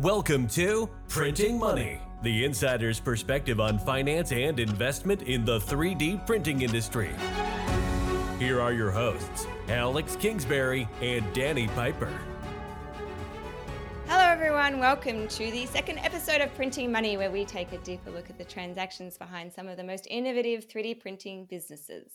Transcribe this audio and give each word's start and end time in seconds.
Welcome 0.00 0.46
to 0.48 0.90
Printing 1.08 1.58
Money, 1.58 1.98
the 2.22 2.44
insider's 2.44 3.00
perspective 3.00 3.60
on 3.60 3.78
finance 3.78 4.30
and 4.30 4.60
investment 4.60 5.22
in 5.22 5.46
the 5.46 5.58
3D 5.58 6.26
printing 6.26 6.60
industry. 6.60 7.12
Here 8.38 8.60
are 8.60 8.74
your 8.74 8.90
hosts, 8.90 9.46
Alex 9.70 10.14
Kingsbury 10.16 10.86
and 11.00 11.24
Danny 11.32 11.68
Piper. 11.68 12.12
Hello, 14.06 14.22
everyone. 14.22 14.80
Welcome 14.80 15.28
to 15.28 15.50
the 15.50 15.64
second 15.64 15.96
episode 16.00 16.42
of 16.42 16.54
Printing 16.54 16.92
Money, 16.92 17.16
where 17.16 17.30
we 17.30 17.46
take 17.46 17.72
a 17.72 17.78
deeper 17.78 18.10
look 18.10 18.28
at 18.28 18.36
the 18.36 18.44
transactions 18.44 19.16
behind 19.16 19.50
some 19.50 19.66
of 19.66 19.78
the 19.78 19.84
most 19.84 20.06
innovative 20.10 20.68
3D 20.68 21.00
printing 21.00 21.46
businesses. 21.46 22.10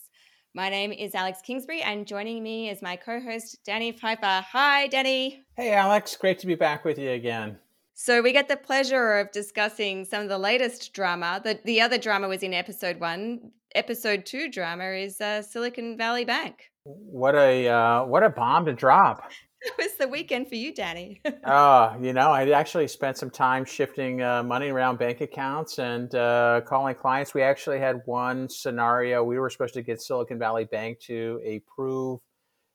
My 0.54 0.70
name 0.70 0.92
is 0.92 1.16
Alex 1.16 1.40
Kingsbury, 1.42 1.82
and 1.82 2.06
joining 2.06 2.44
me 2.44 2.70
is 2.70 2.84
my 2.84 2.96
co 2.96 3.20
host, 3.20 3.58
Danny 3.66 3.92
Piper. 3.92 4.46
Hi, 4.52 4.86
Danny. 4.86 5.46
Hey, 5.56 5.74
Alex. 5.74 6.16
Great 6.16 6.38
to 6.40 6.46
be 6.46 6.54
back 6.54 6.86
with 6.86 7.00
you 7.00 7.10
again. 7.10 7.58
So, 8.04 8.24
we 8.24 8.34
get 8.34 8.48
the 8.48 8.58
pleasure 8.58 9.20
of 9.20 9.32
discussing 9.32 10.06
some 10.06 10.24
of 10.24 10.28
the 10.28 10.40
latest 10.40 10.92
drama. 10.92 11.40
The, 11.44 11.60
the 11.64 11.82
other 11.82 12.00
drama 12.00 12.28
was 12.28 12.42
in 12.42 12.52
episode 12.52 13.00
one. 13.00 13.52
Episode 13.76 14.26
two 14.26 14.50
drama 14.50 14.86
is 14.86 15.22
uh, 15.22 15.44
Silicon 15.44 16.00
Valley 16.00 16.26
Bank. 16.26 16.72
What 16.84 17.36
a 17.36 17.68
uh, 17.68 18.06
what 18.06 18.24
a 18.24 18.32
bomb 18.32 18.66
to 18.66 18.74
drop! 18.74 19.22
It 19.64 19.74
was 19.78 19.94
the 20.00 20.08
weekend 20.08 20.50
for 20.50 20.56
you, 20.56 20.74
Danny. 20.74 21.22
uh, 21.44 21.96
you 22.02 22.14
know, 22.14 22.32
I 22.32 22.50
actually 22.50 22.88
spent 22.88 23.20
some 23.20 23.30
time 23.30 23.64
shifting 23.64 24.20
uh, 24.24 24.42
money 24.42 24.70
around 24.70 24.98
bank 24.98 25.22
accounts 25.22 25.78
and 25.78 26.16
uh, 26.16 26.62
calling 26.66 26.96
clients. 26.96 27.36
We 27.36 27.44
actually 27.44 27.78
had 27.78 28.02
one 28.06 28.50
scenario. 28.50 29.24
We 29.24 29.38
were 29.38 29.52
supposed 29.52 29.76
to 29.76 29.84
get 29.84 30.02
Silicon 30.02 30.40
Valley 30.40 30.66
Bank 30.66 31.00
to 31.02 31.40
approve 31.46 32.22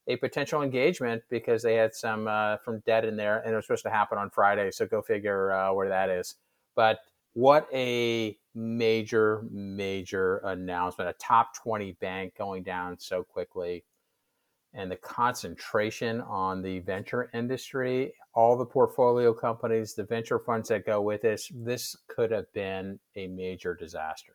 a 0.09 0.17
potential 0.17 0.63
engagement 0.63 1.23
because 1.31 1.63
they 1.63 1.75
had 1.75 1.95
some 1.95 2.29
uh, 2.29 2.59
from 2.59 2.81
debt 2.87 3.05
in 3.05 3.17
there, 3.17 3.41
and 3.41 3.53
it 3.53 3.57
was 3.57 3.67
supposed 3.67 3.85
to 3.85 3.91
happen 3.91 4.19
on 4.19 4.31
Friday. 4.31 4.71
So 4.71 4.87
go 4.87 5.03
figure 5.03 5.53
uh, 5.53 5.73
where 5.73 5.89
that 5.89 6.11
is. 6.11 6.37
But 6.75 6.99
what 7.35 7.69
a 7.73 8.39
major, 8.55 9.45
major 9.51 10.39
announcement! 10.39 11.11
A 11.11 11.15
top 11.15 11.55
twenty 11.55 11.93
bank 12.01 12.35
going 12.37 12.63
down 12.63 12.99
so 12.99 13.23
quickly 13.23 13.85
and 14.77 14.91
the 14.91 14.97
concentration 14.97 16.21
on 16.21 16.61
the 16.61 16.81
venture 16.81 17.31
industry, 17.33 18.13
all 18.35 18.57
the 18.57 18.67
portfolio 18.67 19.33
companies, 19.33 19.95
the 19.95 20.05
venture 20.05 20.39
funds 20.39 20.69
that 20.69 20.85
go 20.85 21.01
with 21.01 21.23
this, 21.23 21.51
this 21.55 21.97
could 22.09 22.31
have 22.31 22.53
been 22.53 22.99
a 23.17 23.27
major 23.27 23.75
disaster. 23.75 24.35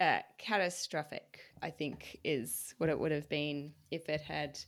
Uh, 0.00 0.18
catastrophic, 0.38 1.40
I 1.62 1.70
think, 1.70 2.18
is 2.24 2.74
what 2.78 2.90
it 2.90 2.98
would 2.98 3.12
have 3.12 3.28
been 3.28 3.72
if 3.90 4.08
it 4.08 4.20
had 4.20 4.58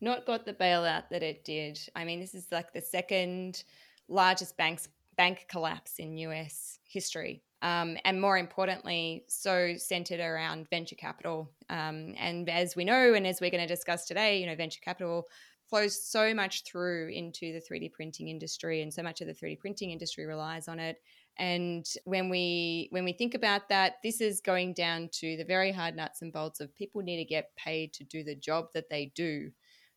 not 0.00 0.26
got 0.26 0.44
the 0.44 0.54
bailout 0.54 1.08
that 1.10 1.22
it 1.22 1.44
did. 1.44 1.78
I 1.96 2.04
mean, 2.04 2.20
this 2.20 2.34
is 2.34 2.46
like 2.52 2.72
the 2.72 2.80
second 2.80 3.64
largest 4.08 4.56
banks 4.56 4.88
bank 5.16 5.46
collapse 5.48 5.98
in 5.98 6.18
US 6.18 6.78
history 6.84 7.42
um, 7.62 7.96
and 8.04 8.20
more 8.20 8.36
importantly, 8.36 9.24
so 9.28 9.74
centered 9.76 10.20
around 10.20 10.68
venture 10.68 10.94
capital. 10.94 11.50
Um, 11.70 12.14
and 12.18 12.48
as 12.48 12.76
we 12.76 12.84
know, 12.84 13.14
and 13.14 13.26
as 13.26 13.40
we're 13.40 13.50
going 13.50 13.66
to 13.66 13.74
discuss 13.74 14.06
today, 14.06 14.40
you 14.40 14.46
know, 14.46 14.54
venture 14.54 14.80
capital 14.82 15.26
flows 15.68 16.00
so 16.00 16.34
much 16.34 16.64
through 16.64 17.08
into 17.08 17.52
the 17.52 17.60
3D 17.60 17.92
printing 17.92 18.28
industry, 18.28 18.82
and 18.82 18.92
so 18.92 19.02
much 19.02 19.20
of 19.20 19.26
the 19.26 19.34
3D 19.34 19.58
printing 19.58 19.90
industry 19.90 20.26
relies 20.26 20.68
on 20.68 20.78
it. 20.78 21.00
And 21.38 21.86
when 22.04 22.28
we 22.28 22.88
when 22.90 23.04
we 23.04 23.12
think 23.12 23.34
about 23.34 23.68
that, 23.68 23.94
this 24.02 24.20
is 24.20 24.40
going 24.40 24.72
down 24.72 25.10
to 25.12 25.36
the 25.36 25.44
very 25.44 25.70
hard 25.72 25.94
nuts 25.94 26.22
and 26.22 26.32
bolts 26.32 26.60
of 26.60 26.74
people 26.74 27.02
need 27.02 27.18
to 27.18 27.24
get 27.24 27.54
paid 27.56 27.92
to 27.94 28.04
do 28.04 28.24
the 28.24 28.34
job 28.34 28.68
that 28.74 28.88
they 28.88 29.12
do. 29.14 29.50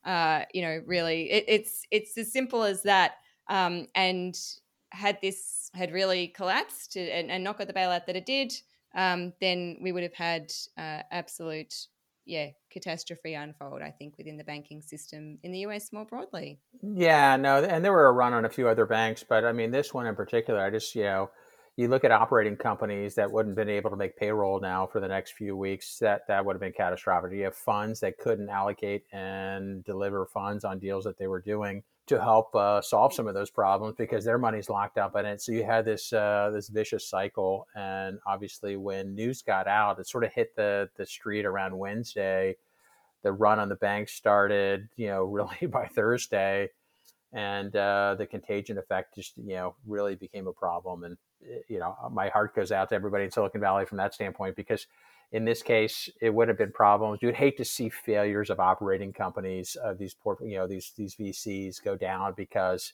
Uh, 0.04 0.44
you 0.54 0.62
know, 0.62 0.82
really, 0.86 1.32
it, 1.32 1.45
it's 1.48 1.84
it's 1.92 2.17
as 2.17 2.32
simple 2.32 2.64
as 2.64 2.84
that. 2.84 3.14
Um, 3.50 3.88
and 3.95 4.38
had 4.92 5.20
this 5.22 5.70
had 5.73 5.92
really 5.92 6.28
collapsed 6.28 6.95
and, 6.95 7.32
and 7.32 7.44
not 7.44 7.58
got 7.58 7.67
the 7.67 7.73
bailout 7.73 8.06
that 8.06 8.16
it 8.16 8.26
did, 8.26 8.54
um, 8.95 9.34
then 9.40 9.78
we 9.82 9.92
would 9.92 10.04
have 10.04 10.14
had 10.14 10.52
uh, 10.78 11.04
absolute 11.12 11.73
yeah 12.30 12.48
catastrophe 12.70 13.34
unfold 13.34 13.82
i 13.82 13.90
think 13.90 14.17
within 14.17 14.38
the 14.38 14.44
banking 14.44 14.82
system 14.82 15.38
in 15.44 15.52
the 15.52 15.60
us 15.62 15.92
more 15.92 16.06
broadly. 16.06 16.60
Yeah 16.82 17.36
no 17.36 17.64
and 17.64 17.84
there 17.84 17.92
were 17.92 18.08
a 18.08 18.12
run 18.12 18.34
on 18.34 18.45
a 18.45 18.50
few 18.50 18.67
other 18.67 18.86
banks 18.86 19.23
but 19.28 19.44
i 19.44 19.52
mean 19.52 19.72
this 19.72 19.94
one 19.94 20.06
in 20.06 20.16
particular 20.16 20.62
i 20.62 20.70
just 20.70 20.94
you 20.95 21.04
know 21.04 21.30
you 21.80 21.88
look 21.88 22.04
at 22.04 22.12
operating 22.12 22.58
companies 22.58 23.16
that 23.16 23.32
wouldn't 23.32 23.58
have 23.58 23.66
been 23.66 23.73
able 23.73 23.89
to 23.89 23.95
make 23.95 24.18
payroll 24.18 24.60
now 24.60 24.86
for 24.86 25.00
the 25.00 25.08
next 25.08 25.32
few 25.32 25.56
weeks 25.56 25.98
that 26.00 26.23
that 26.28 26.44
would 26.45 26.54
have 26.54 26.60
been 26.60 26.73
catastrophic. 26.73 27.32
You 27.32 27.45
have 27.45 27.56
funds 27.56 28.02
that 28.02 28.18
couldn't 28.18 28.50
allocate 28.50 29.04
and 29.14 29.82
deliver 29.86 30.26
funds 30.26 30.66
on 30.66 30.80
deals 30.80 31.06
that 31.06 31.18
they 31.18 31.28
were 31.28 31.39
doing 31.39 31.84
to 32.09 32.20
help 32.20 32.53
uh, 32.55 32.81
solve 32.81 33.14
some 33.14 33.27
of 33.27 33.36
those 33.36 33.52
problems 33.52 33.95
because 33.95 34.25
their 34.25 34.39
money's 34.39 34.67
locked 34.67 34.97
up 34.97 35.15
in 35.15 35.25
it. 35.25 35.42
So 35.42 35.52
you 35.52 35.64
had 35.64 35.86
this 35.86 36.11
uh, 36.11 36.52
this 36.53 36.67
vicious 36.67 37.08
cycle, 37.08 37.67
and 37.75 38.17
obviously 38.25 38.75
when 38.77 39.14
news 39.14 39.43
got 39.43 39.67
out, 39.67 39.99
it 39.99 40.08
sort 40.08 40.23
of 40.23 40.33
hit 40.33 40.55
the 40.55 40.89
the 40.97 41.05
street 41.05 41.45
around 41.45 41.77
Wednesday. 41.77 42.55
The 43.21 43.31
run 43.31 43.59
on 43.59 43.70
the 43.70 43.75
bank 43.75 44.09
started, 44.09 44.89
you 44.95 45.08
know, 45.08 45.23
really 45.25 45.67
by 45.67 45.87
Thursday, 45.87 46.70
and 47.31 47.75
uh, 47.75 48.15
the 48.17 48.26
contagion 48.26 48.80
effect 48.80 49.15
just 49.15 49.37
you 49.37 49.55
know 49.55 49.76
really 49.86 50.15
became 50.15 50.47
a 50.47 50.53
problem. 50.53 51.03
And 51.03 51.17
eh, 51.47 51.59
you 51.67 51.80
know, 51.80 51.95
my 52.11 52.30
heart 52.30 52.55
goes 52.55 52.71
out 52.71 52.89
to 52.89 52.95
everybody 52.95 53.26
in 53.26 53.31
Silicon 53.31 53.61
Valley 53.61 53.86
from 53.86 53.97
that 53.99 54.15
standpoint 54.15 54.55
because 54.55 54.87
in 55.32 55.45
this 55.45 55.62
case, 55.62 56.10
it 56.22 56.34
would 56.34 56.48
have 56.48 56.58
been 56.58 56.72
problems. 56.72 57.20
You'd 57.22 57.36
hate 57.36 57.58
to 57.58 57.66
see 57.66 57.90
failures 57.90 58.50
of 58.50 58.60
operating 58.60 59.14
companies 59.14 59.76
of 59.76 59.98
these 59.98 60.14
port, 60.14 60.40
you 60.44 60.58
know, 60.58 60.67
these 60.67 60.92
these 60.98 61.16
VCs 61.16 61.84
go 61.84 61.95
down 61.95 62.34
because 62.36 62.94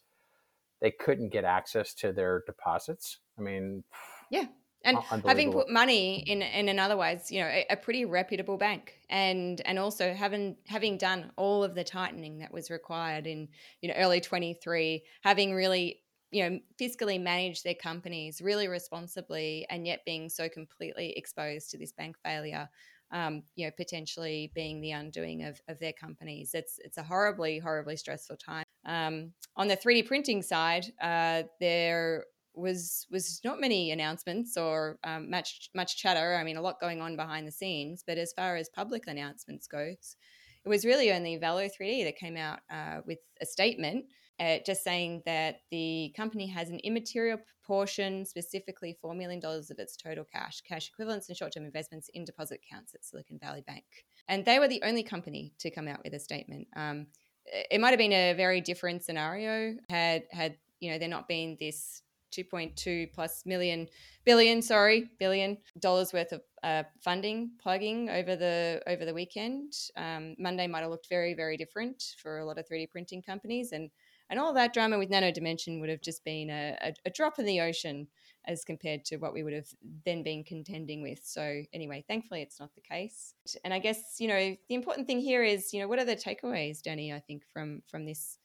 they 0.81 0.91
couldn't 0.91 1.29
get 1.29 1.45
access 1.45 1.93
to 1.95 2.11
their 2.11 2.43
deposits. 2.45 3.19
I 3.39 3.41
mean, 3.41 3.83
yeah, 4.29 4.45
and 4.83 4.97
having 5.25 5.51
put 5.51 5.69
money 5.69 6.19
in 6.27 6.41
in 6.41 6.69
another 6.69 6.97
ways, 6.97 7.31
you 7.31 7.39
know, 7.39 7.47
a, 7.47 7.65
a, 7.71 7.77
pretty 7.77 8.05
reputable 8.05 8.57
bank, 8.57 8.93
and 9.09 9.61
and 9.65 9.79
also 9.79 10.13
having 10.13 10.57
having 10.67 10.97
done 10.97 11.31
all 11.37 11.63
of 11.63 11.73
the 11.73 11.83
tightening 11.83 12.39
that 12.39 12.53
was 12.53 12.69
required 12.69 13.25
in 13.27 13.47
you 13.81 13.89
know 13.89 13.95
early 13.95 14.21
twenty 14.21 14.53
three, 14.53 15.03
having 15.21 15.53
really 15.53 16.01
you 16.31 16.49
know 16.49 16.59
fiscally 16.79 17.21
manage 17.21 17.63
their 17.63 17.75
companies 17.75 18.41
really 18.41 18.67
responsibly 18.67 19.65
and 19.69 19.85
yet 19.85 20.01
being 20.05 20.29
so 20.29 20.49
completely 20.49 21.13
exposed 21.17 21.69
to 21.69 21.77
this 21.77 21.91
bank 21.91 22.15
failure 22.23 22.69
um, 23.11 23.43
you 23.55 23.65
know 23.65 23.71
potentially 23.77 24.51
being 24.53 24.81
the 24.81 24.91
undoing 24.91 25.43
of, 25.43 25.59
of 25.67 25.79
their 25.79 25.93
companies. 25.93 26.51
It's 26.53 26.79
it's 26.83 26.97
a 26.97 27.03
horribly 27.03 27.59
horribly 27.59 27.95
stressful 27.97 28.37
time. 28.37 28.65
Um, 28.85 29.31
on 29.55 29.67
the 29.67 29.77
3d 29.77 30.05
printing 30.05 30.41
side 30.41 30.85
uh, 31.01 31.43
there 31.59 32.25
was 32.53 33.05
was 33.11 33.41
not 33.43 33.59
many 33.59 33.91
announcements 33.91 34.57
or 34.57 34.97
um, 35.03 35.29
much 35.29 35.69
much 35.75 35.97
chatter. 35.97 36.35
I 36.35 36.43
mean 36.43 36.57
a 36.57 36.61
lot 36.61 36.79
going 36.79 37.01
on 37.01 37.15
behind 37.15 37.47
the 37.47 37.51
scenes 37.51 38.03
but 38.05 38.17
as 38.17 38.33
far 38.33 38.55
as 38.55 38.69
public 38.69 39.03
announcements 39.07 39.67
goes 39.67 40.15
it 40.63 40.69
was 40.69 40.83
really 40.83 41.11
only 41.11 41.37
Velo 41.37 41.67
3D 41.67 42.05
that 42.05 42.17
came 42.17 42.35
out 42.35 42.59
uh, 42.71 43.01
with 43.05 43.19
a 43.39 43.45
statement 43.45 44.05
uh, 44.39 44.57
just 44.65 44.83
saying 44.83 45.23
that 45.25 45.61
the 45.71 46.13
company 46.15 46.47
has 46.47 46.69
an 46.69 46.79
immaterial 46.83 47.37
proportion, 47.37 48.25
specifically 48.25 48.97
$4 49.03 49.15
million 49.15 49.43
of 49.43 49.79
its 49.79 49.95
total 49.95 50.25
cash, 50.25 50.61
cash 50.61 50.89
equivalents, 50.89 51.29
and 51.29 51.37
short 51.37 51.53
term 51.53 51.65
investments 51.65 52.09
in 52.13 52.25
deposit 52.25 52.59
accounts 52.65 52.93
at 52.93 53.03
Silicon 53.03 53.39
Valley 53.41 53.63
Bank. 53.65 53.85
And 54.27 54.43
they 54.43 54.59
were 54.59 54.67
the 54.67 54.83
only 54.83 55.03
company 55.03 55.53
to 55.59 55.71
come 55.71 55.87
out 55.87 56.01
with 56.03 56.13
a 56.13 56.19
statement. 56.19 56.67
Um, 56.75 57.07
it 57.45 57.79
might 57.79 57.91
have 57.91 57.99
been 57.99 58.11
a 58.11 58.33
very 58.33 58.61
different 58.61 59.03
scenario 59.03 59.75
had 59.89 60.23
had 60.31 60.57
you 60.79 60.91
know 60.91 60.97
there 60.97 61.07
not 61.07 61.27
been 61.27 61.57
this 61.59 62.01
2.2 62.35 63.13
plus 63.13 63.43
million 63.45 63.87
billion 64.25 64.61
sorry 64.61 65.09
billion 65.19 65.57
dollars 65.79 66.11
worth 66.11 66.31
of 66.31 66.41
uh, 66.63 66.83
funding 67.03 67.51
plugging 67.61 68.09
over 68.09 68.35
the 68.35 68.81
over 68.87 69.05
the 69.05 69.13
weekend 69.13 69.73
um, 69.95 70.35
monday 70.39 70.67
might 70.67 70.81
have 70.81 70.89
looked 70.89 71.07
very 71.07 71.33
very 71.33 71.55
different 71.55 72.03
for 72.21 72.39
a 72.39 72.45
lot 72.45 72.57
of 72.57 72.67
3d 72.67 72.89
printing 72.89 73.21
companies 73.21 73.71
and 73.71 73.89
and 74.29 74.39
all 74.39 74.53
that 74.53 74.73
drama 74.73 74.97
with 74.97 75.09
Nano 75.09 75.31
Dimension 75.31 75.79
would 75.79 75.89
have 75.89 76.01
just 76.01 76.23
been 76.23 76.49
a, 76.49 76.77
a, 76.81 76.93
a, 77.05 77.09
drop 77.09 77.39
in 77.39 77.45
the 77.45 77.61
ocean 77.61 78.07
as 78.45 78.63
compared 78.63 79.05
to 79.05 79.17
what 79.17 79.33
we 79.33 79.43
would 79.43 79.53
have 79.53 79.67
then 80.05 80.23
been 80.23 80.43
contending 80.43 81.01
with. 81.01 81.19
So 81.23 81.61
anyway, 81.73 82.03
thankfully 82.07 82.41
it's 82.41 82.59
not 82.59 82.73
the 82.75 82.81
case. 82.81 83.33
And 83.63 83.73
I 83.73 83.79
guess 83.79 84.15
you 84.19 84.27
know 84.27 84.55
the 84.67 84.75
important 84.75 85.07
thing 85.07 85.19
here 85.19 85.43
is 85.43 85.73
you 85.73 85.79
know 85.79 85.87
what 85.87 85.99
are 85.99 86.05
the 86.05 86.15
takeaways, 86.15 86.81
Danny? 86.81 87.13
I 87.13 87.19
think 87.19 87.43
from 87.53 87.81
from 87.87 88.05
this, 88.05 88.37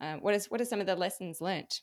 uh, 0.00 0.16
what 0.16 0.34
is 0.34 0.46
what 0.50 0.60
are 0.60 0.66
some 0.66 0.80
of 0.80 0.86
the 0.86 0.96
lessons 0.96 1.40
learnt? 1.40 1.82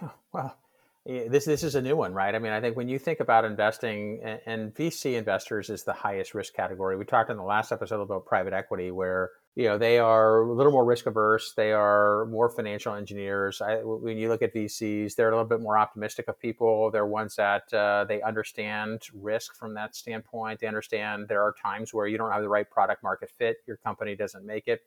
Well, 0.32 0.56
this 1.04 1.44
this 1.44 1.62
is 1.62 1.74
a 1.74 1.82
new 1.82 1.96
one, 1.96 2.14
right? 2.14 2.34
I 2.34 2.38
mean, 2.38 2.52
I 2.52 2.60
think 2.60 2.76
when 2.76 2.88
you 2.88 2.98
think 2.98 3.20
about 3.20 3.44
investing, 3.44 4.20
and, 4.22 4.40
and 4.46 4.74
VC 4.74 5.14
investors 5.18 5.68
is 5.68 5.84
the 5.84 5.92
highest 5.92 6.32
risk 6.32 6.54
category. 6.54 6.96
We 6.96 7.04
talked 7.04 7.28
in 7.28 7.36
the 7.36 7.42
last 7.42 7.72
episode 7.72 8.00
about 8.00 8.24
private 8.24 8.52
equity, 8.52 8.90
where 8.90 9.30
you 9.54 9.64
know 9.64 9.76
they 9.76 9.98
are 9.98 10.42
a 10.42 10.52
little 10.52 10.72
more 10.72 10.84
risk 10.84 11.06
averse 11.06 11.52
they 11.54 11.72
are 11.72 12.24
more 12.26 12.48
financial 12.48 12.94
engineers. 12.94 13.60
I, 13.60 13.76
when 13.82 14.16
you 14.16 14.28
look 14.28 14.42
at 14.42 14.54
vcs 14.54 15.14
they're 15.14 15.28
a 15.28 15.32
little 15.32 15.48
bit 15.48 15.60
more 15.60 15.76
optimistic 15.76 16.28
of 16.28 16.38
people. 16.38 16.90
They're 16.90 17.06
ones 17.06 17.36
that 17.36 17.72
uh, 17.72 18.04
they 18.08 18.22
understand 18.22 19.02
risk 19.14 19.54
from 19.54 19.74
that 19.74 19.94
standpoint. 19.94 20.60
They 20.60 20.66
understand 20.66 21.28
there 21.28 21.42
are 21.42 21.54
times 21.62 21.92
where 21.92 22.06
you 22.06 22.16
don't 22.16 22.30
have 22.30 22.42
the 22.42 22.48
right 22.48 22.68
product 22.68 23.02
market 23.02 23.30
fit 23.30 23.58
your 23.66 23.76
company 23.76 24.16
doesn't 24.16 24.44
make 24.44 24.68
it. 24.68 24.80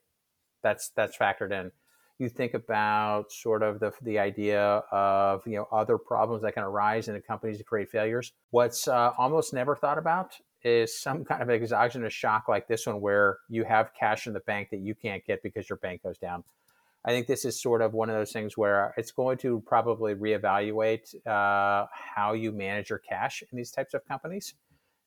That's 0.63 0.89
that's 0.89 1.17
factored 1.17 1.51
in. 1.51 1.71
You 2.17 2.29
think 2.29 2.53
about 2.53 3.31
sort 3.31 3.61
of 3.61 3.79
the, 3.81 3.91
the 4.01 4.19
idea 4.19 4.61
of 4.91 5.45
you 5.45 5.57
know 5.57 5.67
other 5.71 5.97
problems 5.99 6.41
that 6.41 6.53
can 6.53 6.63
arise 6.63 7.07
in 7.07 7.15
a 7.15 7.21
company 7.21 7.55
to 7.55 7.63
create 7.63 7.89
failures. 7.89 8.31
What's 8.49 8.87
uh, 8.87 9.11
almost 9.17 9.53
never 9.53 9.75
thought 9.75 9.99
about 9.99 10.37
is 10.65 10.99
some 10.99 11.23
kind 11.23 11.41
of 11.41 11.49
exogenous 11.49 12.13
shock 12.13 12.49
like 12.49 12.67
this 12.67 12.87
one, 12.87 12.99
where 12.99 13.37
you 13.47 13.63
have 13.63 13.91
cash 13.97 14.27
in 14.27 14.33
the 14.33 14.39
bank 14.41 14.69
that 14.71 14.79
you 14.79 14.95
can't 14.95 15.23
get 15.25 15.43
because 15.43 15.69
your 15.69 15.77
bank 15.77 16.01
goes 16.03 16.17
down. 16.17 16.43
I 17.05 17.11
think 17.11 17.27
this 17.27 17.45
is 17.45 17.61
sort 17.61 17.83
of 17.83 17.93
one 17.93 18.09
of 18.09 18.15
those 18.15 18.31
things 18.31 18.57
where 18.57 18.93
it's 18.97 19.11
going 19.11 19.37
to 19.39 19.61
probably 19.67 20.15
reevaluate 20.15 21.15
uh, 21.27 21.85
how 21.91 22.33
you 22.33 22.51
manage 22.51 22.89
your 22.89 22.97
cash 22.99 23.43
in 23.51 23.57
these 23.57 23.69
types 23.69 23.93
of 23.93 24.03
companies, 24.07 24.55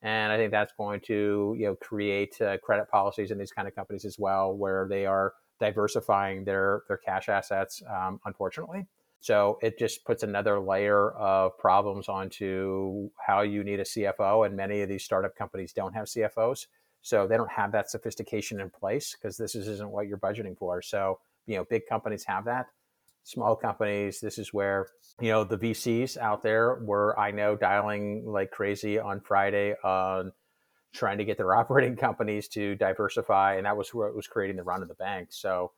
and 0.00 0.32
I 0.32 0.36
think 0.36 0.52
that's 0.52 0.72
going 0.78 1.00
to 1.06 1.56
you 1.58 1.66
know 1.66 1.74
create 1.74 2.40
uh, 2.40 2.56
credit 2.58 2.88
policies 2.88 3.32
in 3.32 3.38
these 3.38 3.50
kind 3.50 3.66
of 3.66 3.74
companies 3.74 4.04
as 4.04 4.16
well, 4.16 4.54
where 4.54 4.86
they 4.88 5.06
are 5.06 5.32
diversifying 5.58 6.44
their 6.44 6.82
their 6.86 6.98
cash 6.98 7.28
assets. 7.28 7.82
Um, 7.90 8.20
unfortunately, 8.24 8.86
so 9.20 9.58
it 9.62 9.78
just 9.78 10.04
puts 10.04 10.22
another 10.22 10.60
layer 10.60 11.10
of 11.12 11.58
problems 11.58 12.08
onto 12.08 13.10
how 13.26 13.42
you 13.42 13.64
need 13.64 13.80
a 13.80 13.84
CFO, 13.84 14.46
and 14.46 14.56
many 14.56 14.80
of 14.82 14.88
these 14.88 15.04
startup 15.04 15.34
companies 15.36 15.72
don't 15.72 15.94
have 15.94 16.06
CFOs, 16.06 16.66
so 17.02 17.26
they 17.26 17.36
don't 17.36 17.50
have 17.50 17.72
that 17.72 17.90
sophistication 17.90 18.60
in 18.60 18.70
place 18.70 19.14
because 19.14 19.36
this 19.36 19.54
isn't 19.54 19.90
what 19.90 20.06
you're 20.06 20.18
budgeting 20.18 20.56
for. 20.56 20.82
So 20.82 21.18
you 21.48 21.56
know, 21.56 21.64
big 21.64 21.86
companies 21.88 22.24
have 22.24 22.44
that. 22.44 22.66
Small 23.24 23.56
companies, 23.56 24.20
this 24.20 24.38
is 24.38 24.54
where 24.54 24.86
you 25.20 25.30
know 25.30 25.44
the 25.44 25.58
VCs 25.58 26.16
out 26.16 26.42
there 26.42 26.76
were 26.76 27.18
I 27.18 27.30
know 27.30 27.56
dialing 27.56 28.24
like 28.24 28.50
crazy 28.50 28.98
on 28.98 29.20
Friday 29.20 29.74
on 29.82 30.32
trying 30.94 31.18
to 31.18 31.24
get 31.24 31.36
their 31.36 31.54
operating 31.60 31.96
companies 31.96 32.48
to 32.48 32.76
diversify, 32.76 33.56
and 33.56 33.66
that 33.66 33.76
was 33.76 33.92
what 33.92 34.14
was 34.14 34.26
creating 34.26 34.56
the 34.56 34.62
run 34.62 34.82
of 34.82 34.88
the 34.88 34.94
bank. 34.94 35.28
So, 35.30 35.72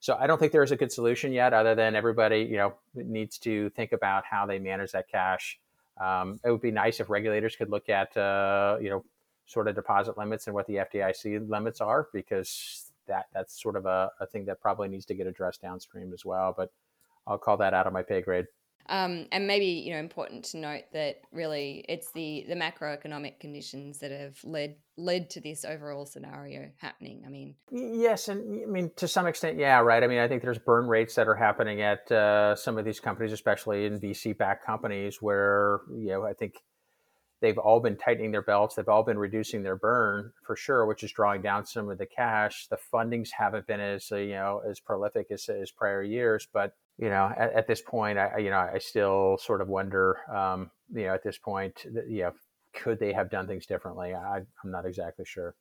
so 0.00 0.16
I 0.18 0.26
don't 0.26 0.38
think 0.38 0.52
there's 0.52 0.72
a 0.72 0.76
good 0.76 0.92
solution 0.92 1.32
yet, 1.32 1.52
other 1.52 1.74
than 1.74 1.94
everybody 1.94 2.40
you 2.40 2.56
know 2.56 2.74
needs 2.94 3.38
to 3.38 3.70
think 3.70 3.92
about 3.92 4.24
how 4.28 4.46
they 4.46 4.58
manage 4.58 4.92
that 4.92 5.08
cash. 5.08 5.58
Um, 6.00 6.38
it 6.44 6.50
would 6.50 6.60
be 6.60 6.70
nice 6.70 7.00
if 7.00 7.08
regulators 7.08 7.56
could 7.56 7.70
look 7.70 7.88
at 7.88 8.16
uh, 8.16 8.76
you 8.80 8.90
know 8.90 9.04
sort 9.46 9.68
of 9.68 9.74
deposit 9.74 10.18
limits 10.18 10.46
and 10.46 10.54
what 10.54 10.66
the 10.66 10.74
FDIC 10.76 11.48
limits 11.48 11.80
are, 11.80 12.08
because 12.12 12.90
that 13.06 13.26
that's 13.32 13.60
sort 13.60 13.76
of 13.76 13.86
a, 13.86 14.10
a 14.20 14.26
thing 14.26 14.44
that 14.46 14.60
probably 14.60 14.88
needs 14.88 15.06
to 15.06 15.14
get 15.14 15.26
addressed 15.26 15.62
downstream 15.62 16.12
as 16.12 16.24
well. 16.24 16.54
But 16.56 16.70
I'll 17.26 17.38
call 17.38 17.56
that 17.58 17.74
out 17.74 17.86
of 17.86 17.92
my 17.92 18.02
pay 18.02 18.20
grade. 18.20 18.46
Um, 18.88 19.26
and 19.32 19.46
maybe 19.46 19.66
you 19.66 19.92
know 19.92 19.98
important 19.98 20.44
to 20.46 20.58
note 20.58 20.84
that 20.92 21.20
really 21.32 21.84
it's 21.88 22.12
the 22.12 22.44
the 22.48 22.54
macroeconomic 22.54 23.40
conditions 23.40 23.98
that 23.98 24.10
have 24.10 24.38
led 24.44 24.76
led 24.96 25.28
to 25.30 25.40
this 25.40 25.64
overall 25.64 26.06
scenario 26.06 26.70
happening. 26.78 27.22
I 27.26 27.28
mean, 27.28 27.54
yes, 27.70 28.28
and 28.28 28.62
I 28.62 28.66
mean 28.66 28.90
to 28.96 29.08
some 29.08 29.26
extent, 29.26 29.58
yeah, 29.58 29.80
right. 29.80 30.02
I 30.02 30.06
mean, 30.06 30.18
I 30.18 30.28
think 30.28 30.42
there's 30.42 30.58
burn 30.58 30.86
rates 30.86 31.14
that 31.16 31.28
are 31.28 31.34
happening 31.34 31.82
at 31.82 32.10
uh, 32.10 32.54
some 32.54 32.78
of 32.78 32.84
these 32.84 33.00
companies, 33.00 33.32
especially 33.32 33.86
in 33.86 34.00
VC 34.00 34.36
backed 34.36 34.64
companies, 34.64 35.20
where 35.20 35.80
you 35.90 36.08
know 36.08 36.24
I 36.24 36.32
think 36.32 36.54
they've 37.40 37.58
all 37.58 37.80
been 37.80 37.96
tightening 37.96 38.30
their 38.30 38.42
belts. 38.42 38.74
They've 38.74 38.88
all 38.88 39.02
been 39.02 39.18
reducing 39.18 39.62
their 39.62 39.76
burn 39.76 40.32
for 40.44 40.56
sure, 40.56 40.86
which 40.86 41.02
is 41.02 41.12
drawing 41.12 41.42
down 41.42 41.66
some 41.66 41.90
of 41.90 41.98
the 41.98 42.06
cash. 42.06 42.66
The 42.68 42.78
fundings 42.92 43.30
haven't 43.36 43.66
been 43.66 43.80
as 43.80 44.10
you 44.10 44.28
know 44.28 44.62
as 44.68 44.80
prolific 44.80 45.28
as, 45.30 45.48
as 45.48 45.70
prior 45.70 46.02
years, 46.02 46.46
but 46.52 46.74
you 46.98 47.08
know, 47.10 47.32
at, 47.36 47.52
at, 47.52 47.66
this 47.66 47.82
point, 47.82 48.18
I, 48.18 48.38
you 48.38 48.50
know, 48.50 48.68
I 48.72 48.78
still 48.78 49.38
sort 49.38 49.60
of 49.60 49.68
wonder, 49.68 50.18
um, 50.34 50.70
you 50.92 51.04
know, 51.04 51.14
at 51.14 51.22
this 51.22 51.38
point, 51.38 51.84
you 52.08 52.22
know, 52.22 52.32
could 52.74 52.98
they 52.98 53.12
have 53.12 53.30
done 53.30 53.46
things 53.46 53.66
differently? 53.66 54.14
I, 54.14 54.38
am 54.38 54.70
not 54.70 54.86
exactly 54.86 55.24
sure. 55.26 55.54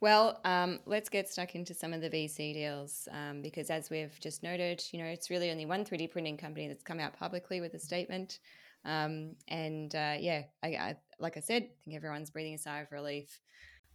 Well, 0.00 0.40
um, 0.44 0.80
let's 0.86 1.08
get 1.08 1.28
stuck 1.28 1.54
into 1.54 1.74
some 1.74 1.92
of 1.92 2.00
the 2.00 2.10
VC 2.10 2.54
deals 2.54 3.08
um, 3.12 3.40
because, 3.40 3.70
as 3.70 3.90
we've 3.90 4.18
just 4.20 4.42
noted, 4.42 4.82
you 4.92 4.98
know, 4.98 5.06
it's 5.08 5.30
really 5.30 5.50
only 5.50 5.66
one 5.66 5.84
3D 5.84 6.10
printing 6.10 6.36
company 6.36 6.66
that's 6.68 6.82
come 6.82 6.98
out 6.98 7.12
publicly 7.12 7.60
with 7.60 7.74
a 7.74 7.78
statement. 7.78 8.40
Um, 8.84 9.36
and 9.48 9.94
uh, 9.94 10.16
yeah, 10.18 10.42
I, 10.62 10.68
I, 10.68 10.96
like 11.18 11.36
I 11.36 11.40
said, 11.40 11.62
I 11.62 11.84
think 11.84 11.96
everyone's 11.96 12.30
breathing 12.30 12.54
a 12.54 12.58
sigh 12.58 12.80
of 12.80 12.90
relief. 12.90 13.40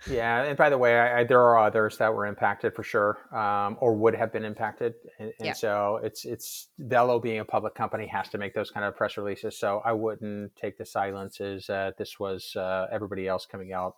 Yeah, 0.10 0.44
and 0.44 0.58
by 0.58 0.70
the 0.70 0.78
way, 0.78 1.00
I, 1.00 1.20
I, 1.20 1.24
there 1.24 1.42
are 1.42 1.58
others 1.58 1.98
that 1.98 2.14
were 2.14 2.26
impacted 2.26 2.76
for 2.76 2.84
sure, 2.84 3.18
um, 3.36 3.78
or 3.80 3.96
would 3.96 4.14
have 4.14 4.32
been 4.32 4.46
impacted, 4.46 4.94
and, 5.20 5.32
and 5.40 5.48
yeah. 5.48 5.54
so 5.54 6.00
it's 6.04 6.26
it's 6.26 6.68
Velo 6.78 7.20
being 7.20 7.40
a 7.40 7.46
public 7.46 7.76
company 7.76 8.06
has 8.08 8.30
to 8.30 8.38
make 8.38 8.54
those 8.54 8.70
kind 8.70 8.86
of 8.86 8.96
press 8.96 9.18
releases. 9.18 9.58
So 9.58 9.82
I 9.84 9.94
wouldn't 9.94 10.56
take 10.56 10.78
the 10.78 10.86
silence 10.86 11.42
as 11.42 11.70
uh, 11.70 11.92
this 11.98 12.20
was 12.20 12.56
uh, 12.56 12.88
everybody 12.92 13.28
else 13.28 13.46
coming 13.46 13.74
out 13.74 13.96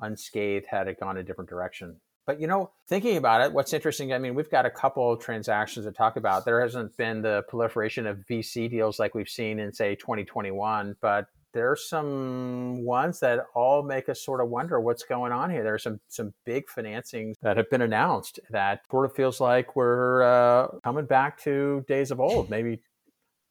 unscathed 0.00 0.66
had 0.68 0.88
it 0.88 0.98
gone 0.98 1.16
a 1.16 1.22
different 1.22 1.48
direction. 1.48 2.00
But 2.26 2.40
you 2.40 2.46
know, 2.46 2.70
thinking 2.88 3.16
about 3.16 3.40
it, 3.40 3.52
what's 3.52 3.72
interesting, 3.72 4.12
I 4.12 4.18
mean, 4.18 4.34
we've 4.34 4.50
got 4.50 4.64
a 4.64 4.70
couple 4.70 5.12
of 5.12 5.20
transactions 5.20 5.86
to 5.86 5.92
talk 5.92 6.16
about. 6.16 6.44
There 6.44 6.60
hasn't 6.60 6.96
been 6.96 7.22
the 7.22 7.42
proliferation 7.48 8.06
of 8.06 8.18
VC 8.30 8.70
deals 8.70 8.98
like 8.98 9.14
we've 9.14 9.28
seen 9.28 9.58
in 9.58 9.72
say 9.72 9.96
2021, 9.96 10.96
but 11.00 11.26
there's 11.52 11.88
some 11.88 12.84
ones 12.84 13.20
that 13.20 13.40
all 13.54 13.82
make 13.82 14.08
us 14.08 14.24
sort 14.24 14.40
of 14.40 14.48
wonder 14.48 14.80
what's 14.80 15.04
going 15.04 15.32
on 15.32 15.50
here. 15.50 15.62
There 15.62 15.74
are 15.74 15.78
some 15.78 16.00
some 16.08 16.32
big 16.44 16.64
financings 16.66 17.34
that 17.42 17.56
have 17.56 17.70
been 17.70 17.82
announced 17.82 18.40
that 18.50 18.80
sort 18.90 19.04
of 19.04 19.14
feels 19.14 19.40
like 19.40 19.76
we're 19.76 20.22
uh, 20.22 20.68
coming 20.82 21.06
back 21.06 21.40
to 21.42 21.84
days 21.88 22.10
of 22.10 22.20
old. 22.20 22.50
Maybe 22.50 22.80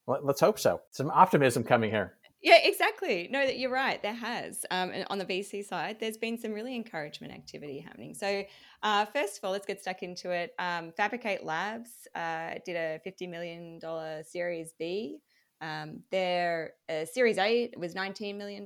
let, 0.08 0.24
us 0.24 0.40
hope 0.40 0.60
so. 0.60 0.82
Some 0.92 1.10
optimism 1.12 1.64
coming 1.64 1.92
here. 1.92 2.18
Yeah, 2.42 2.58
exactly. 2.64 3.30
No, 3.32 3.46
that 3.46 3.60
you're 3.60 3.72
right. 3.72 4.02
There 4.02 4.16
has, 4.16 4.66
um, 4.72 4.90
and 4.90 5.06
on 5.12 5.20
the 5.20 5.26
VC 5.26 5.64
side, 5.64 5.98
there's 6.00 6.18
been 6.18 6.40
some 6.40 6.54
really 6.54 6.76
encouragement 6.76 7.32
activity 7.32 7.80
happening. 7.80 8.16
So, 8.16 8.44
uh, 8.82 9.06
first 9.06 9.38
of 9.38 9.44
all, 9.44 9.52
let's 9.52 9.68
get 9.68 9.80
stuck 9.80 10.02
into 10.02 10.32
it. 10.32 10.56
Um, 10.58 10.92
Fabric8Labs 10.98 11.90
uh, 12.16 12.56
did 12.66 12.76
a 12.76 13.00
$50 13.06 13.30
million 13.30 13.80
Series 14.24 14.74
B 14.80 15.20
um, 15.62 16.00
their 16.10 16.74
uh, 16.90 17.06
Series 17.06 17.38
A 17.38 17.72
was 17.78 17.94
$19 17.94 18.36
million, 18.36 18.66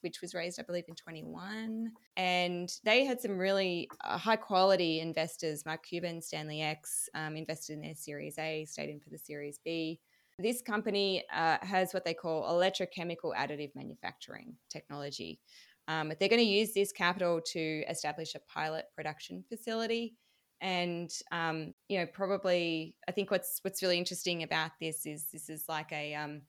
which 0.00 0.20
was 0.20 0.32
raised, 0.32 0.60
I 0.60 0.62
believe, 0.62 0.84
in 0.86 0.94
21. 0.94 1.90
And 2.16 2.72
they 2.84 3.04
had 3.04 3.20
some 3.20 3.36
really 3.36 3.88
uh, 4.04 4.16
high 4.16 4.36
quality 4.36 5.00
investors. 5.00 5.66
Mark 5.66 5.84
Cuban, 5.84 6.22
Stanley 6.22 6.62
X, 6.62 7.08
um, 7.14 7.36
invested 7.36 7.74
in 7.74 7.82
their 7.82 7.96
Series 7.96 8.38
A, 8.38 8.64
stayed 8.64 8.90
in 8.90 9.00
for 9.00 9.10
the 9.10 9.18
Series 9.18 9.58
B. 9.64 10.00
This 10.38 10.62
company 10.62 11.24
uh, 11.34 11.56
has 11.62 11.92
what 11.92 12.04
they 12.04 12.14
call 12.14 12.44
electrochemical 12.44 13.34
additive 13.34 13.74
manufacturing 13.74 14.54
technology. 14.70 15.40
Um, 15.88 16.12
they're 16.20 16.28
going 16.28 16.42
to 16.42 16.44
use 16.44 16.72
this 16.74 16.92
capital 16.92 17.40
to 17.52 17.84
establish 17.88 18.34
a 18.34 18.40
pilot 18.52 18.86
production 18.94 19.44
facility 19.48 20.14
and 20.60 21.10
um, 21.32 21.74
you 21.88 21.98
know 21.98 22.06
probably 22.06 22.94
i 23.08 23.12
think 23.12 23.30
what's 23.30 23.60
what's 23.62 23.82
really 23.82 23.98
interesting 23.98 24.42
about 24.42 24.70
this 24.80 25.06
is 25.06 25.26
this 25.32 25.48
is 25.48 25.64
like 25.68 25.92
a 25.92 26.14
um, 26.14 26.42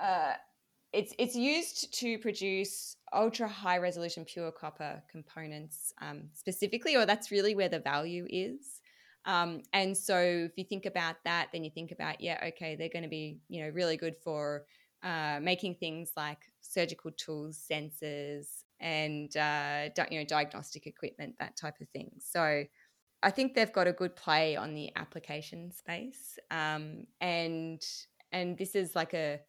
uh, 0.00 0.32
it's 0.92 1.12
it's 1.18 1.34
used 1.34 1.92
to 1.98 2.18
produce 2.18 2.96
ultra 3.12 3.48
high 3.48 3.78
resolution 3.78 4.24
pure 4.24 4.50
copper 4.50 5.02
components 5.10 5.92
um, 6.00 6.22
specifically 6.32 6.96
or 6.96 7.06
that's 7.06 7.30
really 7.30 7.54
where 7.54 7.68
the 7.68 7.80
value 7.80 8.26
is. 8.30 8.80
Um, 9.26 9.62
and 9.72 9.96
so 9.96 10.18
if 10.18 10.52
you 10.56 10.64
think 10.64 10.84
about 10.84 11.16
that 11.24 11.48
then 11.52 11.64
you 11.64 11.70
think 11.70 11.92
about 11.92 12.20
yeah 12.20 12.38
okay 12.48 12.76
they're 12.76 12.90
going 12.90 13.04
to 13.04 13.08
be 13.08 13.38
you 13.48 13.62
know 13.62 13.70
really 13.70 13.96
good 13.96 14.16
for 14.16 14.66
uh, 15.02 15.38
making 15.40 15.74
things 15.74 16.12
like 16.16 16.38
surgical 16.60 17.10
tools 17.12 17.62
sensors 17.70 18.64
and 18.80 19.36
uh, 19.36 19.88
you 20.10 20.18
know 20.18 20.24
diagnostic 20.24 20.86
equipment 20.86 21.34
that 21.38 21.56
type 21.56 21.80
of 21.80 21.88
thing. 21.90 22.10
So 22.18 22.64
I 23.24 23.30
think 23.30 23.54
they've 23.54 23.72
got 23.72 23.86
a 23.86 23.92
good 23.92 24.14
play 24.14 24.54
on 24.54 24.74
the 24.74 24.92
application 24.96 25.72
space, 25.72 26.38
um, 26.50 27.06
and 27.20 27.82
and 28.32 28.58
this 28.58 28.74
is 28.74 28.94
like 28.94 29.14
a 29.14 29.40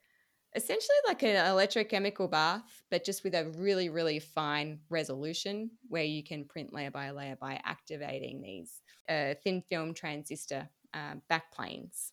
essentially 0.56 0.96
like 1.06 1.22
an 1.24 1.36
electrochemical 1.36 2.32
bath, 2.32 2.84
but 2.90 3.04
just 3.04 3.26
with 3.26 3.36
a 3.36 3.52
really 3.58 3.90
really 3.90 4.20
fine 4.20 4.80
resolution 4.90 5.72
where 5.90 6.06
you 6.06 6.24
can 6.24 6.46
print 6.46 6.74
layer 6.74 6.90
by 6.90 7.12
layer 7.12 7.36
by 7.36 7.60
activating 7.66 8.42
these 8.42 8.82
uh, 9.10 9.34
thin 9.44 9.62
film 9.70 9.94
transistor 9.94 10.70
uh, 10.94 11.16
backplanes. 11.30 12.12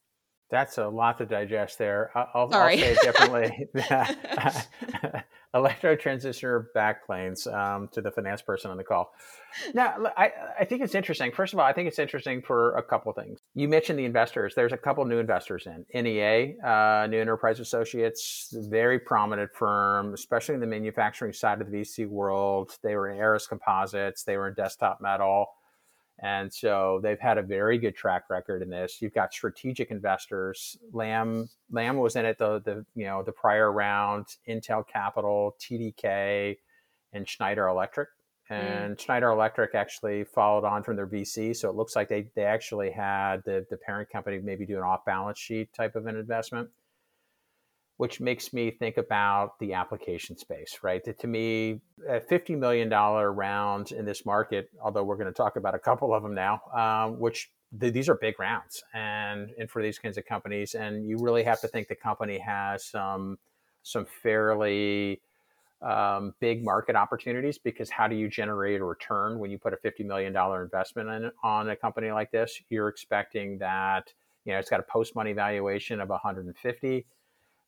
That's 0.51 0.77
a 0.79 0.87
lot 0.87 1.17
to 1.19 1.27
digest 1.27 1.79
there. 1.79 2.11
I'll, 2.15 2.51
I'll 2.53 2.69
say 2.69 2.81
it 2.81 3.01
differently. 3.03 3.69
electro 5.55 5.95
transistor 5.97 6.71
backplanes 6.75 7.53
um, 7.53 7.89
to 7.93 8.01
the 8.01 8.11
finance 8.11 8.43
person 8.43 8.71
on 8.71 8.77
the 8.77 8.85
call. 8.85 9.13
Now, 9.75 9.97
I, 10.17 10.33
I 10.61 10.65
think 10.65 10.83
it's 10.83 10.95
interesting. 10.95 11.31
First 11.31 11.53
of 11.53 11.59
all, 11.59 11.67
I 11.67 11.73
think 11.75 11.89
it's 11.89 11.99
interesting 11.99 12.41
for 12.41 12.75
a 12.77 12.83
couple 12.83 13.13
things. 13.13 13.41
You 13.55 13.69
mentioned 13.69 13.99
the 13.99 14.07
investors. 14.07 14.55
There's 14.55 14.73
a 14.73 14.79
couple 14.79 15.05
new 15.05 15.19
investors 15.19 15.67
in 15.67 15.85
NEA, 15.93 16.55
uh, 16.65 17.07
New 17.09 17.21
Enterprise 17.21 17.61
Associates, 17.61 18.55
very 18.71 18.99
prominent 18.99 19.51
firm, 19.55 20.15
especially 20.15 20.55
in 20.55 20.61
the 20.61 20.67
manufacturing 20.67 21.35
side 21.35 21.61
of 21.61 21.71
the 21.71 21.79
VC 21.79 22.09
world. 22.09 22.79
They 22.83 22.95
were 22.95 23.11
in 23.11 23.19
Arris 23.19 23.47
Composites. 23.47 24.25
They 24.25 24.37
were 24.39 24.49
in 24.49 24.55
Desktop 24.55 25.01
Metal. 25.03 25.47
And 26.23 26.55
so 26.55 27.01
they've 27.03 27.19
had 27.19 27.37
a 27.37 27.43
very 27.43 27.79
good 27.79 27.97
track 27.97 28.31
record 28.31 28.63
in 28.63 28.71
this. 28.71 29.03
You've 29.03 29.13
got 29.13 29.35
strategic 29.35 29.91
investors. 29.91 30.77
Lam 30.93 31.49
Lam 31.71 31.97
was 31.97 32.15
in 32.15 32.25
it 32.25 32.39
the 32.39 32.61
the 32.61 32.87
you 32.95 33.07
know 33.07 33.25
the 33.25 33.33
prior 33.33 33.73
round. 33.73 34.27
Intel 34.49 34.87
Capital, 34.87 35.57
TDK, 35.61 36.57
and 37.13 37.29
Schneider 37.29 37.67
Electric. 37.67 38.09
and 38.51 38.97
mm. 38.97 39.01
Schneider 39.01 39.31
Electric 39.31 39.75
actually 39.75 40.25
followed 40.25 40.65
on 40.65 40.85
from 40.85 40.95
their 40.95 41.09
VC. 41.09 41.57
So 41.57 41.69
it 41.69 41.75
looks 41.75 41.97
like 41.97 42.09
they, 42.09 42.29
they 42.37 42.45
actually 42.45 42.91
had 42.91 43.43
the, 43.45 43.67
the 43.71 43.77
parent 43.77 44.11
company 44.11 44.39
maybe 44.39 44.67
do 44.67 44.77
an 44.77 44.83
off 44.83 45.05
balance 45.05 45.39
sheet 45.39 45.73
type 45.73 45.97
of 45.97 46.07
an 46.07 46.17
investment, 46.17 46.69
which 47.97 48.21
makes 48.21 48.53
me 48.53 48.71
think 48.71 48.97
about 48.97 49.59
the 49.59 49.75
application 49.75 50.37
space, 50.37 50.79
right? 50.83 51.05
To, 51.05 51.13
to 51.13 51.27
me, 51.27 51.81
a 52.09 52.21
$50 52.21 52.59
million 52.59 52.89
round 52.91 53.93
in 53.93 54.05
this 54.05 54.25
market, 54.27 54.71
although 54.83 55.05
we're 55.05 55.17
going 55.17 55.29
to 55.29 55.33
talk 55.33 55.57
about 55.57 55.75
a 55.75 55.79
couple 55.79 56.15
of 56.15 56.23
them 56.23 56.35
now, 56.35 56.61
um, 56.75 57.19
which 57.21 57.51
the, 57.71 57.91
these 57.91 58.09
are 58.09 58.15
big 58.15 58.39
rounds 58.39 58.83
and, 58.95 59.51
and 59.59 59.71
for 59.71 59.83
these 59.83 59.99
kinds 59.99 60.19
of 60.19 60.27
companies. 60.27 60.75
And 60.75 61.07
you 61.07 61.19
really 61.19 61.45
have 61.45 61.61
to 61.61 61.69
think 61.69 61.89
the 61.89 61.95
company 61.95 62.39
has 62.39 62.85
some, 62.85 63.39
some 63.83 64.05
fairly 64.05 65.21
um, 65.83 66.35
big 66.41 66.65
market 66.65 66.97
opportunities 66.97 67.59
because 67.59 67.91
how 67.91 68.07
do 68.07 68.15
you 68.15 68.29
generate 68.29 68.81
a 68.81 68.85
return 68.85 69.39
when 69.39 69.51
you 69.51 69.59
put 69.59 69.73
a 69.73 69.77
$50 69.77 70.05
million 70.07 70.35
investment 70.37 71.09
in, 71.09 71.31
on 71.43 71.71
a 71.71 71.77
company 71.77 72.11
like 72.11 72.31
this? 72.31 72.61
You're 72.71 72.89
expecting 72.89 73.59
that, 73.59 74.13
you 74.45 74.53
know, 74.53 74.59
it's 74.59 74.71
got 74.71 74.81
a 74.81 74.85
post 74.85 75.15
money 75.15 75.33
valuation 75.33 76.01
of 76.01 76.09
150. 76.09 77.07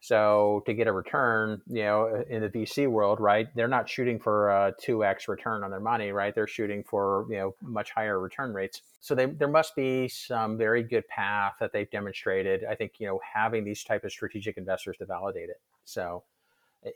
So 0.05 0.63
to 0.67 0.75
get 0.75 0.87
a 0.87 0.93
return, 0.93 1.63
you 1.67 1.83
know, 1.83 2.23
in 2.29 2.43
the 2.43 2.51
VC 2.51 2.87
world, 2.87 3.21
right, 3.21 3.49
they're 3.57 3.67
not 3.67 3.89
shooting 3.89 4.21
for 4.21 4.51
a 4.51 4.75
2x 4.87 5.29
return 5.29 5.65
on 5.65 5.71
their 5.71 5.81
money, 5.81 6.13
right? 6.13 6.35
They're 6.35 6.47
shooting 6.47 6.85
for, 6.85 7.25
you 7.31 7.39
know, 7.39 7.55
much 7.63 7.91
higher 7.91 8.21
return 8.21 8.53
rates. 8.53 8.83
So 9.01 9.15
they, 9.15 9.25
there 9.25 9.49
must 9.49 9.75
be 9.75 10.09
some 10.09 10.59
very 10.59 10.83
good 10.83 11.09
path 11.09 11.55
that 11.59 11.73
they've 11.73 11.91
demonstrated. 11.91 12.67
I 12.69 12.75
think, 12.75 12.97
you 12.99 13.07
know, 13.07 13.19
having 13.33 13.65
these 13.65 13.83
type 13.83 14.05
of 14.05 14.13
strategic 14.13 14.59
investors 14.59 14.99
to 14.99 15.07
validate 15.07 15.49
it. 15.49 15.63
So 15.87 16.23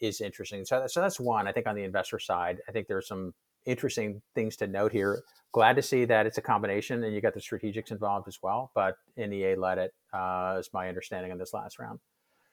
is 0.03 0.21
interesting. 0.21 0.67
So, 0.67 0.87
so 0.87 1.01
that's 1.01 1.19
one. 1.19 1.49
I 1.49 1.53
think 1.53 1.67
on 1.67 1.77
the 1.77 1.85
investor 1.85 2.19
side, 2.19 2.59
I 2.69 2.73
think 2.73 2.89
there's 2.89 3.09
some 3.09 3.33
interesting 3.65 4.21
things 4.35 4.55
to 4.57 4.67
note 4.67 4.93
here. 4.93 5.23
Glad 5.53 5.77
to 5.77 5.83
see 5.83 6.05
that 6.05 6.27
it's 6.27 6.37
a 6.37 6.43
combination 6.43 7.03
and 7.03 7.15
you 7.15 7.23
got 7.23 7.33
the 7.33 7.41
strategics 7.41 7.91
involved 7.91 8.29
as 8.29 8.41
well. 8.43 8.71
But 8.75 8.99
NEA 9.17 9.59
led 9.59 9.79
it, 9.79 9.95
uh, 10.13 10.57
is 10.61 10.69
my 10.75 10.91
understanding 10.91 11.33
in 11.33 11.39
this 11.39 11.55
last 11.55 11.79
round. 11.79 12.01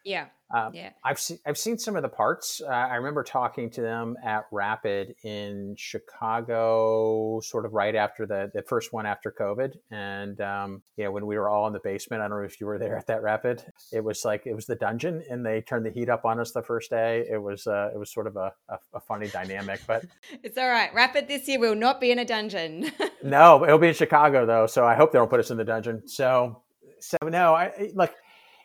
Yeah. 0.05 0.27
Um, 0.53 0.75
yeah. 0.75 0.91
I've 1.03 1.19
seen 1.19 1.39
I've 1.47 1.57
seen 1.57 1.79
some 1.79 1.95
of 1.95 2.03
the 2.03 2.09
parts. 2.09 2.61
Uh, 2.61 2.69
I 2.69 2.95
remember 2.95 3.23
talking 3.23 3.71
to 3.71 3.81
them 3.81 4.15
at 4.23 4.45
Rapid 4.51 5.15
in 5.23 5.73
Chicago, 5.75 7.39
sort 7.41 7.65
of 7.65 7.73
right 7.73 7.95
after 7.95 8.27
the 8.27 8.51
the 8.53 8.61
first 8.61 8.93
one 8.93 9.07
after 9.07 9.31
COVID, 9.31 9.73
and 9.89 10.39
um, 10.41 10.83
know 10.99 11.11
when 11.11 11.25
we 11.25 11.37
were 11.39 11.49
all 11.49 11.65
in 11.65 11.73
the 11.73 11.79
basement. 11.79 12.21
I 12.21 12.27
don't 12.27 12.37
know 12.37 12.45
if 12.45 12.61
you 12.61 12.67
were 12.67 12.77
there 12.77 12.95
at 12.95 13.07
that 13.07 13.23
Rapid. 13.23 13.65
It 13.91 14.03
was 14.03 14.23
like 14.23 14.43
it 14.45 14.53
was 14.53 14.67
the 14.67 14.75
dungeon, 14.75 15.23
and 15.31 15.43
they 15.43 15.61
turned 15.61 15.87
the 15.87 15.89
heat 15.89 16.09
up 16.09 16.25
on 16.25 16.39
us 16.39 16.51
the 16.51 16.61
first 16.61 16.91
day. 16.91 17.25
It 17.27 17.41
was 17.41 17.65
uh, 17.65 17.89
it 17.93 17.97
was 17.97 18.13
sort 18.13 18.27
of 18.27 18.35
a, 18.35 18.53
a, 18.69 18.77
a 18.93 18.99
funny 18.99 19.27
dynamic, 19.27 19.81
but 19.87 20.05
it's 20.43 20.59
all 20.59 20.69
right. 20.69 20.93
Rapid 20.93 21.27
this 21.27 21.47
year 21.47 21.59
will 21.59 21.75
not 21.75 21.99
be 21.99 22.11
in 22.11 22.19
a 22.19 22.25
dungeon. 22.25 22.91
no, 23.23 23.65
it'll 23.65 23.79
be 23.79 23.87
in 23.87 23.95
Chicago 23.95 24.45
though, 24.45 24.67
so 24.67 24.85
I 24.85 24.93
hope 24.93 25.11
they 25.11 25.17
don't 25.17 25.29
put 25.29 25.39
us 25.39 25.49
in 25.49 25.57
the 25.57 25.65
dungeon. 25.65 26.07
So 26.07 26.61
so 26.99 27.17
no, 27.23 27.55
I 27.55 27.91
like 27.93 28.13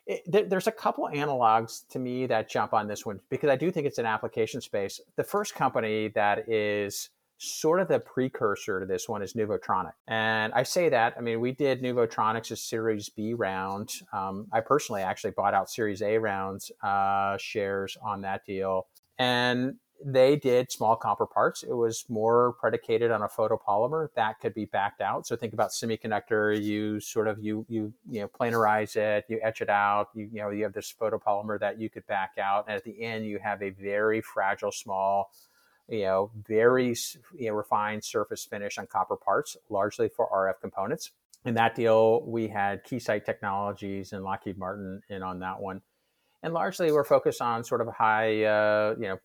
it, 0.07 0.51
there's 0.51 0.67
a 0.67 0.73
couple 0.73 1.09
analogs 1.13 1.87
to 1.89 1.99
me 1.99 2.27
that 2.27 2.49
jump 2.49 2.73
on 2.73 2.89
this 2.89 3.07
one 3.07 3.21
because 3.31 3.51
I 3.51 3.57
do 3.57 3.71
think 3.71 3.87
it's 3.87 3.99
an 3.99 4.07
application 4.07 4.61
space. 4.61 5.01
The 5.17 5.25
first 5.25 5.55
company 5.55 6.09
that 6.15 6.49
is 6.49 7.11
sort 7.43 7.81
of 7.81 7.89
the 7.89 7.99
precursor 7.99 8.81
to 8.81 8.87
this 8.87 9.09
one 9.09 9.23
is 9.23 9.33
Nuvotronic. 9.33 9.93
And 10.07 10.53
I 10.53 10.63
say 10.63 10.91
that, 10.91 11.15
I 11.17 11.23
mean, 11.23 11.41
we 11.41 11.53
did 11.53 11.83
Nuvotronics' 11.83 12.59
Series 12.59 13.09
B 13.09 13.33
round. 13.33 13.91
Um, 14.13 14.47
I 14.53 14.61
personally 14.61 15.01
actually 15.01 15.31
bought 15.31 15.55
out 15.55 15.71
Series 15.71 16.03
A 16.03 16.19
rounds 16.19 16.71
uh, 16.83 17.39
shares 17.39 17.97
on 18.03 18.21
that 18.23 18.45
deal. 18.45 18.89
And 19.19 19.77
they 20.05 20.37
did 20.37 20.71
small 20.71 20.97
copper 20.97 21.27
parts. 21.27 21.63
It 21.63 21.75
was 21.75 22.05
more 22.09 22.55
predicated 22.59 23.11
on 23.11 23.23
a 23.23 23.29
photopolymer 23.29 24.09
that 24.15 24.41
could 24.41 24.55
be 24.55 24.65
backed 24.65 25.01
out. 25.01 25.27
So 25.27 25.37
think 25.37 25.53
about 25.53 25.71
semiconductor. 25.71 26.61
You 26.61 27.01
sort 27.01 27.29
of 27.29 27.39
you 27.43 27.67
you 27.69 27.93
you 28.09 28.21
know 28.21 28.29
planarize 28.29 28.97
it, 28.97 29.27
you 29.29 29.41
etch 29.43 29.61
it 29.61 29.69
out. 29.69 30.09
You 30.15 30.29
you 30.33 30.41
know 30.41 30.51
you 30.51 30.65
have 30.65 30.73
this 30.73 30.93
photopolymer 30.99 31.59
that 31.61 31.81
you 31.81 31.91
could 31.91 32.07
back 32.07 32.33
out, 32.39 32.65
and 32.67 32.77
at 32.77 32.85
the 32.85 33.03
end 33.03 33.27
you 33.27 33.39
have 33.39 33.63
a 33.63 33.71
very 33.71 34.21
fragile, 34.21 34.73
small, 34.73 35.33
you 35.89 36.03
know, 36.03 36.31
very 36.47 36.95
you 37.37 37.49
know, 37.49 37.55
refined 37.55 38.05
surface 38.05 38.45
finish 38.45 38.79
on 38.79 38.87
copper 38.87 39.17
parts, 39.17 39.57
largely 39.69 40.09
for 40.09 40.29
RF 40.31 40.61
components. 40.61 41.11
In 41.45 41.55
that 41.55 41.75
deal, 41.75 42.23
we 42.23 42.49
had 42.49 42.85
Keysight 42.85 43.25
Technologies 43.25 44.13
and 44.13 44.23
Lockheed 44.25 44.59
Martin 44.59 45.03
in 45.09 45.23
on 45.23 45.41
that 45.41 45.61
one 45.61 45.83
and 46.43 46.55
largely 46.55 46.91
we're 46.91 47.05
focused 47.05 47.43
on 47.43 47.65
sort 47.65 47.81
of 47.81 47.89
high, 47.89 48.45
uh, 48.45 48.95
you 48.99 49.09
know, 49.09 49.19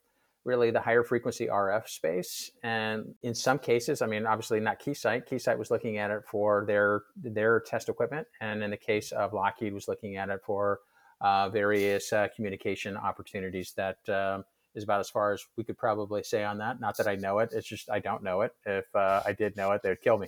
really 0.45 0.71
the 0.71 0.79
higher 0.79 1.03
frequency 1.03 1.47
RF 1.47 1.89
space. 1.89 2.51
And 2.63 3.15
in 3.23 3.33
some 3.33 3.59
cases, 3.59 4.01
I 4.01 4.05
mean, 4.05 4.25
obviously 4.25 4.59
not 4.59 4.79
Keysight. 4.79 5.27
Keysight 5.27 5.57
was 5.57 5.71
looking 5.71 5.97
at 5.97 6.11
it 6.11 6.23
for 6.25 6.63
their 6.65 7.01
their 7.17 7.59
test 7.59 7.89
equipment, 7.89 8.27
and 8.39 8.63
in 8.63 8.71
the 8.71 8.77
case 8.77 9.11
of 9.11 9.33
Lockheed, 9.33 9.73
was 9.73 9.87
looking 9.87 10.15
at 10.15 10.29
it 10.29 10.39
for 10.45 10.79
uh, 11.19 11.49
various 11.49 12.13
uh, 12.13 12.27
communication 12.35 12.95
opportunities. 12.95 13.73
That 13.75 13.97
um, 14.07 14.45
is 14.75 14.83
about 14.83 14.99
as 14.99 15.09
far 15.09 15.33
as 15.33 15.43
we 15.57 15.63
could 15.63 15.77
probably 15.77 16.21
say 16.21 16.43
on 16.43 16.59
that. 16.59 16.79
Not 16.79 16.95
that 16.97 17.07
I 17.07 17.15
know 17.15 17.39
it; 17.39 17.49
it's 17.51 17.67
just 17.67 17.89
I 17.89 17.99
don't 17.99 18.23
know 18.23 18.41
it. 18.41 18.53
If 18.65 18.85
uh, 18.95 19.23
I 19.25 19.33
did 19.33 19.57
know 19.57 19.71
it, 19.71 19.81
they'd 19.83 19.99
kill 19.99 20.17
me. 20.17 20.27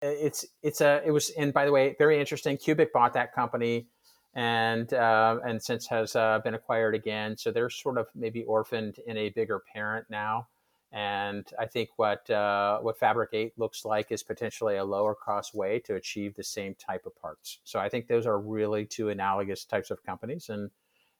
It's 0.00 0.46
it's 0.62 0.80
a 0.80 1.02
it 1.04 1.10
was 1.10 1.30
and 1.30 1.52
by 1.52 1.64
the 1.64 1.72
way, 1.72 1.96
very 1.98 2.20
interesting. 2.20 2.56
Cubic 2.56 2.92
bought 2.92 3.14
that 3.14 3.34
company 3.34 3.88
and 4.36 4.92
uh, 4.92 5.38
and 5.44 5.60
since 5.60 5.86
has 5.88 6.14
uh, 6.14 6.38
been 6.44 6.54
acquired 6.54 6.94
again. 6.94 7.36
So 7.38 7.50
they're 7.50 7.70
sort 7.70 7.96
of 7.96 8.06
maybe 8.14 8.44
orphaned 8.44 9.00
in 9.06 9.16
a 9.16 9.30
bigger 9.30 9.58
parent 9.58 10.06
now. 10.10 10.46
And 10.92 11.46
I 11.58 11.66
think 11.66 11.88
what 11.96 12.28
uh, 12.30 12.78
what 12.80 13.00
Fabric8 13.00 13.52
looks 13.56 13.84
like 13.86 14.12
is 14.12 14.22
potentially 14.22 14.76
a 14.76 14.84
lower 14.84 15.14
cost 15.14 15.54
way 15.54 15.80
to 15.80 15.94
achieve 15.94 16.34
the 16.34 16.44
same 16.44 16.74
type 16.74 17.06
of 17.06 17.16
parts. 17.20 17.58
So 17.64 17.80
I 17.80 17.88
think 17.88 18.06
those 18.06 18.26
are 18.26 18.38
really 18.38 18.84
two 18.84 19.08
analogous 19.08 19.64
types 19.64 19.90
of 19.90 20.04
companies, 20.04 20.50
and 20.50 20.70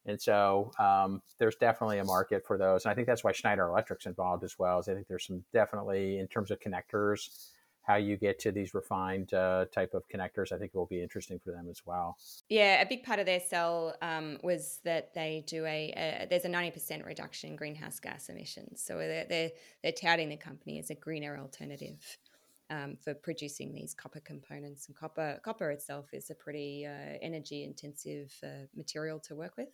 and 0.05 0.21
so 0.21 0.71
um, 0.79 1.23
there's 1.39 1.57
definitely 1.57 1.99
a 1.99 2.05
market 2.05 2.47
for 2.47 2.59
those. 2.59 2.85
And 2.85 2.93
I 2.93 2.95
think 2.95 3.07
that's 3.07 3.25
why 3.25 3.33
Schneider 3.33 3.67
Electric's 3.67 4.07
involved 4.07 4.45
as 4.45 4.59
well. 4.59 4.79
Is 4.79 4.89
I 4.89 4.95
think 4.95 5.09
there's 5.09 5.27
some 5.27 5.43
definitely 5.55 6.19
in 6.19 6.29
terms 6.29 6.51
of 6.51 6.61
connectors 6.61 7.49
how 7.87 7.97
you 7.97 8.17
get 8.17 8.39
to 8.41 8.53
these 8.53 8.75
refined 8.75 9.33
uh, 9.33 9.67
type 9.73 9.95
of 9.95 10.03
connectors, 10.09 10.53
I 10.53 10.59
think 10.59 10.73
it 10.75 10.79
will 10.79 10.87
be 10.87 11.03
interesting 11.03 11.39
for 11.39 11.53
them 11.53 11.69
as 11.71 11.83
well. 11.87 12.17
Yeah, 12.49 12.83
a 12.83 12.87
big 12.87 13.05
part 13.05 13.21
of 13.21 13.27
their 13.27 13.41
sell 13.41 13.95
um, 14.03 14.39
was 14.43 14.81
that 14.85 15.15
they 15.15 15.45
do 15.47 15.65
a, 15.65 15.93
a, 15.97 16.27
there's 16.29 16.45
a 16.45 16.49
ninety 16.49 16.73
percent 16.73 17.05
reduction 17.05 17.51
in 17.51 17.57
greenhouse 17.57 18.01
gas 18.01 18.29
emissions. 18.29 18.83
So 18.85 18.99
they're 18.99 19.27
they're, 19.29 19.51
they're 19.83 19.93
touting 19.93 20.29
the 20.29 20.37
company 20.37 20.79
as 20.79 20.91
a 20.91 20.95
greener 20.95 21.39
alternative. 21.39 22.19
Um, 22.69 22.97
for 23.01 23.15
producing 23.15 23.73
these 23.73 23.95
copper 23.95 24.19
components, 24.19 24.89
and 24.89 24.97
copper 24.97 25.39
copper 25.45 25.71
itself 25.71 26.07
is 26.13 26.31
a 26.31 26.35
pretty 26.35 26.85
uh, 26.85 27.17
energy 27.23 27.63
intensive 27.63 28.35
uh, 28.43 28.67
material 28.75 29.21
to 29.21 29.37
work 29.37 29.57
with. 29.57 29.69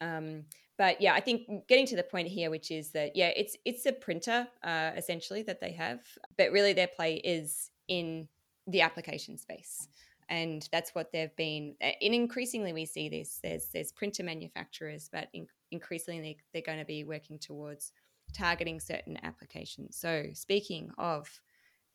Um, 0.00 0.44
but 0.78 1.00
yeah, 1.00 1.14
I 1.14 1.20
think 1.20 1.66
getting 1.68 1.86
to 1.86 1.96
the 1.96 2.02
point 2.02 2.28
here, 2.28 2.50
which 2.50 2.70
is 2.70 2.90
that 2.90 3.16
yeah, 3.16 3.30
it's 3.36 3.56
it's 3.64 3.86
a 3.86 3.92
printer 3.92 4.46
uh, 4.62 4.90
essentially 4.96 5.42
that 5.44 5.60
they 5.60 5.72
have, 5.72 6.00
but 6.36 6.52
really 6.52 6.72
their 6.72 6.86
play 6.88 7.14
is 7.16 7.70
in 7.88 8.28
the 8.66 8.82
application 8.82 9.38
space, 9.38 9.88
and 10.28 10.68
that's 10.72 10.94
what 10.94 11.12
they've 11.12 11.34
been. 11.36 11.76
And 11.80 12.14
increasingly, 12.14 12.72
we 12.72 12.84
see 12.84 13.08
this. 13.08 13.40
There's 13.42 13.68
there's 13.72 13.92
printer 13.92 14.22
manufacturers, 14.22 15.08
but 15.10 15.28
in, 15.32 15.46
increasingly 15.70 16.36
they're 16.52 16.62
going 16.62 16.78
to 16.78 16.84
be 16.84 17.04
working 17.04 17.38
towards 17.38 17.92
targeting 18.34 18.80
certain 18.80 19.18
applications. 19.22 19.96
So 19.96 20.26
speaking 20.34 20.90
of 20.98 21.40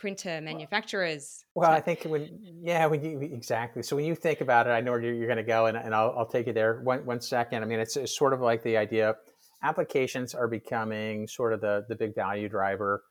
printer 0.01 0.41
manufacturers. 0.41 1.46
Well, 1.53 1.70
I 1.70 1.79
think 1.79 2.03
when 2.05 2.27
yeah, 2.63 2.88
when 2.88 3.03
you 3.03 3.20
exactly. 3.22 3.84
So 3.84 3.96
when 3.96 4.05
you 4.05 4.15
think 4.15 4.41
about 4.41 4.65
it, 4.65 4.72
I 4.72 4.81
know 4.81 4.91
where 4.91 5.01
you're, 5.01 5.27
going 5.27 5.38
to 5.38 5.43
go, 5.43 5.67
and, 5.67 5.77
and 5.77 5.93
I'll, 5.93 6.13
I'll 6.17 6.25
take 6.25 6.48
you 6.48 6.53
there. 6.53 6.81
One 6.81 7.05
one 7.05 7.22
second. 7.22 7.62
I 7.62 7.67
mean, 7.67 7.79
it's, 7.79 7.96
it's 7.96 8.17
sort 8.17 8.34
of 8.34 8.41
like 8.41 8.63
the 8.63 8.77
idea. 8.77 9.15
Applications 9.63 10.34
are 10.34 10.48
becoming 10.48 11.27
sort 11.27 11.53
of 11.53 11.62
the 11.62 11.86
the 11.88 11.96
big 11.96 12.15
value 12.15 12.50
driver, 12.50 13.03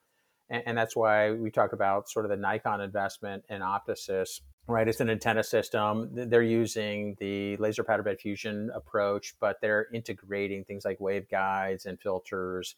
and, 0.50 0.64
and 0.66 0.76
that's 0.76 0.96
why 0.96 1.30
we 1.30 1.52
talk 1.52 1.72
about 1.72 2.10
sort 2.10 2.24
of 2.24 2.30
the 2.30 2.36
Nikon 2.36 2.80
investment 2.80 3.44
in 3.48 3.62
Optisys. 3.62 4.40
Right, 4.66 4.86
it's 4.86 5.00
an 5.00 5.10
antenna 5.10 5.44
system. 5.44 6.10
They're 6.12 6.42
using 6.42 7.16
the 7.20 7.56
laser 7.58 7.84
powder 7.84 8.02
bed 8.02 8.18
fusion 8.20 8.70
approach, 8.74 9.34
but 9.40 9.56
they're 9.60 9.86
integrating 9.94 10.64
things 10.64 10.84
like 10.84 10.98
waveguides 10.98 11.86
and 11.86 12.00
filters 12.00 12.74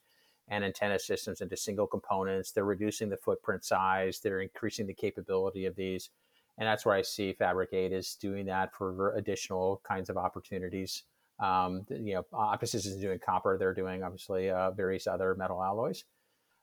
and 0.53 0.65
antenna 0.65 0.99
systems 0.99 1.41
into 1.41 1.57
single 1.57 1.87
components. 1.87 2.53
They're 2.53 2.65
reducing 2.65 3.09
the 3.09 3.17
footprint 3.17 3.65
size. 3.65 4.21
They're 4.21 4.43
increasing 4.43 4.87
the 4.87 4.93
capability 4.93 5.65
of 5.65 5.75
these. 5.75 6.11
And 6.59 6.69
that's 6.69 6.85
where 6.85 6.95
I 6.95 7.01
see 7.01 7.35
Fabric8 7.41 7.91
is 7.93 8.15
doing 8.17 8.45
that 8.47 8.75
for 8.75 9.17
additional 9.17 9.81
kinds 9.83 10.11
of 10.11 10.19
opportunities. 10.19 11.05
Um, 11.41 11.87
you 11.89 12.15
know, 12.15 12.27
Optisys 12.35 12.87
is 12.87 12.99
doing 12.99 13.19
copper. 13.19 13.57
They're 13.57 13.73
doing 13.73 14.03
obviously 14.03 14.51
uh, 14.51 14.73
various 14.73 15.07
other 15.07 15.35
metal 15.35 15.63
alloys. 15.63 16.05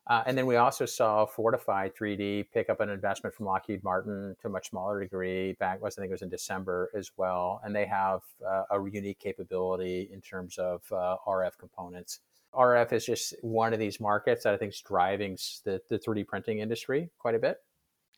Uh, 0.05 0.23
and 0.27 0.37
then 0.37 0.45
we 0.45 0.55
also 0.55 0.85
saw 0.85 1.25
Fortify 1.25 1.89
3D 1.89 2.45
pick 2.53 2.69
up 2.69 2.81
an 2.81 2.89
investment 2.89 3.35
from 3.35 3.47
Lockheed 3.47 3.83
Martin 3.83 4.35
to 4.41 4.47
a 4.47 4.51
much 4.51 4.69
smaller 4.69 4.99
degree. 4.99 5.53
Back 5.53 5.81
was 5.81 5.97
I 5.97 6.01
think 6.01 6.11
it 6.11 6.13
was 6.13 6.21
in 6.21 6.29
December 6.29 6.91
as 6.95 7.11
well, 7.17 7.59
and 7.63 7.75
they 7.75 7.85
have 7.85 8.21
uh, 8.47 8.63
a 8.71 8.89
unique 8.89 9.19
capability 9.19 10.09
in 10.13 10.21
terms 10.21 10.59
of 10.59 10.81
uh, 10.91 11.17
RF 11.27 11.57
components. 11.59 12.21
RF 12.57 12.93
is 12.93 13.05
just 13.05 13.35
one 13.41 13.73
of 13.73 13.79
these 13.79 13.99
markets 13.99 14.43
that 14.43 14.53
I 14.53 14.57
think 14.57 14.73
is 14.73 14.81
driving 14.81 15.37
the, 15.65 15.81
the 15.89 15.99
3D 15.99 16.27
printing 16.27 16.59
industry 16.59 17.09
quite 17.19 17.35
a 17.35 17.39
bit. 17.39 17.57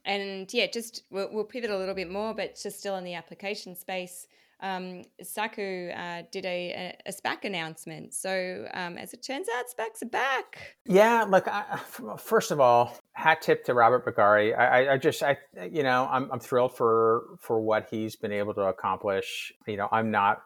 And 0.06 0.52
yeah, 0.54 0.68
just 0.68 1.04
we'll, 1.12 1.30
we'll 1.32 1.44
pivot 1.44 1.70
a 1.70 1.78
little 1.78 1.94
bit 1.96 2.10
more, 2.10 2.34
but 2.34 2.60
just 2.62 2.80
still 2.80 2.96
in 2.96 3.04
the 3.04 3.14
application 3.14 3.76
space 3.76 4.28
um, 4.62 5.04
Sakuu 5.24 5.98
uh, 5.98 6.24
did 6.32 6.46
a, 6.46 6.96
a, 7.06 7.12
SPAC 7.12 7.46
announcement. 7.46 8.14
So 8.14 8.68
um, 8.74 8.98
as 8.98 9.14
it 9.14 9.24
turns 9.24 9.48
out, 9.58 9.66
SPACs 9.66 10.04
are 10.04 10.10
back. 10.10 10.76
Yeah, 10.86 11.26
look, 11.28 11.48
I, 11.48 11.80
first 12.18 12.52
of 12.52 12.60
all, 12.60 12.96
hat 13.14 13.42
tip 13.42 13.66
to 13.66 13.74
Robert 13.74 14.06
Bagheri. 14.06 14.58
I, 14.58 14.94
I, 14.94 14.98
just, 14.98 15.24
I, 15.24 15.38
you 15.72 15.84
know, 15.84 16.08
I'm, 16.10 16.32
I'm 16.32 16.40
thrilled 16.40 16.76
for 16.76 17.24
for 17.40 17.60
what 17.60 17.88
he's 17.90 18.16
been 18.16 18.32
able 18.32 18.54
to 18.54 18.62
accomplish. 18.62 19.52
You 19.68 19.78
know, 19.78 19.90
I'm 19.92 20.12
not 20.12 20.44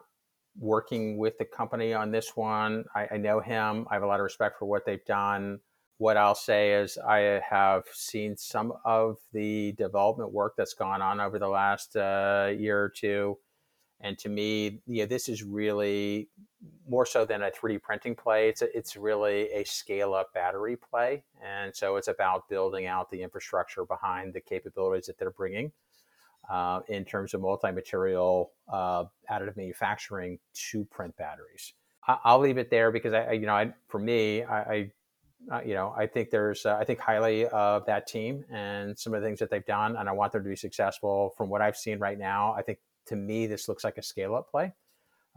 working 0.58 1.18
with 1.18 1.38
the 1.38 1.44
company 1.44 1.92
on 1.92 2.10
this 2.10 2.36
one. 2.36 2.84
I, 2.94 3.08
I 3.12 3.16
know 3.16 3.40
him. 3.40 3.86
I 3.90 3.94
have 3.94 4.02
a 4.02 4.06
lot 4.06 4.20
of 4.20 4.24
respect 4.24 4.58
for 4.58 4.66
what 4.66 4.86
they've 4.86 5.04
done. 5.04 5.60
What 5.98 6.16
I'll 6.16 6.34
say 6.34 6.74
is, 6.74 6.98
I 6.98 7.40
have 7.48 7.84
seen 7.92 8.36
some 8.36 8.74
of 8.84 9.16
the 9.32 9.72
development 9.72 10.32
work 10.32 10.54
that's 10.56 10.74
gone 10.74 11.00
on 11.00 11.20
over 11.20 11.38
the 11.38 11.48
last 11.48 11.96
uh, 11.96 12.52
year 12.56 12.82
or 12.82 12.90
two 12.90 13.38
and 14.00 14.18
to 14.18 14.28
me, 14.28 14.80
yeah, 14.86 15.06
this 15.06 15.28
is 15.28 15.42
really 15.42 16.28
more 16.88 17.06
so 17.06 17.24
than 17.24 17.42
a 17.42 17.50
3D 17.50 17.82
printing 17.82 18.14
play. 18.14 18.48
It's 18.48 18.62
a, 18.62 18.76
it's 18.76 18.96
really 18.96 19.50
a 19.52 19.64
scale 19.64 20.12
up 20.12 20.34
battery 20.34 20.76
play, 20.76 21.24
and 21.42 21.74
so 21.74 21.96
it's 21.96 22.08
about 22.08 22.48
building 22.48 22.86
out 22.86 23.10
the 23.10 23.22
infrastructure 23.22 23.84
behind 23.86 24.34
the 24.34 24.40
capabilities 24.40 25.06
that 25.06 25.18
they're 25.18 25.30
bringing 25.30 25.72
uh, 26.50 26.80
in 26.88 27.04
terms 27.04 27.34
of 27.34 27.40
multi-material 27.40 28.52
uh, 28.72 29.04
additive 29.30 29.56
manufacturing 29.56 30.38
to 30.70 30.84
print 30.86 31.16
batteries. 31.16 31.72
I, 32.06 32.34
will 32.34 32.42
leave 32.42 32.58
it 32.58 32.70
there 32.70 32.92
because 32.92 33.12
I, 33.12 33.32
you 33.32 33.46
know, 33.46 33.54
I, 33.54 33.72
for 33.88 33.98
me, 33.98 34.44
I, 34.44 34.90
I 35.50 35.62
you 35.64 35.74
know, 35.74 35.94
I 35.96 36.06
think 36.06 36.30
there's, 36.30 36.64
uh, 36.64 36.76
I 36.80 36.84
think 36.84 36.98
highly 36.98 37.46
of 37.46 37.84
that 37.86 38.06
team 38.06 38.44
and 38.50 38.98
some 38.98 39.14
of 39.14 39.20
the 39.20 39.26
things 39.26 39.38
that 39.40 39.50
they've 39.50 39.66
done, 39.66 39.96
and 39.96 40.08
I 40.08 40.12
want 40.12 40.32
them 40.32 40.42
to 40.42 40.48
be 40.48 40.56
successful. 40.56 41.34
From 41.36 41.48
what 41.48 41.62
I've 41.62 41.76
seen 41.76 41.98
right 41.98 42.18
now, 42.18 42.54
I 42.56 42.62
think 42.62 42.78
to 43.06 43.16
me, 43.16 43.46
this 43.46 43.68
looks 43.68 43.84
like 43.84 43.98
a 43.98 44.02
scale 44.02 44.34
up 44.34 44.50
play 44.50 44.72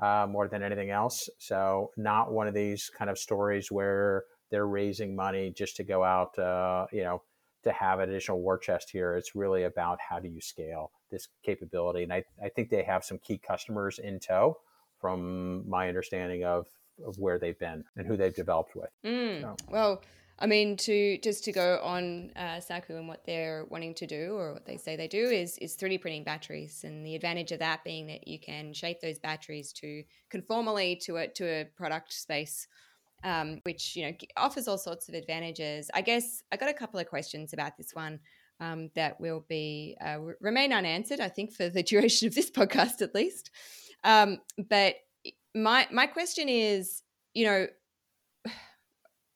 uh, 0.02 0.28
more 0.30 0.48
than 0.48 0.64
anything 0.64 0.90
else. 0.90 1.30
So, 1.38 1.92
not 1.98 2.32
one 2.32 2.48
of 2.48 2.54
these 2.54 2.90
kind 2.98 3.10
of 3.10 3.18
stories 3.18 3.72
where 3.72 4.24
they're 4.52 4.68
raising 4.68 5.16
money 5.16 5.52
just 5.56 5.76
to 5.78 5.84
go 5.84 6.04
out, 6.04 6.38
uh, 6.40 6.88
you 6.92 7.04
know, 7.04 7.22
to 7.64 7.72
have 7.72 8.00
an 8.00 8.10
additional 8.10 8.42
war 8.42 8.58
chest 8.58 8.90
here. 8.92 9.16
It's 9.16 9.36
really 9.36 9.64
about 9.64 10.00
how 10.00 10.20
do 10.20 10.28
you 10.28 10.42
scale 10.42 10.92
this 11.12 11.28
capability. 11.44 12.04
And 12.04 12.14
I, 12.14 12.24
I 12.44 12.50
think 12.50 12.70
they 12.70 12.84
have 12.84 13.04
some 13.04 13.20
key 13.20 13.38
customers 13.38 14.00
in 14.00 14.20
tow 14.20 14.58
from 15.00 15.68
my 15.70 15.88
understanding 15.88 16.44
of, 16.44 16.68
of 17.06 17.18
where 17.18 17.40
they've 17.40 17.60
been 17.60 17.84
and 17.96 18.08
who 18.08 18.18
they've 18.18 18.34
developed 18.34 18.76
with. 18.76 18.90
Mm, 19.06 19.42
so. 19.42 19.56
Well, 19.70 20.02
I 20.42 20.46
mean, 20.46 20.78
to 20.78 21.18
just 21.18 21.44
to 21.46 21.52
go 21.52 21.80
on 21.84 22.32
uh, 22.36 22.62
Sakuu 22.62 22.98
and 22.98 23.10
what 23.10 23.26
they're 23.26 23.66
wanting 23.70 23.94
to 23.96 24.08
do, 24.08 24.36
or 24.36 24.54
what 24.54 24.66
they 24.66 24.78
say 24.78 24.96
they 24.96 25.08
do, 25.08 25.26
is 25.26 25.58
is 25.58 25.76
3D 25.76 26.00
printing 26.00 26.24
batteries, 26.24 26.86
and 26.86 27.06
the 27.06 27.16
advantage 27.16 27.52
of 27.52 27.60
that 27.60 27.84
being 27.84 28.08
that 28.08 28.26
you 28.26 28.40
can 28.40 28.74
shape 28.74 29.02
those 29.02 29.20
batteries 29.20 29.74
to 29.74 30.04
conformally 30.34 30.98
to 31.02 31.18
a 31.18 31.28
to 31.28 31.44
a 31.46 31.66
product 31.76 32.14
space, 32.14 32.68
um, 33.24 33.60
which 33.64 33.96
you 33.96 34.06
know 34.06 34.14
offers 34.38 34.68
all 34.68 34.78
sorts 34.78 35.10
of 35.10 35.16
advantages. 35.16 35.90
I 35.94 36.02
guess 36.02 36.44
I 36.52 36.58
got 36.58 36.70
a 36.70 36.74
couple 36.74 37.00
of 37.00 37.08
questions 37.08 37.54
about 37.54 37.78
this 37.78 37.94
one 37.94 38.20
um, 38.60 38.90
that 38.96 39.20
will 39.20 39.46
be 39.48 39.98
uh, 40.04 40.20
remain 40.42 40.74
unanswered. 40.74 41.20
I 41.20 41.30
think 41.30 41.54
for 41.54 41.70
the 41.70 41.84
duration 41.92 42.28
of 42.28 42.36
this 42.36 42.52
podcast, 42.52 43.02
at 43.02 43.16
least. 43.16 43.52
Um, 44.04 44.40
but 44.70 44.96
my 45.56 45.88
my 45.92 46.08
question 46.08 46.50
is, 46.50 47.04
you 47.34 47.46
know 47.46 47.68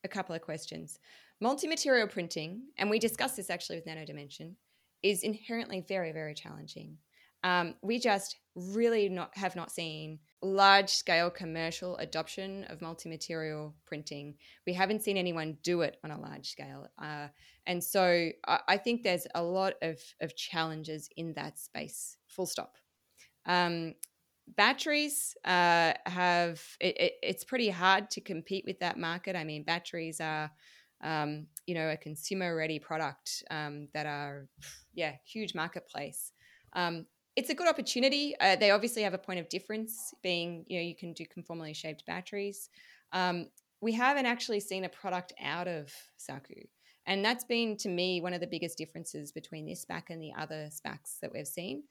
a 0.04 0.08
couple 0.08 0.36
of 0.36 0.42
questions. 0.42 1.00
Multi-material 1.42 2.08
printing, 2.08 2.62
and 2.78 2.90
we 2.90 3.00
discussed 3.00 3.36
this 3.36 3.50
actually 3.50 3.76
with 3.76 3.86
Nano 3.86 4.06
Dimension, 4.06 4.56
is 5.02 5.24
inherently 5.24 5.84
very, 5.86 6.14
very 6.14 6.34
challenging. 6.34 6.98
Um, 7.44 7.76
we 7.82 8.00
just 8.00 8.38
really 8.56 9.10
not 9.10 9.36
have 9.36 9.56
not 9.56 9.72
seen 9.72 10.20
large 10.42 10.90
scale 10.90 11.30
commercial 11.30 11.98
adoption 11.98 12.66
of 12.66 12.82
multi-material 12.82 13.74
printing. 13.86 14.36
We 14.68 14.74
haven't 14.74 15.04
seen 15.04 15.18
anyone 15.18 15.58
do 15.64 15.82
it 15.82 15.98
on 16.04 16.12
a 16.12 16.20
large 16.20 16.50
scale, 16.50 16.88
uh, 17.02 17.28
and 17.66 17.84
so 17.84 18.30
I, 18.48 18.60
I, 18.68 18.78
think 18.78 19.04
there's 19.04 19.28
a 19.36 19.44
lot 19.44 19.74
of 19.82 20.00
of 20.22 20.36
challenges 20.36 21.10
in 21.18 21.34
that 21.34 21.60
space. 21.60 22.18
Full 22.28 22.46
stop. 22.46 22.78
Um, 23.46 23.96
batteries 24.56 25.36
uh, 25.46 25.94
have 26.06 26.62
it, 26.80 26.98
it, 26.98 27.14
it's 27.24 27.44
pretty 27.44 27.70
hard 27.70 28.10
to 28.12 28.22
compete 28.22 28.64
with 28.66 28.80
that 28.80 28.98
market. 28.98 29.36
I 29.36 29.44
mean, 29.44 29.64
batteries 29.64 30.22
are 30.22 30.52
um, 31.04 31.48
you 31.66 31.76
know 31.76 31.90
a 31.90 31.98
consumer 31.98 32.56
ready 32.56 32.80
product 32.80 33.44
um, 33.50 33.88
that 33.94 34.06
are 34.06 34.48
yeah 34.94 35.14
huge 35.26 35.56
marketplace. 35.56 36.32
Um, 36.74 37.06
it's 37.36 37.50
a 37.50 37.56
good 37.56 37.68
opportunity. 37.68 38.36
Uh, 38.40 38.56
they 38.56 38.72
obviously 38.72 39.02
have 39.04 39.14
a 39.14 39.18
point 39.18 39.40
of 39.40 39.50
difference, 39.50 40.14
being 40.22 40.66
you 40.68 40.78
know 40.78 40.84
you 40.84 40.96
can 40.96 41.14
do 41.14 41.26
conformally 41.26 41.76
shaped 41.76 42.06
batteries. 42.06 42.70
Um, 43.12 43.48
we 43.82 43.92
haven't 43.92 44.26
actually 44.26 44.60
seen 44.60 44.86
a 44.86 44.90
product 44.90 45.34
out 45.42 45.68
of 45.68 45.92
Sakuu. 46.18 46.68
And 47.06 47.24
that's 47.24 47.44
been, 47.44 47.76
to 47.78 47.90
me, 47.90 48.22
one 48.22 48.34
of 48.34 48.40
the 48.40 48.48
biggest 48.48 48.78
differences 48.78 49.34
between 49.34 49.66
this 49.66 49.86
SPAC 49.86 50.04
and 50.10 50.22
the 50.22 50.32
other 50.40 50.70
SPACs 50.72 51.20
that 51.22 51.34
we've 51.34 51.46
seen 51.46 51.84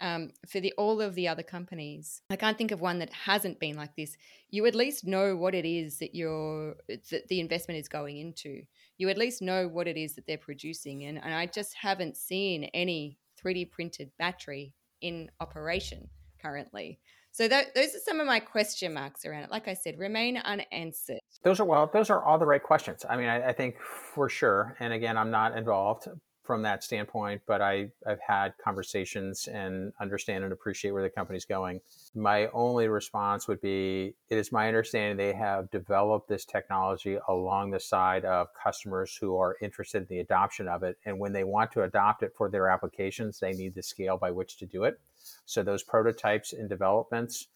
um, 0.00 0.30
for 0.46 0.60
the 0.60 0.72
all 0.76 1.00
of 1.00 1.14
the 1.14 1.28
other 1.28 1.42
companies. 1.42 2.20
I 2.30 2.36
can't 2.36 2.58
think 2.58 2.70
of 2.70 2.80
one 2.80 2.98
that 2.98 3.12
hasn't 3.12 3.60
been 3.60 3.76
like 3.76 3.94
this. 3.96 4.16
You 4.50 4.66
at 4.66 4.74
least 4.74 5.06
know 5.06 5.36
what 5.36 5.54
it 5.54 5.64
is 5.64 5.98
that 5.98 6.14
your 6.14 6.76
that 6.88 7.28
the 7.28 7.40
investment 7.40 7.80
is 7.80 7.88
going 7.88 8.18
into. 8.18 8.62
You 8.98 9.08
at 9.08 9.18
least 9.18 9.42
know 9.42 9.68
what 9.68 9.86
it 9.86 9.96
is 9.96 10.14
that 10.14 10.26
they're 10.26 10.38
producing, 10.38 11.04
and, 11.04 11.22
and 11.22 11.34
I 11.34 11.46
just 11.46 11.74
haven't 11.74 12.16
seen 12.16 12.64
any 12.74 13.18
3D 13.42 13.70
printed 13.70 14.10
battery 14.18 14.74
in 15.00 15.30
operation 15.40 16.08
currently. 16.40 16.98
So 17.32 17.48
those 17.48 17.66
are 17.76 18.00
some 18.02 18.18
of 18.18 18.26
my 18.26 18.40
question 18.40 18.94
marks 18.94 19.26
around 19.26 19.42
it. 19.42 19.50
Like 19.50 19.68
I 19.68 19.74
said, 19.74 19.98
remain 19.98 20.38
unanswered. 20.38 21.20
Those 21.42 21.60
are 21.60 21.66
well, 21.66 21.90
those 21.92 22.08
are 22.08 22.24
all 22.24 22.38
the 22.38 22.46
right 22.46 22.62
questions. 22.62 23.04
I 23.08 23.18
mean, 23.18 23.28
I, 23.28 23.48
I 23.48 23.52
think 23.52 23.76
for 24.14 24.30
sure. 24.30 24.74
And 24.80 24.94
again, 24.94 25.18
I'm 25.18 25.30
not 25.30 25.56
involved, 25.56 26.08
from 26.46 26.62
that 26.62 26.84
standpoint, 26.84 27.42
but 27.46 27.60
I, 27.60 27.88
I've 28.06 28.20
had 28.26 28.54
conversations 28.62 29.48
and 29.48 29.92
understand 30.00 30.44
and 30.44 30.52
appreciate 30.52 30.92
where 30.92 31.02
the 31.02 31.10
company's 31.10 31.44
going. 31.44 31.80
My 32.14 32.46
only 32.48 32.88
response 32.88 33.48
would 33.48 33.60
be 33.60 34.14
it 34.30 34.38
is 34.38 34.52
my 34.52 34.68
understanding 34.68 35.16
they 35.16 35.34
have 35.34 35.70
developed 35.70 36.28
this 36.28 36.44
technology 36.44 37.18
along 37.28 37.70
the 37.70 37.80
side 37.80 38.24
of 38.24 38.48
customers 38.54 39.16
who 39.20 39.36
are 39.36 39.56
interested 39.60 40.02
in 40.02 40.08
the 40.08 40.20
adoption 40.20 40.68
of 40.68 40.82
it. 40.82 40.96
And 41.04 41.18
when 41.18 41.32
they 41.32 41.44
want 41.44 41.72
to 41.72 41.82
adopt 41.82 42.22
it 42.22 42.32
for 42.36 42.48
their 42.48 42.68
applications, 42.68 43.40
they 43.40 43.52
need 43.52 43.74
the 43.74 43.82
scale 43.82 44.16
by 44.16 44.30
which 44.30 44.56
to 44.58 44.66
do 44.66 44.84
it. 44.84 45.00
So 45.44 45.62
those 45.62 45.82
prototypes 45.82 46.52
and 46.52 46.68
developments 46.68 47.48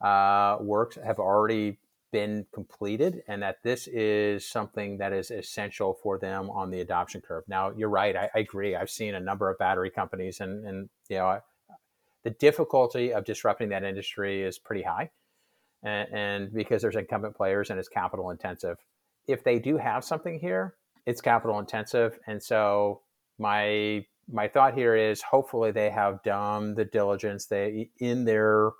uh, 0.00 0.58
works 0.60 0.96
have 1.04 1.18
already 1.18 1.78
been 2.10 2.46
completed 2.52 3.22
and 3.28 3.42
that 3.42 3.56
this 3.62 3.86
is 3.86 4.46
something 4.46 4.98
that 4.98 5.12
is 5.12 5.30
essential 5.30 5.98
for 6.02 6.18
them 6.18 6.50
on 6.50 6.70
the 6.70 6.80
adoption 6.80 7.20
curve. 7.20 7.44
Now, 7.48 7.72
you're 7.76 7.88
right. 7.88 8.16
I, 8.16 8.30
I 8.34 8.38
agree. 8.40 8.74
I've 8.74 8.90
seen 8.90 9.14
a 9.14 9.20
number 9.20 9.50
of 9.50 9.58
battery 9.58 9.90
companies 9.90 10.40
and, 10.40 10.64
and 10.66 10.88
you 11.08 11.16
know, 11.16 11.40
the 12.24 12.30
difficulty 12.30 13.12
of 13.12 13.24
disrupting 13.24 13.68
that 13.70 13.84
industry 13.84 14.42
is 14.42 14.58
pretty 14.58 14.82
high. 14.82 15.10
And, 15.82 16.08
and 16.12 16.52
because 16.52 16.82
there's 16.82 16.96
incumbent 16.96 17.36
players 17.36 17.70
and 17.70 17.78
it's 17.78 17.88
capital 17.88 18.30
intensive. 18.30 18.78
If 19.26 19.44
they 19.44 19.58
do 19.58 19.76
have 19.76 20.04
something 20.04 20.40
here, 20.40 20.74
it's 21.06 21.20
capital 21.20 21.58
intensive. 21.58 22.18
And 22.26 22.42
so 22.42 23.02
my 23.38 24.04
my 24.30 24.46
thought 24.46 24.74
here 24.74 24.94
is 24.94 25.22
hopefully 25.22 25.70
they 25.70 25.88
have 25.88 26.22
done 26.22 26.74
the 26.74 26.84
diligence 26.84 27.46
they 27.46 27.88
in 27.98 28.24
their 28.26 28.72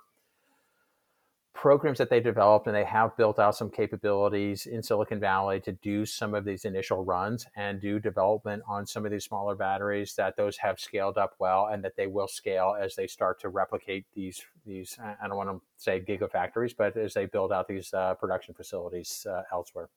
programs 1.53 1.97
that 1.97 2.09
they 2.09 2.19
developed 2.19 2.67
and 2.67 2.75
they 2.75 2.85
have 2.85 3.15
built 3.17 3.39
out 3.39 3.55
some 3.55 3.69
capabilities 3.69 4.65
in 4.65 4.81
Silicon 4.81 5.19
Valley 5.19 5.59
to 5.61 5.71
do 5.71 6.05
some 6.05 6.33
of 6.33 6.45
these 6.45 6.63
initial 6.63 7.03
runs 7.03 7.45
and 7.55 7.81
do 7.81 7.99
development 7.99 8.63
on 8.67 8.85
some 8.85 9.05
of 9.05 9.11
these 9.11 9.25
smaller 9.25 9.55
batteries 9.55 10.13
that 10.15 10.37
those 10.37 10.57
have 10.57 10.79
scaled 10.79 11.17
up 11.17 11.33
well 11.39 11.67
and 11.71 11.83
that 11.83 11.95
they 11.97 12.07
will 12.07 12.27
scale 12.27 12.75
as 12.79 12.95
they 12.95 13.07
start 13.07 13.39
to 13.41 13.49
replicate 13.49 14.05
these 14.13 14.41
these 14.65 14.97
I 15.21 15.27
don't 15.27 15.37
want 15.37 15.49
to 15.49 15.61
say 15.77 15.99
gigafactories 15.99 16.75
but 16.77 16.95
as 16.95 17.13
they 17.13 17.25
build 17.25 17.51
out 17.51 17.67
these 17.67 17.93
uh, 17.93 18.13
production 18.13 18.53
facilities 18.53 19.25
uh, 19.29 19.41
elsewhere. 19.51 19.89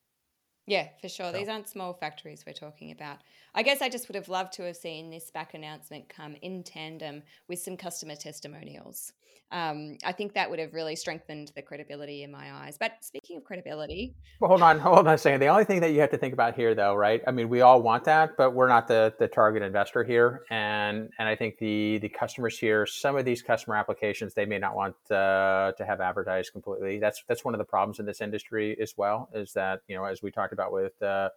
Yeah, 0.67 0.89
for 1.01 1.09
sure. 1.09 1.33
So. 1.33 1.39
These 1.39 1.49
aren't 1.49 1.69
small 1.69 1.93
factories 1.93 2.45
we're 2.47 2.53
talking 2.53 2.93
about. 2.93 3.19
I 3.55 3.63
guess 3.63 3.83
I 3.83 3.89
just 3.89 4.09
would 4.09 4.15
have 4.15 4.29
loved 4.29 4.55
to 4.55 4.65
have 4.65 4.77
seen 4.77 5.11
this 5.11 5.31
SPAC 5.31 5.55
announcement 5.55 6.09
come 6.09 6.37
in 6.41 6.63
tandem 6.63 7.23
with 7.49 7.59
some 7.59 7.77
customer 7.77 8.17
testimonials. 8.17 9.13
Um, 9.51 9.99
I 10.03 10.13
think 10.13 10.33
that 10.33 10.49
would 10.49 10.59
have 10.59 10.73
really 10.73 10.97
strengthened 10.97 11.53
the 11.55 11.61
credibility 11.61 12.23
in 12.23 12.33
my 12.33 12.51
eyes. 12.51 12.79
But 12.79 12.93
speaking 13.03 13.37
of 13.37 13.45
credibility, 13.45 14.15
well, 14.41 14.49
hold 14.49 14.63
on, 14.63 14.79
hold 14.79 15.07
on 15.07 15.13
a 15.13 15.19
second. 15.19 15.41
The 15.41 15.49
only 15.49 15.65
thing 15.65 15.81
that 15.81 15.93
you 15.93 16.01
have 16.01 16.09
to 16.11 16.17
think 16.17 16.33
about 16.33 16.55
here, 16.55 16.75
though, 16.75 16.95
right? 16.95 17.21
I 17.27 17.33
mean, 17.33 17.51
we 17.51 17.61
all 17.61 17.83
want 17.83 18.05
that, 18.05 18.39
but 18.39 18.55
we're 18.55 18.69
not 18.69 18.89
the 18.89 19.13
the 19.19 19.29
target 19.29 19.63
investor 19.63 20.05
here, 20.05 20.45
and 20.49 21.11
and 21.19 21.29
I 21.29 21.37
think 21.37 21.59
the 21.59 21.99
the 22.01 22.09
customers 22.09 22.59
here, 22.59 22.87
some 22.87 23.15
of 23.17 23.27
these 23.27 23.43
customer 23.43 23.77
applications, 23.77 24.33
they 24.33 24.47
may 24.47 24.59
not 24.59 24.75
want 24.75 24.95
uh, 25.11 25.73
to 25.77 25.85
have 25.85 26.01
advertised 26.01 26.53
completely. 26.53 26.99
That's 26.99 27.23
that's 27.29 27.45
one 27.45 27.53
of 27.53 27.59
the 27.59 27.65
problems 27.65 27.99
in 27.99 28.07
this 28.07 28.23
industry 28.23 28.75
as 28.81 28.95
well. 28.97 29.29
Is 29.35 29.53
that 29.53 29.81
you 29.87 29.95
know, 29.95 30.05
as 30.05 30.23
we 30.23 30.31
talked 30.31 30.55
about 30.55 30.73
with 30.73 31.01
uh, 31.03 31.29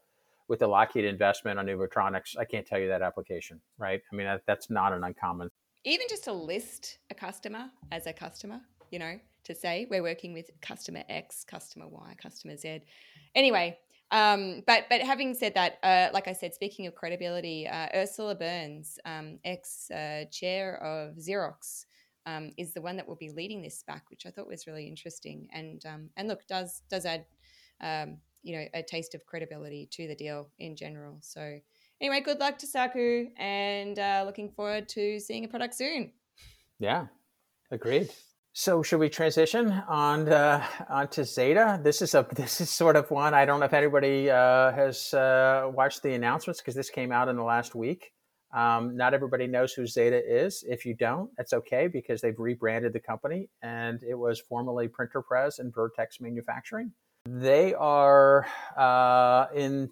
with 0.47 0.59
the 0.59 0.67
Lockheed 0.67 1.05
investment 1.05 1.59
on 1.59 1.65
Nuvotronics, 1.65 2.37
I 2.37 2.45
can't 2.45 2.65
tell 2.65 2.79
you 2.79 2.87
that 2.87 3.01
application, 3.01 3.59
right? 3.77 4.01
I 4.11 4.15
mean, 4.15 4.27
that, 4.27 4.41
that's 4.45 4.69
not 4.69 4.93
an 4.93 5.03
uncommon. 5.03 5.49
Even 5.83 6.07
just 6.09 6.23
to 6.25 6.33
list 6.33 6.99
a 7.11 7.15
customer 7.15 7.69
as 7.91 8.07
a 8.07 8.13
customer, 8.13 8.61
you 8.91 8.99
know, 8.99 9.19
to 9.43 9.55
say 9.55 9.87
we're 9.89 10.03
working 10.03 10.33
with 10.33 10.49
customer 10.61 11.03
X, 11.09 11.43
customer 11.43 11.87
Y, 11.87 12.15
customer 12.21 12.57
Z. 12.57 12.81
Anyway, 13.35 13.77
um, 14.11 14.63
but 14.67 14.85
but 14.89 15.01
having 15.01 15.33
said 15.33 15.53
that, 15.55 15.77
uh, 15.83 16.09
like 16.13 16.27
I 16.27 16.33
said, 16.33 16.53
speaking 16.53 16.87
of 16.87 16.95
credibility, 16.95 17.67
uh, 17.67 17.87
Ursula 17.93 18.35
Burns, 18.35 18.99
um, 19.05 19.39
ex 19.43 19.89
uh, 19.91 20.25
chair 20.31 20.81
of 20.83 21.15
Xerox, 21.15 21.85
um, 22.25 22.51
is 22.57 22.73
the 22.73 22.81
one 22.81 22.97
that 22.97 23.07
will 23.07 23.15
be 23.15 23.29
leading 23.29 23.61
this 23.61 23.83
SPAC, 23.83 24.01
which 24.09 24.25
I 24.25 24.29
thought 24.29 24.47
was 24.47 24.67
really 24.67 24.87
interesting. 24.87 25.47
And 25.51 25.83
um, 25.85 26.09
and 26.17 26.27
look, 26.27 26.45
does 26.47 26.83
does 26.89 27.05
add 27.05 27.25
um, 27.81 28.17
you 28.45 28.55
know 28.55 28.65
a 28.73 28.83
taste 28.83 29.15
of 29.15 29.25
credibility 29.25 29.89
to 29.91 30.07
the 30.07 30.15
deal 30.15 30.47
in 30.59 30.75
general. 30.75 31.17
So 31.21 31.59
anyway, 31.99 32.21
good 32.21 32.39
luck 32.39 32.57
to 32.59 32.67
Sakuu, 32.67 33.27
and 33.37 33.97
uh, 33.97 34.23
looking 34.25 34.51
forward 34.51 34.87
to 34.89 35.19
seeing 35.19 35.43
a 35.43 35.47
product 35.47 35.73
soon. 35.73 36.11
Yeah, 36.79 37.07
agreed. 37.71 38.09
So 38.53 38.83
should 38.83 38.99
we 38.99 39.09
transition 39.09 39.71
on 39.89 40.29
uh, 40.29 40.63
onto 40.89 41.23
Zeda? 41.23 41.83
This 41.83 42.01
is 42.01 42.13
a 42.13 42.25
this 42.35 42.61
is 42.61 42.69
sort 42.69 42.95
of 42.95 43.09
one 43.09 43.33
I 43.33 43.45
don't 43.45 43.59
know 43.59 43.65
if 43.65 43.73
anybody 43.73 44.29
uh, 44.29 44.71
has 44.71 45.13
uh, 45.13 45.69
watched 45.73 46.03
the 46.03 46.13
announcements 46.13 46.61
because 46.61 46.75
this 46.75 46.89
came 46.89 47.11
out 47.11 47.27
in 47.27 47.35
the 47.35 47.43
last 47.43 47.75
week. 47.75 48.11
Um, 48.53 48.95
not 48.95 49.13
everybody 49.13 49.47
knows 49.47 49.73
who 49.73 49.81
Zeda 49.81 50.21
is. 50.25 50.63
If 50.65 50.85
you 50.85 50.95
don't, 50.95 51.29
that's 51.35 51.51
okay 51.51 51.87
because 51.87 52.21
they've 52.21 52.39
rebranded 52.39 52.93
the 52.93 53.01
company 53.01 53.49
and 53.61 53.99
it 54.01 54.15
was 54.15 54.39
formerly 54.39 54.87
PrinterPrezz 54.87 55.59
and 55.59 55.73
Vertex 55.73 56.21
Manufacturing. 56.21 56.93
They 57.27 57.73
are 57.73 58.45
uh, 58.77 59.47
in. 59.55 59.89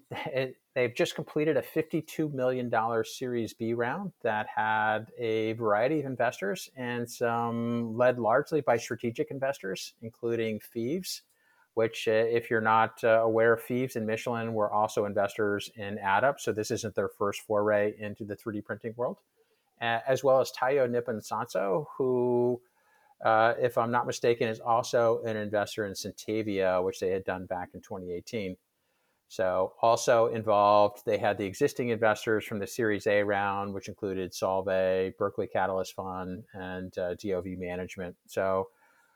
They've 0.75 0.93
just 0.95 1.13
completed 1.13 1.55
a 1.55 1.61
$52 1.61 2.33
million 2.33 2.71
Series 3.05 3.53
B 3.53 3.73
round 3.75 4.11
that 4.23 4.47
had 4.55 5.11
a 5.19 5.53
variety 5.53 5.99
of 5.99 6.07
investors 6.07 6.67
and 6.75 7.07
some 7.07 7.95
led 7.95 8.17
largely 8.17 8.61
by 8.61 8.77
strategic 8.77 9.29
investors, 9.29 9.93
including 10.01 10.59
Fives, 10.59 11.21
which, 11.75 12.07
uh, 12.07 12.11
if 12.11 12.49
you're 12.49 12.59
not 12.59 13.03
uh, 13.03 13.21
aware, 13.21 13.55
Fives 13.55 13.95
and 13.95 14.07
Michelin 14.07 14.55
were 14.55 14.71
also 14.71 15.05
investors 15.05 15.69
in 15.75 15.99
AddUp. 16.03 16.39
So 16.39 16.51
this 16.51 16.71
isn't 16.71 16.95
their 16.95 17.09
first 17.09 17.41
foray 17.41 17.93
into 17.99 18.25
the 18.25 18.35
3D 18.35 18.65
printing 18.65 18.95
world, 18.97 19.17
as 19.79 20.23
well 20.23 20.41
as 20.41 20.51
Taiyo 20.51 20.89
Nippon 20.89 21.19
Sanso, 21.19 21.85
who 21.97 22.59
uh, 23.23 23.53
if 23.59 23.77
I'm 23.77 23.91
not 23.91 24.07
mistaken, 24.07 24.47
is 24.47 24.59
also 24.59 25.21
an 25.25 25.37
investor 25.37 25.85
in 25.85 25.93
Sintavia, 25.93 26.83
which 26.83 26.99
they 26.99 27.09
had 27.09 27.23
done 27.23 27.45
back 27.45 27.69
in 27.73 27.81
2018. 27.81 28.55
So, 29.29 29.73
also 29.81 30.27
involved, 30.27 31.03
they 31.05 31.17
had 31.17 31.37
the 31.37 31.45
existing 31.45 31.89
investors 31.89 32.45
from 32.45 32.59
the 32.59 32.67
Series 32.67 33.07
A 33.07 33.23
round, 33.23 33.73
which 33.73 33.87
included 33.87 34.31
Solvay, 34.31 35.17
Berkeley 35.17 35.47
Catalyst 35.47 35.95
Fund, 35.95 36.43
and 36.53 36.95
uh, 36.97 37.15
DOV 37.15 37.45
Management. 37.57 38.15
So, 38.27 38.67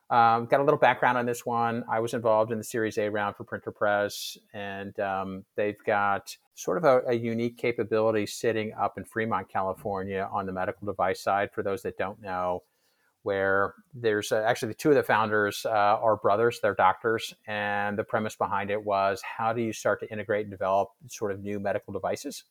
um, 0.09 0.45
got 0.45 0.61
a 0.61 0.63
little 0.63 0.79
background 0.79 1.17
on 1.17 1.25
this 1.25 1.45
one. 1.45 1.83
I 1.91 1.99
was 1.99 2.13
involved 2.13 2.51
in 2.51 2.57
the 2.57 2.63
Series 2.63 2.97
A 2.97 3.09
round 3.09 3.35
for 3.35 3.43
PrinterPrezz, 3.43 4.37
and 4.53 4.97
um, 5.01 5.43
they've 5.55 5.77
got 5.85 6.35
sort 6.55 6.77
of 6.77 6.85
a, 6.85 7.01
a, 7.09 7.13
unique 7.13 7.57
capability 7.57 8.25
sitting 8.25 8.73
up 8.73 8.97
in 8.97 9.03
Fremont, 9.03 9.49
California, 9.49 10.29
on 10.31 10.45
the 10.45 10.53
medical 10.53 10.87
device 10.87 11.21
side. 11.21 11.49
For 11.53 11.61
those 11.61 11.81
that 11.81 11.97
don't 11.97 12.21
know, 12.21 12.63
where 13.27 13.73
there's 13.93 14.31
uh, 14.31 14.41
actually 14.47 14.69
the 14.69 14.73
two 14.73 14.87
of 14.87 14.95
the 14.95 15.03
founders 15.03 15.65
uh, 15.65 15.69
are 15.69 16.15
brothers, 16.15 16.61
they're 16.61 16.73
doctors, 16.73 17.33
and 17.45 17.99
the 17.99 18.03
premise 18.05 18.37
behind 18.37 18.71
it 18.71 18.81
was 18.81 19.21
how 19.21 19.51
do 19.51 19.61
you 19.61 19.73
start 19.73 19.99
to 19.99 20.09
integrate 20.09 20.45
and 20.45 20.51
develop 20.51 20.91
sort 21.09 21.33
of 21.33 21.41
new 21.41 21.59
medical 21.59 21.91
devices? 21.91 22.45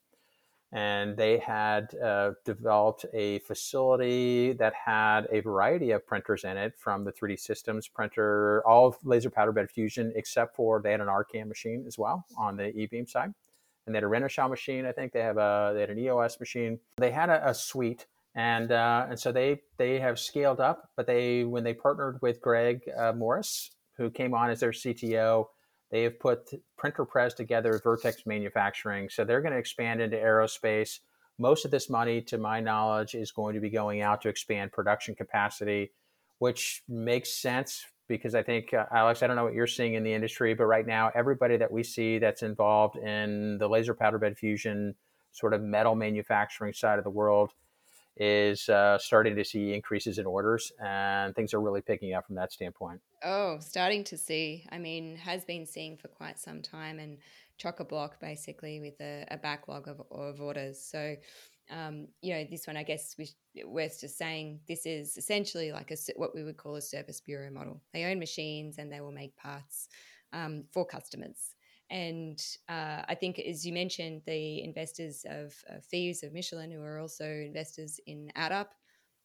And 0.72 1.16
they 1.16 1.38
had 1.38 1.94
uh, 1.94 2.32
developed 2.44 3.06
a 3.14 3.38
facility 3.38 4.52
that 4.52 4.74
had 4.74 5.22
a 5.32 5.40
variety 5.40 5.92
of 5.92 6.06
printers 6.06 6.44
in 6.44 6.58
it, 6.58 6.74
from 6.76 7.04
the 7.04 7.12
3D 7.12 7.40
Systems 7.40 7.88
printer, 7.88 8.62
all 8.66 8.98
laser 9.02 9.30
powder 9.30 9.52
bed 9.52 9.70
fusion, 9.70 10.12
except 10.14 10.54
for 10.54 10.82
they 10.82 10.90
had 10.90 11.00
an 11.00 11.06
Arcam 11.06 11.48
machine 11.48 11.84
as 11.86 11.96
well 11.96 12.26
on 12.36 12.58
the 12.58 12.64
eBeam 12.64 13.08
side, 13.08 13.32
and 13.86 13.94
they 13.94 13.96
had 13.96 14.04
a 14.04 14.08
Renishaw 14.08 14.50
machine. 14.50 14.84
I 14.84 14.92
think 14.92 15.14
they 15.14 15.22
have 15.22 15.38
a 15.38 15.70
they 15.72 15.80
had 15.80 15.88
an 15.88 15.98
EOS 15.98 16.38
machine. 16.38 16.80
They 16.98 17.12
had 17.12 17.30
a, 17.30 17.48
a 17.48 17.54
suite 17.54 18.04
and 18.36 18.70
uh, 18.70 19.06
and 19.08 19.18
so 19.18 19.32
they 19.32 19.62
they 19.78 19.98
have 19.98 20.18
scaled 20.18 20.60
up. 20.60 20.90
But 20.94 21.06
they 21.06 21.42
when 21.42 21.64
they 21.64 21.74
partnered 21.74 22.18
with 22.22 22.40
Greg 22.40 22.82
uh, 22.96 23.12
Morris, 23.12 23.70
who 23.96 24.10
came 24.10 24.34
on 24.34 24.50
as 24.50 24.60
their 24.60 24.70
CTO, 24.70 25.46
they 25.90 26.02
have 26.02 26.20
put 26.20 26.50
PrinterPrezz 26.78 27.34
together 27.34 27.80
Vertex 27.82 28.26
Manufacturing. 28.26 29.08
So 29.08 29.24
they're 29.24 29.40
going 29.40 29.54
to 29.54 29.58
expand 29.58 30.00
into 30.02 30.18
aerospace. 30.18 31.00
Most 31.38 31.64
of 31.64 31.70
this 31.70 31.90
money, 31.90 32.22
to 32.22 32.38
my 32.38 32.60
knowledge, 32.60 33.14
is 33.14 33.32
going 33.32 33.54
to 33.54 33.60
be 33.60 33.70
going 33.70 34.02
out 34.02 34.22
to 34.22 34.28
expand 34.28 34.72
production 34.72 35.14
capacity, 35.14 35.92
which 36.38 36.82
makes 36.88 37.32
sense 37.32 37.84
because 38.08 38.34
I 38.34 38.42
think, 38.42 38.72
uh, 38.72 38.86
Alex, 38.92 39.22
I 39.22 39.26
don't 39.26 39.36
know 39.36 39.44
what 39.44 39.52
you're 39.52 39.66
seeing 39.66 39.94
in 39.94 40.04
the 40.04 40.14
industry, 40.14 40.54
but 40.54 40.64
right 40.64 40.86
now, 40.86 41.10
everybody 41.14 41.56
that 41.56 41.72
we 41.72 41.82
see 41.82 42.18
that's 42.18 42.42
involved 42.42 42.96
in 42.96 43.58
the 43.58 43.68
laser 43.68 43.94
powder 43.94 44.18
bed 44.18 44.38
fusion, 44.38 44.94
sort 45.32 45.52
of 45.52 45.60
metal 45.60 45.94
manufacturing 45.94 46.72
side 46.72 46.98
of 46.98 47.04
the 47.04 47.10
world, 47.10 47.52
is 48.16 48.68
uh, 48.68 48.98
starting 48.98 49.36
to 49.36 49.44
see 49.44 49.74
increases 49.74 50.18
in 50.18 50.26
orders 50.26 50.72
and 50.82 51.34
things 51.34 51.52
are 51.52 51.60
really 51.60 51.82
picking 51.82 52.14
up 52.14 52.26
from 52.26 52.36
that 52.36 52.52
standpoint. 52.52 53.00
Oh, 53.22 53.58
starting 53.60 54.04
to 54.04 54.16
see. 54.16 54.66
I 54.70 54.78
mean, 54.78 55.16
has 55.16 55.44
been 55.44 55.66
seeing 55.66 55.96
for 55.96 56.08
quite 56.08 56.38
some 56.38 56.62
time 56.62 56.98
and 56.98 57.18
chock 57.58 57.80
a 57.80 57.84
block 57.84 58.20
basically 58.20 58.80
with 58.80 59.00
a, 59.00 59.26
a 59.30 59.36
backlog 59.36 59.88
of, 59.88 60.02
of 60.10 60.40
orders. 60.40 60.80
So, 60.80 61.16
um, 61.70 62.08
you 62.22 62.34
know, 62.34 62.44
this 62.50 62.66
one, 62.66 62.76
I 62.76 62.82
guess 62.84 63.16
we, 63.18 63.28
we're 63.64 63.88
just 63.88 64.16
saying 64.16 64.60
this 64.68 64.86
is 64.86 65.16
essentially 65.16 65.72
like 65.72 65.90
a, 65.90 65.96
what 66.16 66.34
we 66.34 66.42
would 66.42 66.56
call 66.56 66.76
a 66.76 66.82
service 66.82 67.20
bureau 67.20 67.50
model. 67.50 67.82
They 67.92 68.04
own 68.04 68.18
machines 68.18 68.78
and 68.78 68.90
they 68.90 69.00
will 69.00 69.12
make 69.12 69.36
parts 69.36 69.88
um, 70.32 70.64
for 70.72 70.86
customers. 70.86 71.55
And 71.90 72.40
uh, 72.68 73.02
I 73.08 73.14
think, 73.14 73.38
as 73.38 73.64
you 73.64 73.72
mentioned, 73.72 74.22
the 74.26 74.62
investors 74.62 75.24
of 75.28 75.54
uh, 75.70 75.78
Fives 75.90 76.22
of 76.22 76.32
Michelin, 76.32 76.70
who 76.70 76.82
are 76.82 76.98
also 76.98 77.24
investors 77.24 78.00
in 78.06 78.30
AddUp, 78.36 78.66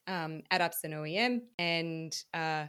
um, 0.07 0.43
AddUp's 0.51 0.83
an 0.83 0.91
OEM. 0.91 1.41
And, 1.57 2.15
uh, 2.33 2.67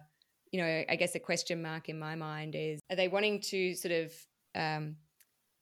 you 0.50 0.60
know, 0.60 0.84
I 0.88 0.96
guess 0.96 1.14
a 1.14 1.20
question 1.20 1.62
mark 1.62 1.88
in 1.88 1.98
my 1.98 2.14
mind 2.14 2.54
is 2.54 2.80
are 2.90 2.96
they 2.96 3.08
wanting 3.08 3.40
to 3.40 3.74
sort 3.74 3.92
of 3.92 4.12
um, 4.54 4.96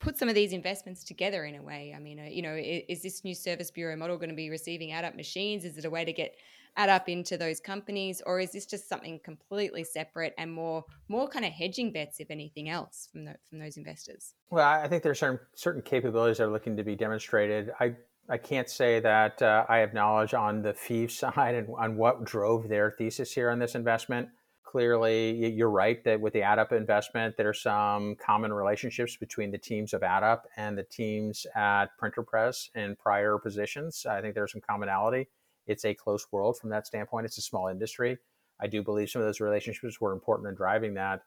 put 0.01 0.19
some 0.19 0.29
of 0.29 0.35
these 0.35 0.53
investments 0.53 1.05
together 1.05 1.45
in 1.45 1.55
a 1.55 1.63
way? 1.63 1.95
I 1.97 2.01
mean, 2.01 2.19
uh, 2.19 2.25
you 2.25 2.43
know, 2.43 2.55
is, 2.55 2.83
is 2.89 3.03
this 3.03 3.25
new 3.25 3.35
service 3.35 3.71
bureau 3.71 3.97
model 3.97 4.17
going 4.17 4.31
to 4.31 4.35
be 4.35 4.51
receiving 4.51 4.91
AddUp 4.91 5.15
machines? 5.15 5.65
Is 5.65 5.79
it 5.79 5.85
a 5.85 5.91
way 5.91 6.05
to 6.05 6.13
get 6.13 6.35
AddUp 6.77 7.09
into 7.09 7.37
those 7.37 7.61
companies, 7.61 8.23
or 8.27 8.41
is 8.41 8.53
this 8.53 8.67
just 8.67 8.89
something 8.89 9.21
completely 9.25 9.85
separate 9.85 10.35
and 10.39 10.53
more 10.53 10.85
more 11.09 11.29
kind 11.29 11.45
of 11.45 11.53
hedging 11.53 11.93
bets, 11.93 12.21
if 12.21 12.31
anything 12.31 12.69
else, 12.69 13.09
from 13.11 13.25
the, 13.25 13.37
from 13.49 13.59
those 13.59 13.77
investors? 13.77 14.35
Well, 14.51 14.67
I 14.67 14.89
think 14.89 15.03
there's 15.03 15.19
certain 15.19 15.41
certain 15.55 15.83
capabilities 15.83 16.39
that 16.39 16.45
are 16.45 16.53
looking 16.53 16.77
to 16.77 16.85
be 16.85 16.97
demonstrated. 16.97 17.73
I 17.79 17.95
I 18.29 18.39
can't 18.39 18.71
say 18.71 19.01
that 19.01 19.43
uh, 19.43 19.67
I 19.69 19.79
have 19.79 19.93
knowledge 19.93 20.35
on 20.35 20.63
the 20.63 20.73
fee 20.73 21.09
side 21.09 21.55
and 21.55 21.69
on 21.77 21.97
what 21.97 22.25
drove 22.25 22.69
their 22.69 22.93
thesis 22.93 23.33
here 23.33 23.51
on 23.51 23.59
this 23.59 23.75
investment. 23.75 24.29
Clearly, 24.71 25.53
you're 25.53 25.71
right 25.71 26.03
that 26.05 26.21
with 26.21 26.33
the 26.33 26.41
AddUp 26.41 26.71
investment, 26.73 27.37
there 27.37 27.49
are 27.49 27.55
some 27.55 28.15
common 28.15 28.53
relationships 28.53 29.17
between 29.17 29.51
the 29.51 29.59
teams 29.59 29.93
of 29.93 30.03
AddUp 30.03 30.43
and 30.57 30.79
the 30.79 30.85
teams 30.85 31.45
at 31.57 31.87
PrinterPrezz 32.01 32.71
in 32.77 32.95
prior 32.95 33.37
positions. 33.39 34.07
I 34.09 34.21
think 34.21 34.35
there's 34.35 34.53
some 34.53 34.61
commonality 34.61 35.29
it's 35.71 35.85
a 35.85 35.95
close 35.95 36.27
world 36.33 36.59
from 36.59 36.71
that 36.71 36.87
standpoint. 36.87 37.27
It's 37.27 37.39
a 37.39 37.43
small 37.43 37.69
industry. 37.69 38.19
I 38.61 38.67
do 38.67 38.83
believe 38.83 39.09
some 39.09 39.23
of 39.23 39.29
those 39.29 39.41
relationships 39.41 40.01
were 40.01 40.13
important 40.13 40.49
in 40.49 40.55
driving 40.55 40.95
that, 40.95 41.23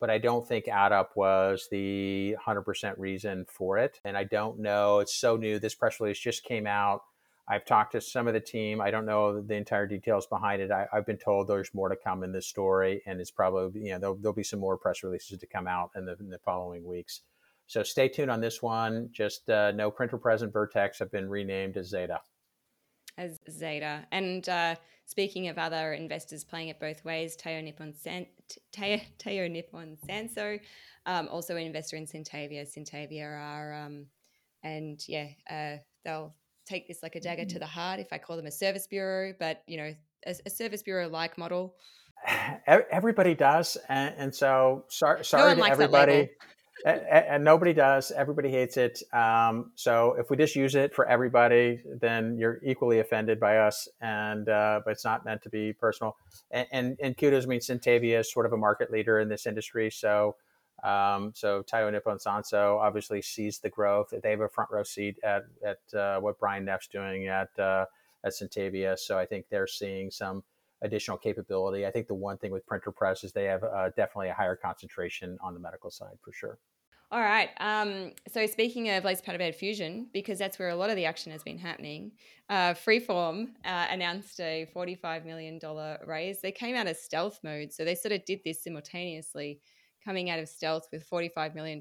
but 0.00 0.08
I 0.08 0.18
don't 0.18 0.46
think 0.46 0.66
AddUp 0.66 1.08
was 1.16 1.68
the 1.70 2.36
100% 2.46 2.94
reason 2.96 3.44
for 3.48 3.76
it. 3.76 3.98
And 4.04 4.16
I 4.16 4.24
don't 4.24 4.60
know, 4.60 5.00
it's 5.00 5.14
so 5.14 5.36
new. 5.36 5.58
This 5.58 5.74
press 5.74 6.00
release 6.00 6.18
just 6.18 6.44
came 6.44 6.66
out. 6.66 7.02
I've 7.50 7.64
talked 7.64 7.92
to 7.92 8.00
some 8.00 8.28
of 8.28 8.34
the 8.34 8.40
team. 8.40 8.80
I 8.80 8.90
don't 8.90 9.06
know 9.06 9.40
the 9.40 9.54
entire 9.54 9.86
details 9.86 10.26
behind 10.26 10.60
it. 10.60 10.70
I, 10.70 10.86
have 10.92 11.06
been 11.06 11.16
told 11.16 11.48
there's 11.48 11.72
more 11.72 11.88
to 11.88 11.96
come 11.96 12.22
in 12.22 12.30
this 12.30 12.46
story, 12.46 13.02
and 13.06 13.20
it's 13.20 13.30
probably, 13.30 13.80
you 13.80 13.92
know, 13.92 13.98
there'll, 13.98 14.16
there'll 14.16 14.34
be 14.34 14.42
some 14.42 14.60
more 14.60 14.76
press 14.76 15.02
releases 15.02 15.38
to 15.38 15.46
come 15.46 15.66
out 15.66 15.90
in 15.96 16.04
the, 16.04 16.14
in 16.20 16.28
the 16.28 16.38
following 16.38 16.84
weeks. 16.84 17.22
so 17.66 17.82
stay 17.82 18.06
tuned 18.06 18.30
on 18.30 18.42
this 18.42 18.62
one. 18.62 19.08
Just 19.12 19.48
uh, 19.48 19.72
no 19.72 19.90
printer 19.90 20.18
present 20.18 20.52
Vertex 20.52 20.98
have 20.98 21.10
been 21.10 21.28
renamed 21.28 21.78
as 21.78 21.90
Zeda. 21.90 22.18
As 23.16 23.38
Zeda. 23.50 24.04
And 24.12 24.46
uh, 24.46 24.74
speaking 25.06 25.48
of 25.48 25.56
other 25.56 25.94
investors 25.94 26.44
playing 26.44 26.68
it 26.68 26.78
both 26.78 27.02
ways, 27.02 27.34
Taiyo 27.34 27.64
Nippon, 27.64 27.94
San- 27.94 28.26
Taiyo, 28.76 29.00
Taiyo 29.18 29.50
Nippon 29.50 29.96
Sanso, 30.06 30.60
um, 31.06 31.28
also 31.28 31.56
an 31.56 31.62
investor 31.62 31.96
in 31.96 32.04
Sintavia. 32.04 32.66
Sintavia 32.66 33.24
are, 33.24 33.72
um, 33.72 34.04
and 34.62 35.02
yeah, 35.08 35.28
uh, 35.50 35.78
they'll 36.04 36.34
take 36.68 36.88
this 36.88 37.02
like 37.02 37.16
a 37.16 37.20
dagger 37.20 37.44
to 37.44 37.48
mm-hmm. 37.48 37.58
the 37.60 37.66
heart 37.66 38.00
if 38.00 38.08
I 38.12 38.18
call 38.18 38.36
them 38.36 38.46
a 38.46 38.50
service 38.50 38.86
bureau, 38.86 39.34
but 39.38 39.62
you 39.66 39.78
know, 39.78 39.94
a, 40.26 40.34
a 40.46 40.50
service 40.50 40.82
bureau 40.82 41.08
like 41.08 41.38
model. 41.38 41.74
Everybody 42.66 43.34
does, 43.34 43.76
and, 43.88 44.14
and 44.18 44.34
so 44.34 44.84
sorry, 44.88 45.24
sorry 45.24 45.54
no 45.54 45.64
to 45.64 45.70
everybody 45.70 46.30
and, 46.84 47.00
and, 47.00 47.44
nobody 47.44 47.72
does. 47.72 48.12
Everybody 48.12 48.50
hates 48.50 48.76
it. 48.76 49.02
Um, 49.12 49.72
so 49.74 50.14
if 50.18 50.30
we 50.30 50.36
just 50.36 50.54
use 50.54 50.74
it 50.74 50.94
for 50.94 51.06
everybody, 51.08 51.80
then 52.00 52.36
you're 52.38 52.60
equally 52.64 53.00
offended 53.00 53.40
by 53.40 53.58
us. 53.58 53.88
And 54.00 54.48
uh, 54.48 54.80
but 54.84 54.92
it's 54.92 55.04
not 55.04 55.24
meant 55.24 55.42
to 55.42 55.50
be 55.50 55.72
personal. 55.72 56.16
And 56.50 56.66
and, 56.72 56.96
and 57.02 57.16
kudos 57.16 57.44
I 57.44 57.46
mean 57.48 57.60
Sintavia 57.60 58.20
is 58.20 58.32
sort 58.32 58.46
of 58.46 58.52
a 58.52 58.56
market 58.56 58.90
leader 58.90 59.18
in 59.18 59.28
this 59.28 59.46
industry. 59.46 59.90
So 59.90 60.36
um, 60.84 61.32
so 61.34 61.62
Taiyo 61.62 61.90
Nippon 61.90 62.18
Sanso 62.18 62.78
obviously 62.78 63.20
sees 63.22 63.58
the 63.58 63.68
growth. 63.68 64.12
They 64.22 64.30
have 64.30 64.40
a 64.40 64.48
front 64.48 64.70
row 64.70 64.82
seat 64.82 65.18
at 65.24 65.44
at 65.64 65.98
uh, 65.98 66.20
what 66.20 66.38
Brian 66.38 66.64
Neff's 66.64 66.88
doing 66.88 67.28
at 67.28 67.56
uh, 67.58 67.86
at 68.24 68.32
Sintavia. 68.32 68.98
So 68.98 69.18
I 69.18 69.26
think 69.26 69.46
they're 69.50 69.66
seeing 69.66 70.10
some 70.10 70.42
additional 70.82 71.16
capability. 71.16 71.86
I 71.86 71.90
think 71.90 72.06
the 72.06 72.14
one 72.14 72.38
thing 72.38 72.52
with 72.52 72.66
PrinterPrezz 72.66 73.24
is 73.24 73.32
they 73.32 73.44
have 73.44 73.64
uh, 73.64 73.90
definitely 73.96 74.28
a 74.28 74.34
higher 74.34 74.56
concentration 74.56 75.36
on 75.42 75.54
the 75.54 75.60
medical 75.60 75.90
side 75.90 76.16
for 76.22 76.32
sure. 76.32 76.58
All 77.10 77.22
right. 77.22 77.48
Um, 77.58 78.12
so 78.30 78.44
speaking 78.44 78.90
of 78.90 79.02
laser 79.02 79.22
bed 79.38 79.54
fusion, 79.54 80.08
because 80.12 80.38
that's 80.38 80.58
where 80.58 80.68
a 80.68 80.76
lot 80.76 80.90
of 80.90 80.96
the 80.96 81.06
action 81.06 81.32
has 81.32 81.42
been 81.42 81.56
happening, 81.56 82.12
uh, 82.50 82.74
Freeform 82.74 83.48
uh, 83.64 83.86
announced 83.90 84.38
a 84.40 84.68
$45 84.76 85.24
million 85.24 85.58
raise. 86.06 86.42
They 86.42 86.52
came 86.52 86.76
out 86.76 86.86
of 86.86 86.98
stealth 86.98 87.40
mode. 87.42 87.72
So 87.72 87.86
they 87.86 87.94
sort 87.94 88.12
of 88.12 88.26
did 88.26 88.40
this 88.44 88.62
simultaneously, 88.62 89.60
coming 90.04 90.30
out 90.30 90.38
of 90.38 90.48
stealth 90.48 90.88
with 90.92 91.08
$45 91.08 91.54
million 91.54 91.80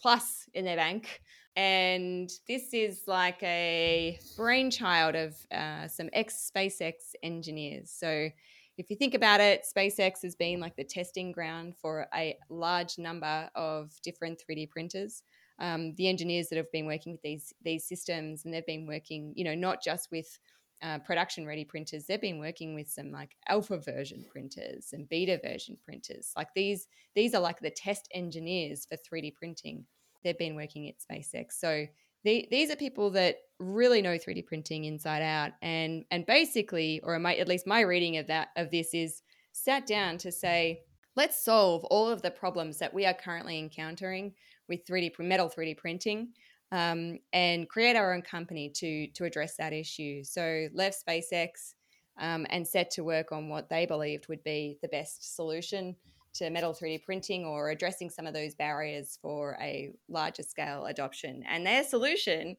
plus 0.00 0.48
in 0.54 0.64
their 0.64 0.76
bank. 0.76 1.22
And 1.56 2.30
this 2.48 2.72
is 2.72 3.02
like 3.06 3.42
a 3.42 4.18
brainchild 4.36 5.14
of 5.14 5.34
uh, 5.52 5.88
some 5.88 6.08
ex 6.12 6.50
SpaceX 6.54 6.94
engineers. 7.22 7.90
So 7.90 8.30
if 8.78 8.88
you 8.88 8.96
think 8.96 9.14
about 9.14 9.40
it, 9.40 9.66
SpaceX 9.76 10.22
has 10.22 10.34
been 10.34 10.58
like 10.60 10.76
the 10.76 10.84
testing 10.84 11.32
ground 11.32 11.74
for 11.76 12.06
a 12.14 12.36
large 12.48 12.98
number 12.98 13.50
of 13.54 13.92
different 14.02 14.42
3D 14.48 14.70
printers. 14.70 15.22
Um, 15.58 15.94
the 15.96 16.08
engineers 16.08 16.48
that 16.48 16.56
have 16.56 16.72
been 16.72 16.86
working 16.86 17.12
with 17.12 17.20
these 17.20 17.52
these 17.62 17.84
systems, 17.84 18.44
and 18.44 18.54
they've 18.54 18.64
been 18.64 18.86
working, 18.86 19.34
you 19.36 19.44
know, 19.44 19.54
not 19.54 19.82
just 19.82 20.10
with 20.10 20.38
uh, 20.82 20.98
production 20.98 21.46
ready 21.46 21.64
printers. 21.64 22.06
They've 22.06 22.20
been 22.20 22.38
working 22.38 22.74
with 22.74 22.88
some 22.88 23.10
like 23.10 23.36
alpha 23.48 23.78
version 23.78 24.24
printers 24.30 24.88
and 24.92 25.08
beta 25.08 25.40
version 25.42 25.76
printers. 25.84 26.32
Like 26.36 26.48
these, 26.54 26.86
these 27.14 27.34
are 27.34 27.40
like 27.40 27.60
the 27.60 27.70
test 27.70 28.08
engineers 28.14 28.86
for 28.86 28.96
3D 28.96 29.34
printing. 29.34 29.84
They've 30.22 30.38
been 30.38 30.56
working 30.56 30.88
at 30.88 30.96
SpaceX. 30.98 31.52
So 31.52 31.86
the, 32.24 32.46
these 32.50 32.70
are 32.70 32.76
people 32.76 33.10
that 33.12 33.36
really 33.58 34.02
know 34.02 34.16
3D 34.16 34.46
printing 34.46 34.84
inside 34.84 35.22
out, 35.22 35.52
and 35.62 36.04
and 36.10 36.26
basically, 36.26 37.00
or 37.02 37.18
my, 37.18 37.34
at 37.36 37.48
least 37.48 37.66
my 37.66 37.80
reading 37.80 38.18
of 38.18 38.26
that 38.26 38.48
of 38.56 38.70
this 38.70 38.92
is 38.92 39.22
sat 39.52 39.86
down 39.86 40.18
to 40.18 40.30
say, 40.30 40.80
let's 41.16 41.42
solve 41.42 41.84
all 41.84 42.08
of 42.08 42.22
the 42.22 42.30
problems 42.30 42.78
that 42.78 42.92
we 42.92 43.06
are 43.06 43.14
currently 43.14 43.58
encountering 43.58 44.34
with 44.68 44.86
3D 44.86 45.18
metal 45.18 45.48
3D 45.48 45.76
printing, 45.78 46.32
um, 46.72 47.18
and 47.32 47.68
create 47.68 47.96
our 47.96 48.14
own 48.14 48.22
company 48.22 48.70
to 48.76 49.08
to 49.08 49.24
address 49.24 49.56
that 49.56 49.72
issue. 49.72 50.22
So 50.24 50.68
left 50.72 50.96
SpaceX 51.06 51.74
um, 52.18 52.46
and 52.50 52.66
set 52.66 52.90
to 52.92 53.04
work 53.04 53.32
on 53.32 53.48
what 53.48 53.68
they 53.68 53.86
believed 53.86 54.28
would 54.28 54.44
be 54.44 54.78
the 54.82 54.88
best 54.88 55.34
solution 55.34 55.96
to 56.34 56.50
metal 56.50 56.72
3D 56.72 57.02
printing 57.02 57.44
or 57.44 57.70
addressing 57.70 58.10
some 58.10 58.26
of 58.26 58.34
those 58.34 58.54
barriers 58.54 59.18
for 59.20 59.56
a 59.60 59.90
larger 60.08 60.42
scale 60.42 60.86
adoption. 60.86 61.42
And 61.48 61.66
their 61.66 61.82
solution 61.82 62.56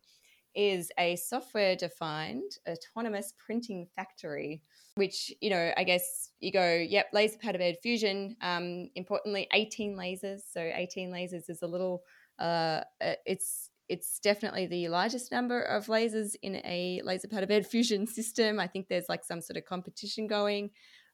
is 0.54 0.92
a 1.00 1.16
software 1.16 1.76
defined 1.76 2.52
autonomous 2.68 3.34
printing 3.38 3.88
factory, 3.96 4.62
which, 4.96 5.32
you 5.40 5.50
know, 5.50 5.72
I 5.78 5.84
guess 5.86 6.32
you 6.40 6.52
go, 6.52 6.76
yep, 6.76 7.08
laser 7.14 7.38
powder 7.38 7.60
fusion. 7.82 8.36
Um, 8.42 8.90
importantly, 8.96 9.48
18 9.54 9.96
lasers. 9.96 10.42
So 10.52 10.60
18 10.60 11.12
lasers 11.12 11.50
is 11.50 11.62
a 11.62 11.68
little, 11.68 12.04
uh, 12.40 12.82
uh, 13.02 13.14
it's, 13.26 13.70
it's 13.92 14.20
definitely 14.20 14.68
the 14.68 14.88
largest 14.88 15.34
number 15.34 15.62
of 15.62 15.88
lasers 15.88 16.34
in 16.42 16.56
a 16.64 17.02
laser 17.04 17.28
powder 17.28 17.46
bed 17.46 17.68
fusion 17.72 18.08
system. 18.08 18.58
I 18.58 18.68
think 18.68 18.88
there's 18.88 19.10
like 19.10 19.26
some 19.26 19.42
sort 19.42 19.58
of 19.58 19.66
competition 19.66 20.28
going 20.28 20.70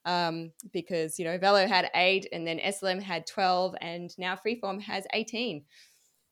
um, 0.05 0.51
because 0.71 1.17
you 1.17 1.25
know 1.25 1.39
Velo 1.39 1.67
had 1.67 1.89
eight, 1.95 2.27
and 2.31 2.45
then 2.45 2.59
SLM 2.59 3.01
had 3.01 3.25
twelve, 3.25 3.75
and 3.81 4.11
now 4.19 4.35
Freeform 4.35 4.79
has 4.83 5.05
eighteen. 5.13 5.65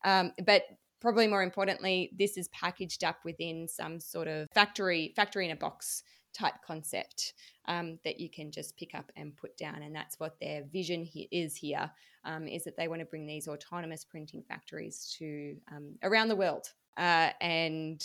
Um, 0.04 0.32
but 0.46 0.62
probably 1.00 1.26
more 1.26 1.42
importantly, 1.42 2.12
this 2.16 2.36
is 2.36 2.48
packaged 2.48 3.02
up 3.02 3.18
within 3.24 3.66
some 3.66 3.98
sort 3.98 4.28
of 4.28 4.46
factory 4.54 5.12
factory 5.16 5.46
in 5.46 5.50
a 5.50 5.56
box 5.56 6.04
type 6.36 6.54
concept 6.66 7.34
um, 7.66 7.98
that 8.04 8.20
you 8.20 8.28
can 8.28 8.50
just 8.50 8.76
pick 8.76 8.94
up 8.94 9.10
and 9.16 9.36
put 9.36 9.56
down, 9.56 9.82
and 9.82 9.94
that's 9.94 10.20
what 10.20 10.38
their 10.40 10.64
vision 10.64 11.04
he- 11.04 11.28
is 11.30 11.56
here. 11.56 11.90
Um, 12.24 12.48
is 12.48 12.64
that 12.64 12.76
they 12.76 12.88
want 12.88 13.00
to 13.00 13.06
bring 13.06 13.26
these 13.26 13.46
autonomous 13.46 14.04
printing 14.04 14.42
factories 14.42 15.14
to 15.18 15.56
um, 15.72 15.94
around 16.02 16.28
the 16.28 16.36
world, 16.36 16.66
uh, 16.96 17.30
and 17.40 18.04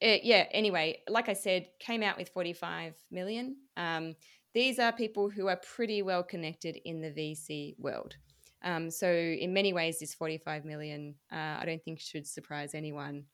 it, 0.00 0.22
yeah. 0.24 0.46
Anyway, 0.52 0.98
like 1.08 1.28
I 1.28 1.32
said, 1.32 1.68
came 1.78 2.02
out 2.02 2.18
with 2.18 2.28
forty 2.28 2.52
five 2.52 2.94
million. 3.10 3.56
Um, 3.76 4.16
these 4.54 4.78
are 4.78 4.92
people 4.92 5.28
who 5.28 5.48
are 5.48 5.56
pretty 5.56 6.02
well 6.02 6.22
connected 6.22 6.78
in 6.84 7.00
the 7.00 7.10
VC 7.10 7.74
world. 7.78 8.16
Um, 8.62 8.90
so 8.90 9.08
in 9.08 9.52
many 9.52 9.72
ways, 9.72 9.98
this 9.98 10.14
45 10.14 10.64
million, 10.64 11.14
uh, 11.30 11.58
I 11.60 11.64
don't 11.66 11.82
think 11.84 12.00
should 12.00 12.26
surprise 12.26 12.74
anyone. 12.74 13.24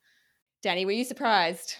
Danny, 0.62 0.84
were 0.84 0.92
you 0.92 1.04
surprised? 1.04 1.76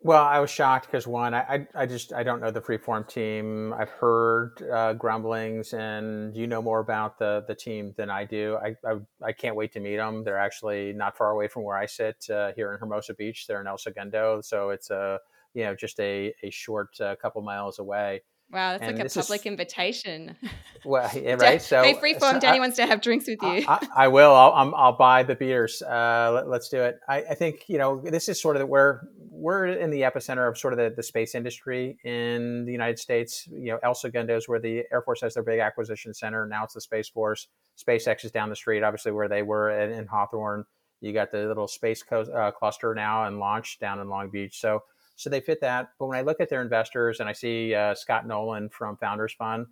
Well, 0.00 0.22
I 0.24 0.38
was 0.38 0.48
shocked 0.50 0.86
because 0.86 1.08
one, 1.08 1.34
I, 1.34 1.66
I 1.74 1.84
just 1.86 2.12
I 2.12 2.22
don't 2.22 2.40
know 2.40 2.52
the 2.52 2.60
freeform 2.60 3.08
team. 3.08 3.72
I've 3.72 3.90
heard 3.90 4.62
uh, 4.72 4.92
grumblings, 4.92 5.72
and 5.72 6.36
you 6.36 6.46
know 6.46 6.62
more 6.62 6.78
about 6.78 7.18
the 7.18 7.44
the 7.48 7.54
team 7.56 7.94
than 7.96 8.08
I 8.08 8.24
do. 8.24 8.56
I, 8.62 8.76
I, 8.88 8.98
I 9.20 9.32
can't 9.32 9.56
wait 9.56 9.72
to 9.72 9.80
meet 9.80 9.96
them. 9.96 10.22
They're 10.22 10.38
actually 10.38 10.92
not 10.92 11.16
far 11.16 11.32
away 11.32 11.48
from 11.48 11.64
where 11.64 11.76
I 11.76 11.86
sit 11.86 12.30
uh, 12.30 12.52
here 12.54 12.72
in 12.72 12.78
Hermosa 12.78 13.14
Beach. 13.14 13.46
They're 13.48 13.60
in 13.60 13.66
El 13.66 13.76
Segundo, 13.76 14.40
so 14.40 14.70
it's 14.70 14.90
a 14.90 15.18
you 15.52 15.64
know 15.64 15.74
just 15.74 15.98
a 15.98 16.32
a 16.44 16.50
short 16.50 17.00
uh, 17.00 17.16
couple 17.16 17.42
miles 17.42 17.80
away. 17.80 18.22
Wow, 18.50 18.72
that's 18.72 18.82
and 18.82 18.96
like 18.96 19.06
a 19.06 19.10
public 19.10 19.40
is, 19.40 19.46
invitation. 19.46 20.36
Well, 20.84 21.10
yeah, 21.12 21.34
right. 21.34 21.60
So, 21.60 21.82
hey, 21.82 21.94
freeform, 21.94 22.34
so 22.34 22.38
Danny 22.40 22.58
I, 22.58 22.60
wants 22.60 22.76
to 22.76 22.86
have 22.86 23.00
drinks 23.00 23.26
with 23.26 23.42
you. 23.42 23.64
I, 23.66 23.86
I 23.96 24.08
will. 24.08 24.32
I'll, 24.32 24.72
I'll, 24.76 24.96
buy 24.96 25.24
the 25.24 25.34
beers. 25.34 25.82
Uh, 25.82 26.44
let, 26.46 26.60
us 26.60 26.68
do 26.68 26.80
it. 26.80 27.00
I, 27.08 27.16
I, 27.30 27.34
think 27.34 27.64
you 27.66 27.78
know 27.78 28.00
this 28.00 28.28
is 28.28 28.40
sort 28.40 28.56
of 28.56 28.68
where 28.68 29.08
we're 29.28 29.66
in 29.66 29.90
the 29.90 30.02
epicenter 30.02 30.48
of 30.48 30.56
sort 30.56 30.72
of 30.72 30.78
the, 30.78 30.94
the 30.94 31.02
space 31.02 31.34
industry 31.34 31.98
in 32.04 32.64
the 32.64 32.70
United 32.70 33.00
States. 33.00 33.48
You 33.50 33.72
know, 33.72 33.78
El 33.82 33.94
Segundo 33.94 34.36
is 34.36 34.48
where 34.48 34.60
the 34.60 34.84
Air 34.92 35.02
Force 35.02 35.20
has 35.22 35.34
their 35.34 35.42
big 35.42 35.58
acquisition 35.58 36.14
center. 36.14 36.46
Now 36.46 36.62
it's 36.62 36.74
the 36.74 36.80
Space 36.80 37.08
Force. 37.08 37.48
SpaceX 37.76 38.24
is 38.24 38.30
down 38.30 38.48
the 38.48 38.56
street, 38.56 38.84
obviously 38.84 39.10
where 39.10 39.28
they 39.28 39.42
were 39.42 39.70
in, 39.70 39.90
in 39.90 40.06
Hawthorne. 40.06 40.64
You 41.00 41.12
got 41.12 41.32
the 41.32 41.46
little 41.46 41.68
space 41.68 42.04
co- 42.04 42.22
uh, 42.22 42.52
cluster 42.52 42.94
now 42.94 43.24
and 43.24 43.38
launch 43.38 43.78
down 43.80 43.98
in 43.98 44.08
Long 44.08 44.30
Beach. 44.30 44.60
So 44.60 44.84
so 45.18 45.28
they 45.28 45.40
fit 45.40 45.60
that. 45.60 45.90
But 45.98 46.06
when 46.06 46.16
I 46.16 46.22
look 46.22 46.40
at 46.40 46.48
their 46.48 46.62
investors 46.62 47.18
and 47.18 47.28
I 47.28 47.32
see 47.32 47.74
uh, 47.74 47.94
Scott 47.94 48.26
Nolan 48.26 48.68
from 48.68 48.96
Founders 48.98 49.32
Fund, 49.32 49.66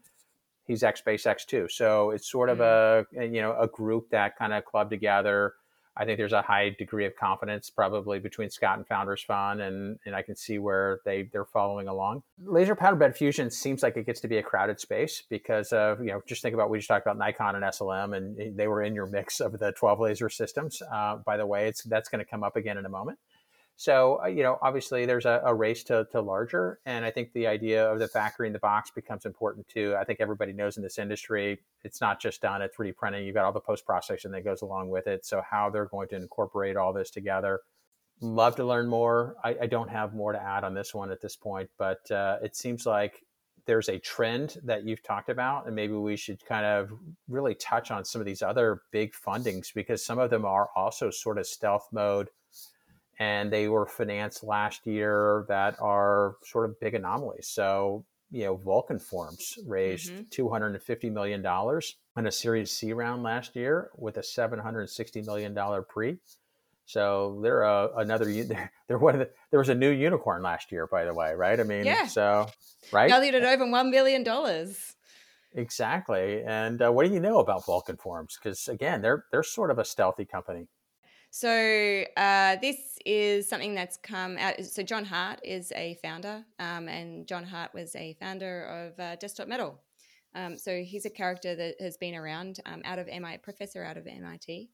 he's 0.66 0.82
ex 0.82 1.00
SpaceX 1.00 1.46
too. 1.46 1.68
So 1.70 2.11
it's 2.11 2.28
sort 2.30 2.50
of 2.50 2.59
mm-hmm. 2.59 3.20
a 3.20 3.24
you 3.24 3.40
know 3.40 3.56
a 3.59 3.68
group 3.68 4.11
that 4.11 4.37
kind 4.37 4.52
of 4.52 4.64
club 4.64 4.90
together. 4.90 5.54
I 5.98 6.04
think 6.04 6.18
there's 6.18 6.35
a 6.35 6.42
high 6.42 6.76
degree 6.78 7.06
of 7.06 7.16
confidence 7.16 7.70
probably 7.70 8.18
between 8.18 8.50
Scott 8.50 8.76
and 8.76 8.87
Founders 8.88 9.22
Fund, 9.22 9.61
and 9.61 10.00
and 10.04 10.16
I 10.16 10.22
can 10.22 10.35
see 10.35 10.59
where 10.59 10.98
they 11.04 11.30
they're 11.32 11.44
following 11.44 11.87
along. 11.87 12.24
Laser 12.42 12.74
powder 12.74 12.96
bed 12.96 13.16
fusion 13.16 13.48
seems 13.48 13.85
like 13.85 13.96
it 13.96 14.04
gets 14.04 14.20
to 14.22 14.28
be 14.28 14.38
a 14.38 14.42
crowded 14.42 14.80
space 14.80 15.22
because 15.30 15.72
of 15.72 16.00
you 16.00 16.09
know 16.09 16.20
just 16.26 16.42
think 16.42 16.54
about 16.54 16.70
we 16.70 16.78
just 16.78 16.88
talked 16.88 17.06
about 17.06 17.18
Nikon 17.18 17.54
and 17.54 17.64
SLM, 17.64 18.16
and 18.16 18.59
they 18.59 18.66
were 18.66 18.82
in 18.82 18.96
your 18.96 19.06
mix 19.06 19.38
of 19.38 19.61
the 19.61 19.70
12 19.72 20.00
laser 20.00 20.28
systems. 20.28 20.82
Uh, 20.92 21.18
by 21.24 21.37
the 21.37 21.46
way, 21.46 21.68
it's 21.68 21.85
that's 21.85 22.09
going 22.09 22.22
to 22.22 22.28
come 22.28 22.42
up 22.42 22.56
again 22.56 22.78
in 22.78 22.85
a 22.85 22.90
moment. 22.90 23.20
So, 23.78 24.20
uh, 24.22 24.28
you 24.28 24.42
know, 24.42 24.58
obviously 24.62 25.04
there's 25.04 25.26
a, 25.26 25.42
a, 25.44 25.54
race 25.54 25.84
to, 25.84 26.06
to 26.10 26.22
larger. 26.22 26.80
And 26.86 27.04
I 27.04 27.10
think 27.10 27.34
the 27.34 27.46
idea 27.46 27.86
of 27.86 27.98
the 27.98 28.08
factory 28.08 28.46
in 28.46 28.54
the 28.54 28.58
box 28.58 28.90
becomes 28.90 29.26
important 29.26 29.68
too. 29.68 29.94
I 29.98 30.04
think 30.04 30.18
everybody 30.18 30.54
knows 30.54 30.78
in 30.78 30.82
this 30.82 30.98
industry, 30.98 31.60
it's 31.84 32.00
not 32.00 32.18
just 32.18 32.40
done 32.40 32.62
at 32.62 32.74
3D 32.74 32.96
printing. 32.96 33.26
You've 33.26 33.34
got 33.34 33.44
all 33.44 33.52
the 33.52 33.60
post 33.60 33.84
processing 33.84 34.30
that 34.30 34.44
goes 34.44 34.62
along 34.62 34.88
with 34.88 35.06
it. 35.06 35.26
So, 35.26 35.42
how 35.48 35.68
they're 35.68 35.84
going 35.84 36.08
to 36.08 36.16
incorporate 36.16 36.76
all 36.76 36.94
this 36.94 37.10
together. 37.10 37.60
Love 38.22 38.56
to 38.56 38.64
learn 38.64 38.88
more. 38.88 39.36
I, 39.44 39.56
I 39.62 39.66
don't 39.66 39.90
have 39.90 40.14
more 40.14 40.32
to 40.32 40.42
add 40.42 40.64
on 40.64 40.72
this 40.72 40.94
one 40.94 41.10
at 41.10 41.20
this 41.20 41.36
point, 41.36 41.68
but 41.76 42.10
uh, 42.10 42.38
it 42.42 42.56
seems 42.56 42.86
like 42.86 43.22
there's 43.66 43.90
a 43.90 43.98
trend 43.98 44.56
that 44.64 44.84
you've 44.84 45.02
talked 45.02 45.28
about, 45.28 45.66
and 45.66 45.76
maybe 45.76 45.92
we 45.92 46.16
should 46.16 46.42
kind 46.46 46.64
of 46.64 46.92
really 47.28 47.54
touch 47.56 47.90
on 47.90 48.06
some 48.06 48.22
of 48.22 48.24
these 48.24 48.40
other 48.40 48.82
big 48.90 49.12
fundings 49.12 49.74
because 49.74 50.02
some 50.02 50.18
of 50.18 50.30
them 50.30 50.46
are 50.46 50.70
also 50.74 51.10
sort 51.10 51.36
of 51.36 51.46
stealth 51.46 51.88
mode 51.92 52.30
and 53.18 53.50
they 53.50 53.68
were 53.68 53.87
financed 53.87 54.44
last 54.44 54.87
year 54.87 55.44
that 55.48 55.76
are 55.81 56.37
sort 56.44 56.68
of 56.68 56.79
big 56.81 56.94
anomalies. 56.94 57.48
So, 57.48 58.05
you 58.31 58.44
know, 58.44 58.57
Vulcan 58.57 58.98
Forms 58.98 59.59
raised 59.66 60.12
mm-hmm. 60.12 60.46
$250 60.46 61.12
million 61.12 61.44
in 62.16 62.26
a 62.26 62.33
Series 62.33 62.70
C 62.70 62.92
round 62.92 63.22
last 63.22 63.57
year 63.57 63.90
with 63.96 64.16
a 64.18 64.20
$760 64.20 65.24
million 65.24 65.57
pre. 65.88 66.18
So 66.87 67.40
they're 67.42 67.64
uh, 67.64 67.88
another. 67.96 68.26
They're 68.88 68.98
one 68.98 69.14
of 69.14 69.18
the. 69.18 69.31
There 69.50 69.59
was 69.59 69.68
a 69.68 69.74
new 69.74 69.90
unicorn 69.90 70.42
last 70.42 70.70
year, 70.70 70.87
by 70.87 71.05
the 71.05 71.12
way, 71.12 71.35
right? 71.35 71.59
I 71.59 71.64
mean, 71.64 71.85
yeah. 71.85 72.07
So 72.07 72.46
right, 72.92 73.11
valued 73.11 73.35
at 73.35 73.42
over 73.42 73.68
one 73.68 73.90
billion 73.90 74.22
dollars. 74.22 74.94
Exactly. 75.57 76.42
And 76.46 76.81
uh, 76.83 76.92
what 76.92 77.09
do 77.09 77.12
you 77.12 77.18
know 77.18 77.40
about 77.40 77.66
Vulcan 77.66 77.96
Forms? 77.96 78.38
Because 78.40 78.68
again, 78.68 79.02
they're 79.02 79.24
they're 79.33 79.42
sort 79.42 79.72
of 79.72 79.81
a 79.81 79.85
stealthy 79.85 80.24
company. 80.24 80.68
So 81.38 82.05
uh, 82.16 82.57
this 82.62 82.99
is 83.05 83.46
something 83.46 83.75
that's 83.75 83.99
come 83.99 84.38
out. 84.38 84.64
So 84.64 84.83
John 84.83 85.05
Hart 85.05 85.38
is 85.44 85.70
a 85.72 85.99
founder, 86.03 86.42
um, 86.59 86.88
and 86.88 87.27
John 87.27 87.44
Hart 87.44 87.75
was 87.75 87.94
a 87.94 88.16
founder 88.18 88.62
of 88.62 88.99
uh, 88.99 89.16
Desktop 89.16 89.46
Metal. 89.46 89.79
Um, 90.35 90.57
so 90.57 90.83
he's 90.83 91.05
a 91.05 91.11
character 91.11 91.55
that 91.55 91.75
has 91.79 91.99
been 91.99 92.14
around 92.14 92.61
um, 92.64 92.81
out 92.87 92.99
of 92.99 93.07
MIT, 93.07 93.42
professor 93.42 93.85
out 93.85 93.99
of 93.99 94.07
MIT. 94.07 94.70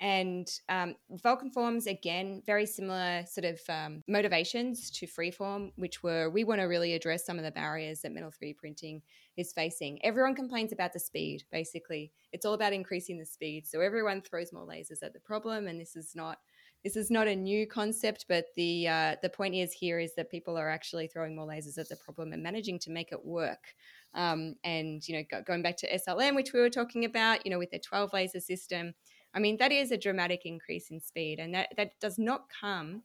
And 0.00 0.46
um, 0.68 0.94
VulcanForms, 1.24 1.86
again, 1.86 2.42
very 2.44 2.66
similar 2.66 3.24
sort 3.26 3.46
of 3.46 3.60
um, 3.68 4.02
motivations 4.06 4.90
to 4.90 5.06
Freeform, 5.06 5.72
which 5.76 6.02
were 6.02 6.28
we 6.28 6.44
want 6.44 6.60
to 6.60 6.66
really 6.66 6.92
address 6.92 7.24
some 7.24 7.38
of 7.38 7.44
the 7.44 7.50
barriers 7.50 8.02
that 8.02 8.12
metal 8.12 8.30
3D 8.30 8.58
printing 8.58 9.00
is 9.38 9.52
facing. 9.52 10.04
Everyone 10.04 10.34
complains 10.34 10.72
about 10.72 10.92
the 10.92 11.00
speed, 11.00 11.44
basically. 11.50 12.12
It's 12.32 12.44
all 12.44 12.52
about 12.52 12.74
increasing 12.74 13.18
the 13.18 13.24
speed. 13.24 13.66
So 13.66 13.80
everyone 13.80 14.20
throws 14.20 14.52
more 14.52 14.66
lasers 14.66 15.02
at 15.02 15.14
the 15.14 15.20
problem, 15.20 15.66
and 15.66 15.80
this 15.80 15.96
is 15.96 16.12
not. 16.14 16.38
This 16.84 16.94
is 16.94 17.10
not 17.10 17.26
a 17.26 17.34
new 17.34 17.66
concept, 17.66 18.26
but 18.28 18.44
the 18.54 18.86
uh, 18.86 19.16
the 19.22 19.30
point 19.30 19.54
is 19.54 19.72
here 19.72 19.98
is 19.98 20.14
that 20.14 20.30
people 20.30 20.58
are 20.58 20.68
actually 20.68 21.08
throwing 21.08 21.34
more 21.34 21.46
lasers 21.46 21.78
at 21.78 21.88
the 21.88 21.96
problem 21.96 22.32
and 22.32 22.42
managing 22.42 22.78
to 22.80 22.90
make 22.90 23.12
it 23.12 23.24
work. 23.24 23.74
Um, 24.14 24.54
and 24.62 25.06
you 25.08 25.16
know, 25.16 25.24
go, 25.28 25.42
going 25.42 25.62
back 25.62 25.78
to 25.78 25.92
SLM, 25.92 26.36
which 26.36 26.52
we 26.52 26.60
were 26.60 26.70
talking 26.70 27.04
about, 27.04 27.44
you 27.44 27.50
know, 27.50 27.58
with 27.58 27.70
their 27.70 27.80
12 27.80 28.12
laser 28.12 28.40
system, 28.40 28.94
I 29.36 29.38
mean, 29.38 29.58
that 29.58 29.70
is 29.70 29.92
a 29.92 29.98
dramatic 29.98 30.46
increase 30.46 30.90
in 30.90 30.98
speed, 30.98 31.38
and 31.38 31.54
that, 31.54 31.68
that 31.76 32.00
does 32.00 32.18
not 32.18 32.46
come, 32.60 33.02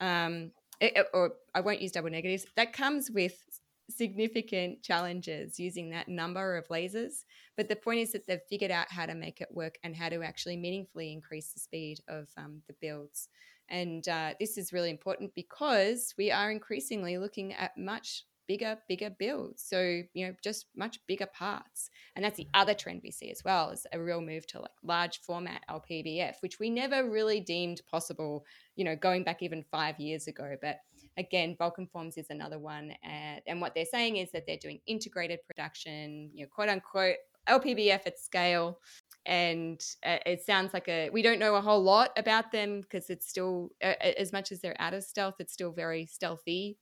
um, 0.00 0.52
it, 0.80 1.08
or 1.12 1.32
I 1.54 1.60
won't 1.60 1.82
use 1.82 1.90
double 1.90 2.08
negatives, 2.08 2.46
that 2.56 2.72
comes 2.72 3.10
with 3.10 3.34
significant 3.90 4.82
challenges 4.82 5.58
using 5.58 5.90
that 5.90 6.08
number 6.08 6.56
of 6.56 6.68
lasers. 6.68 7.24
But 7.56 7.68
the 7.68 7.76
point 7.76 8.00
is 8.00 8.12
that 8.12 8.26
they've 8.26 8.40
figured 8.48 8.70
out 8.70 8.90
how 8.90 9.06
to 9.06 9.14
make 9.14 9.40
it 9.40 9.48
work 9.50 9.76
and 9.82 9.94
how 9.94 10.08
to 10.08 10.22
actually 10.22 10.56
meaningfully 10.56 11.12
increase 11.12 11.52
the 11.52 11.60
speed 11.60 11.98
of 12.08 12.28
um, 12.36 12.62
the 12.68 12.74
builds. 12.80 13.28
And 13.68 14.06
uh, 14.08 14.34
this 14.38 14.56
is 14.56 14.72
really 14.72 14.90
important 14.90 15.34
because 15.34 16.14
we 16.16 16.30
are 16.30 16.52
increasingly 16.52 17.18
looking 17.18 17.54
at 17.54 17.76
much 17.76 18.24
bigger, 18.46 18.78
bigger 18.88 19.10
builds. 19.10 19.62
So, 19.62 20.02
you 20.14 20.26
know, 20.26 20.34
just 20.42 20.66
much 20.76 20.98
bigger 21.06 21.26
parts. 21.26 21.90
And 22.14 22.24
that's 22.24 22.36
the 22.36 22.48
other 22.54 22.74
trend 22.74 23.00
we 23.02 23.10
see 23.10 23.30
as 23.30 23.42
well 23.44 23.70
is 23.70 23.86
a 23.92 24.00
real 24.00 24.20
move 24.20 24.46
to 24.48 24.60
like 24.60 24.70
large 24.82 25.20
format 25.20 25.62
LPBF, 25.70 26.34
which 26.40 26.58
we 26.58 26.70
never 26.70 27.08
really 27.08 27.40
deemed 27.40 27.82
possible, 27.90 28.44
you 28.76 28.84
know, 28.84 28.96
going 28.96 29.24
back 29.24 29.42
even 29.42 29.64
five 29.70 29.98
years 29.98 30.26
ago. 30.26 30.56
But 30.60 30.78
again, 31.16 31.56
VulcanForms 31.60 32.18
is 32.18 32.30
another 32.30 32.58
one. 32.58 32.92
And, 33.02 33.40
and 33.46 33.60
what 33.60 33.74
they're 33.74 33.84
saying 33.84 34.16
is 34.16 34.30
that 34.32 34.44
they're 34.46 34.56
doing 34.56 34.80
integrated 34.86 35.40
production, 35.46 36.30
you 36.34 36.44
know, 36.44 36.48
quote 36.54 36.68
unquote, 36.68 37.16
LPBF 37.48 38.06
at 38.06 38.18
scale. 38.18 38.78
And 39.24 39.80
uh, 40.04 40.18
it 40.26 40.42
sounds 40.42 40.74
like 40.74 40.88
a, 40.88 41.08
we 41.10 41.22
don't 41.22 41.38
know 41.38 41.54
a 41.54 41.60
whole 41.60 41.82
lot 41.82 42.10
about 42.16 42.50
them 42.50 42.80
because 42.80 43.08
it's 43.08 43.28
still, 43.28 43.70
uh, 43.82 43.94
as 44.18 44.32
much 44.32 44.50
as 44.50 44.60
they're 44.60 44.80
out 44.80 44.94
of 44.94 45.04
stealth, 45.04 45.36
it's 45.38 45.52
still 45.52 45.72
very 45.72 46.06
stealthy. 46.06 46.76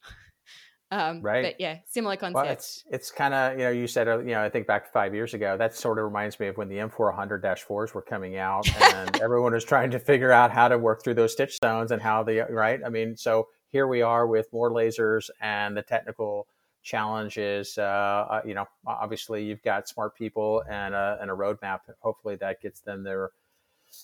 Um, 0.92 1.22
right. 1.22 1.44
But 1.44 1.60
yeah, 1.60 1.78
similar 1.86 2.16
concept. 2.16 2.34
Well, 2.34 2.52
it's 2.52 2.84
it's 2.90 3.10
kind 3.12 3.32
of 3.32 3.52
you 3.52 3.64
know 3.64 3.70
you 3.70 3.86
said 3.86 4.08
uh, 4.08 4.18
you 4.18 4.32
know 4.32 4.42
I 4.42 4.48
think 4.48 4.66
back 4.66 4.92
five 4.92 5.14
years 5.14 5.34
ago 5.34 5.56
that 5.56 5.74
sort 5.74 5.98
of 5.98 6.04
reminds 6.04 6.40
me 6.40 6.48
of 6.48 6.56
when 6.56 6.68
the 6.68 6.76
M400-4s 6.76 7.94
were 7.94 8.02
coming 8.02 8.36
out 8.36 8.68
and 8.92 9.20
everyone 9.22 9.52
was 9.52 9.64
trying 9.64 9.92
to 9.92 10.00
figure 10.00 10.32
out 10.32 10.50
how 10.50 10.66
to 10.66 10.78
work 10.78 11.04
through 11.04 11.14
those 11.14 11.32
stitch 11.32 11.58
zones 11.62 11.92
and 11.92 12.02
how 12.02 12.24
the 12.24 12.46
right. 12.50 12.80
I 12.84 12.88
mean, 12.88 13.16
so 13.16 13.48
here 13.68 13.86
we 13.86 14.02
are 14.02 14.26
with 14.26 14.52
more 14.52 14.70
lasers 14.70 15.30
and 15.40 15.76
the 15.76 15.82
technical 15.82 16.48
challenges. 16.82 17.78
Uh, 17.78 17.82
uh 17.82 18.40
you 18.44 18.54
know, 18.54 18.66
obviously 18.84 19.44
you've 19.44 19.62
got 19.62 19.88
smart 19.88 20.16
people 20.16 20.64
and 20.68 20.92
a, 20.92 21.18
and 21.20 21.30
a 21.30 21.34
roadmap. 21.34 21.80
Hopefully 22.00 22.34
that 22.36 22.60
gets 22.60 22.80
them 22.80 23.04
there 23.04 23.30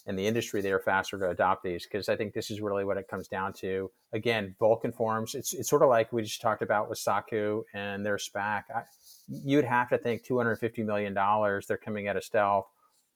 in 0.06 0.16
the 0.16 0.26
industry 0.26 0.60
they 0.60 0.72
are 0.72 0.80
faster 0.80 1.18
to 1.18 1.30
adopt 1.30 1.62
these 1.62 1.84
because 1.84 2.08
I 2.08 2.16
think 2.16 2.32
this 2.32 2.50
is 2.50 2.60
really 2.60 2.84
what 2.84 2.96
it 2.96 3.08
comes 3.08 3.28
down 3.28 3.52
to. 3.54 3.90
Again, 4.12 4.54
VulcanForms. 4.60 5.34
It's 5.34 5.52
it's 5.52 5.68
sort 5.68 5.82
of 5.82 5.88
like 5.88 6.12
we 6.12 6.22
just 6.22 6.40
talked 6.40 6.62
about 6.62 6.88
with 6.88 6.98
Sakuu 6.98 7.62
and 7.74 8.04
their 8.04 8.16
SPAC. 8.16 8.64
I, 8.74 8.82
you'd 9.28 9.64
have 9.64 9.88
to 9.90 9.98
think 9.98 10.24
250 10.24 10.82
million 10.82 11.14
dollars. 11.14 11.66
They're 11.66 11.76
coming 11.76 12.08
out 12.08 12.16
of 12.16 12.24
stealth. 12.24 12.66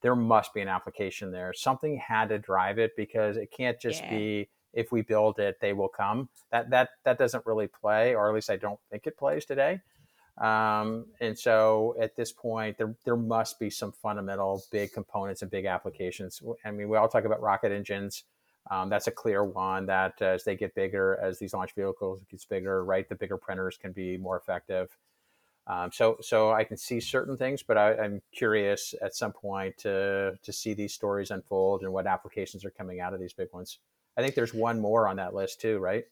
There 0.01 0.15
must 0.15 0.53
be 0.53 0.61
an 0.61 0.67
application 0.67 1.31
there. 1.31 1.53
Something 1.53 1.97
had 1.97 2.29
to 2.29 2.39
drive 2.39 2.79
it 2.79 2.91
because 2.97 3.37
it 3.37 3.51
can't 3.55 3.79
just 3.79 4.01
yeah. 4.01 4.09
be 4.09 4.49
if 4.73 4.91
we 4.91 5.01
build 5.01 5.39
it, 5.39 5.57
they 5.61 5.73
will 5.73 5.89
come. 5.89 6.29
That 6.51 6.69
that 6.69 6.89
that 7.03 7.17
doesn't 7.17 7.45
really 7.45 7.67
play, 7.67 8.15
or 8.15 8.29
at 8.29 8.35
least 8.35 8.49
I 8.49 8.57
don't 8.57 8.79
think 8.89 9.07
it 9.07 9.17
plays 9.17 9.45
today. 9.45 9.81
Um, 10.37 11.05
and 11.19 11.37
so 11.37 11.95
at 11.99 12.15
this 12.15 12.31
point, 12.31 12.77
there, 12.77 12.95
there 13.05 13.15
must 13.15 13.59
be 13.59 13.69
some 13.69 13.91
fundamental 13.91 14.63
big 14.71 14.93
components 14.93 15.41
and 15.41 15.51
big 15.51 15.65
applications. 15.65 16.41
I 16.65 16.71
mean, 16.71 16.89
we 16.89 16.97
all 16.97 17.07
talk 17.07 17.25
about 17.25 17.41
rocket 17.41 17.71
engines. 17.71 18.23
Um, 18.69 18.89
that's 18.89 19.07
a 19.07 19.11
clear 19.11 19.43
one 19.43 19.87
that 19.87 20.13
uh, 20.21 20.25
as 20.25 20.43
they 20.43 20.55
get 20.55 20.75
bigger, 20.75 21.19
as 21.21 21.39
these 21.39 21.53
launch 21.53 21.73
vehicles 21.75 22.23
gets 22.29 22.45
bigger, 22.45 22.83
right, 22.83 23.07
the 23.07 23.15
bigger 23.15 23.37
printers 23.37 23.77
can 23.77 23.91
be 23.91 24.17
more 24.17 24.37
effective. 24.37 24.95
Um, 25.67 25.91
so, 25.91 26.17
so 26.21 26.51
I 26.51 26.63
can 26.63 26.77
see 26.77 26.99
certain 26.99 27.37
things, 27.37 27.63
but 27.63 27.77
I, 27.77 27.93
am 28.03 28.21
curious 28.31 28.95
at 29.01 29.15
some 29.15 29.31
point 29.31 29.77
to 29.79 30.33
to 30.41 30.53
see 30.53 30.73
these 30.73 30.93
stories 30.93 31.29
unfold 31.29 31.83
and 31.83 31.93
what 31.93 32.07
applications 32.07 32.65
are 32.65 32.71
coming 32.71 32.99
out 32.99 33.13
of 33.13 33.19
these 33.19 33.33
big 33.33 33.47
ones. 33.53 33.77
I 34.17 34.21
think 34.21 34.35
there's 34.35 34.53
one 34.53 34.79
more 34.79 35.07
on 35.07 35.17
that 35.17 35.33
list 35.35 35.61
too, 35.61 35.77
right? 35.77 36.05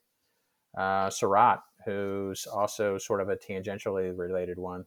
Uh, 0.78 1.10
Seurat, 1.10 1.62
who's 1.86 2.46
also 2.46 2.98
sort 2.98 3.22
of 3.22 3.30
a 3.30 3.36
tangentially 3.36 4.16
related 4.16 4.58
one. 4.58 4.86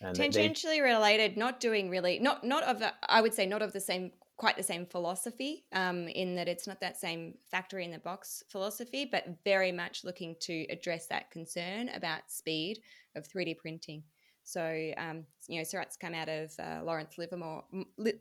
And 0.00 0.16
tangentially 0.16 0.76
they, 0.76 0.80
related, 0.80 1.36
not 1.36 1.60
doing 1.60 1.88
really, 1.88 2.18
not 2.18 2.44
not 2.44 2.64
of 2.64 2.82
I 3.08 3.20
would 3.20 3.34
say 3.34 3.46
not 3.46 3.62
of 3.62 3.72
the 3.72 3.80
same, 3.80 4.10
quite 4.36 4.56
the 4.56 4.62
same 4.62 4.86
philosophy. 4.86 5.64
Um, 5.72 6.08
in 6.08 6.34
that 6.36 6.48
it's 6.48 6.66
not 6.66 6.80
that 6.80 6.96
same 6.96 7.34
factory 7.50 7.84
in 7.84 7.90
the 7.90 7.98
box 7.98 8.42
philosophy, 8.50 9.08
but 9.10 9.24
very 9.44 9.72
much 9.72 10.04
looking 10.04 10.36
to 10.40 10.66
address 10.70 11.06
that 11.06 11.30
concern 11.30 11.88
about 11.90 12.30
speed 12.30 12.80
of 13.14 13.26
3D 13.28 13.56
printing. 13.56 14.02
So, 14.46 14.92
um, 14.98 15.24
you 15.48 15.58
know, 15.58 15.64
Seurat's 15.64 15.96
come 15.96 16.12
out 16.12 16.28
of 16.28 16.52
uh, 16.58 16.80
Lawrence 16.84 17.16
Livermore, 17.16 17.64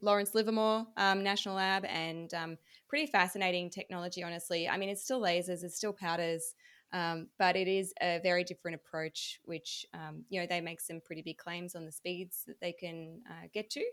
Lawrence 0.01 0.33
Livermore 0.33 0.87
um, 0.95 1.21
National 1.21 1.55
Lab, 1.55 1.83
and 1.83 2.33
um, 2.33 2.57
pretty 2.87 3.07
fascinating 3.07 3.69
technology. 3.69 4.23
Honestly, 4.23 4.69
I 4.69 4.77
mean, 4.77 4.87
it's 4.87 5.03
still 5.03 5.19
lasers, 5.19 5.63
it's 5.63 5.75
still 5.75 5.91
powders, 5.91 6.55
um, 6.93 7.27
but 7.39 7.55
it 7.55 7.67
is 7.67 7.91
a 8.01 8.19
very 8.21 8.43
different 8.43 8.75
approach, 8.75 9.39
which 9.43 9.85
um, 9.93 10.23
you 10.29 10.39
know 10.39 10.47
they 10.47 10.61
make 10.61 10.79
some 10.79 11.01
pretty 11.03 11.23
big 11.23 11.37
claims 11.37 11.75
on 11.75 11.85
the 11.85 11.91
speeds 11.91 12.43
that 12.47 12.61
they 12.61 12.71
can 12.71 13.21
uh, 13.29 13.47
get 13.53 13.69
to 13.71 13.83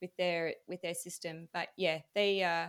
with 0.00 0.10
their 0.16 0.54
with 0.66 0.80
their 0.80 0.94
system. 0.94 1.48
But 1.52 1.68
yeah, 1.76 2.00
they 2.14 2.42
uh, 2.42 2.68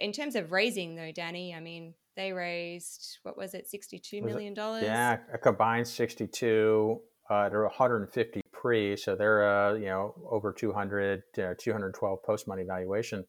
in 0.00 0.12
terms 0.12 0.36
of 0.36 0.52
raising 0.52 0.94
though, 0.94 1.10
Danny, 1.10 1.54
I 1.54 1.60
mean 1.60 1.94
they 2.16 2.32
raised 2.32 3.18
what 3.22 3.38
was 3.38 3.54
it, 3.54 3.68
sixty 3.68 3.98
two 3.98 4.22
million 4.22 4.52
dollars? 4.52 4.84
Yeah, 4.84 5.16
a 5.32 5.38
combined 5.38 5.88
sixty 5.88 6.26
two. 6.26 7.00
Uh, 7.30 7.48
they're 7.48 7.62
150 7.62 8.42
pre, 8.52 8.94
so 8.96 9.16
they're 9.16 9.48
uh, 9.48 9.74
you 9.74 9.86
know 9.86 10.14
over 10.30 10.52
200, 10.52 11.22
uh, 11.38 11.54
212 11.58 12.22
post 12.22 12.46
money 12.46 12.62
valuation. 12.62 13.24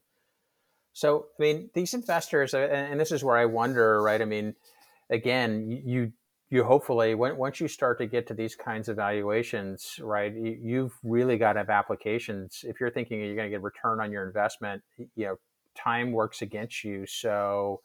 So 0.92 1.28
I 1.40 1.42
mean, 1.42 1.70
these 1.74 1.94
investors, 1.94 2.54
uh, 2.54 2.58
and 2.58 3.00
this 3.00 3.12
is 3.12 3.24
where 3.24 3.38
I 3.38 3.46
wonder, 3.46 4.02
right? 4.02 4.22
I 4.22 4.26
mean, 4.26 4.56
again, 5.14 5.82
you 5.86 6.12
you 6.50 6.64
hopefully 6.64 7.16
when, 7.16 7.36
once 7.38 7.60
you 7.60 7.68
start 7.68 7.98
to 7.98 8.06
get 8.06 8.28
to 8.28 8.34
these 8.34 8.56
kinds 8.56 8.88
of 8.88 8.98
valuations, 8.98 9.96
right? 10.02 10.32
You, 10.36 10.84
have 10.84 10.94
really 11.04 11.38
got 11.38 11.54
to 11.54 11.60
have 11.60 11.70
applications. 11.70 12.64
If 12.64 12.80
you're 12.80 12.92
thinking 12.92 13.20
you're 13.20 13.36
going 13.36 13.50
to 13.50 13.50
get 13.50 13.64
return 13.64 14.00
on 14.00 14.12
your 14.12 14.28
investment, 14.28 14.84
you 15.16 15.26
know, 15.26 15.36
time 15.76 16.12
works 16.12 16.44
against 16.44 16.84
you. 16.84 17.08
So 17.08 17.82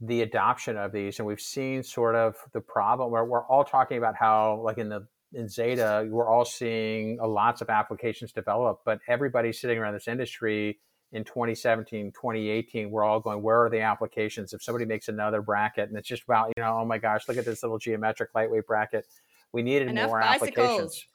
the 0.00 0.22
adoption 0.22 0.78
of 0.78 0.92
these, 0.92 1.18
and 1.18 1.26
we've 1.26 1.40
seen 1.40 1.82
sort 1.82 2.14
of 2.14 2.36
the 2.54 2.60
problem 2.60 3.10
where 3.10 3.24
we're 3.24 3.46
all 3.46 3.64
talking 3.64 3.98
about 3.98 4.16
how, 4.16 4.62
like 4.64 4.78
in 4.78 4.88
the 4.88 5.06
in 5.34 5.46
Zeda, 5.46 6.08
we're 6.08 6.28
all 6.28 6.44
seeing 6.44 7.18
lots 7.18 7.60
of 7.60 7.68
applications 7.68 8.32
develop, 8.32 8.80
but 8.86 9.00
everybody 9.08 9.52
sitting 9.52 9.78
around 9.78 9.94
this 9.94 10.08
industry 10.08 10.78
in 11.14 11.22
2017, 11.22 12.10
2018, 12.10 12.90
we're 12.90 13.04
all 13.04 13.20
going, 13.20 13.40
where 13.40 13.64
are 13.64 13.70
the 13.70 13.80
applications? 13.80 14.52
If 14.52 14.64
somebody 14.64 14.84
makes 14.84 15.06
another 15.08 15.40
bracket 15.40 15.88
and 15.88 15.96
it's 15.96 16.08
just 16.08 16.24
about, 16.24 16.48
you 16.56 16.62
know, 16.62 16.80
oh 16.80 16.84
my 16.84 16.98
gosh, 16.98 17.28
look 17.28 17.36
at 17.36 17.44
this 17.44 17.62
little 17.62 17.78
geometric 17.78 18.30
lightweight 18.34 18.66
bracket. 18.66 19.06
We 19.52 19.62
needed 19.62 19.88
Enough 19.88 20.08
more 20.08 20.20
bicycles. 20.20 20.50
applications. 20.58 21.06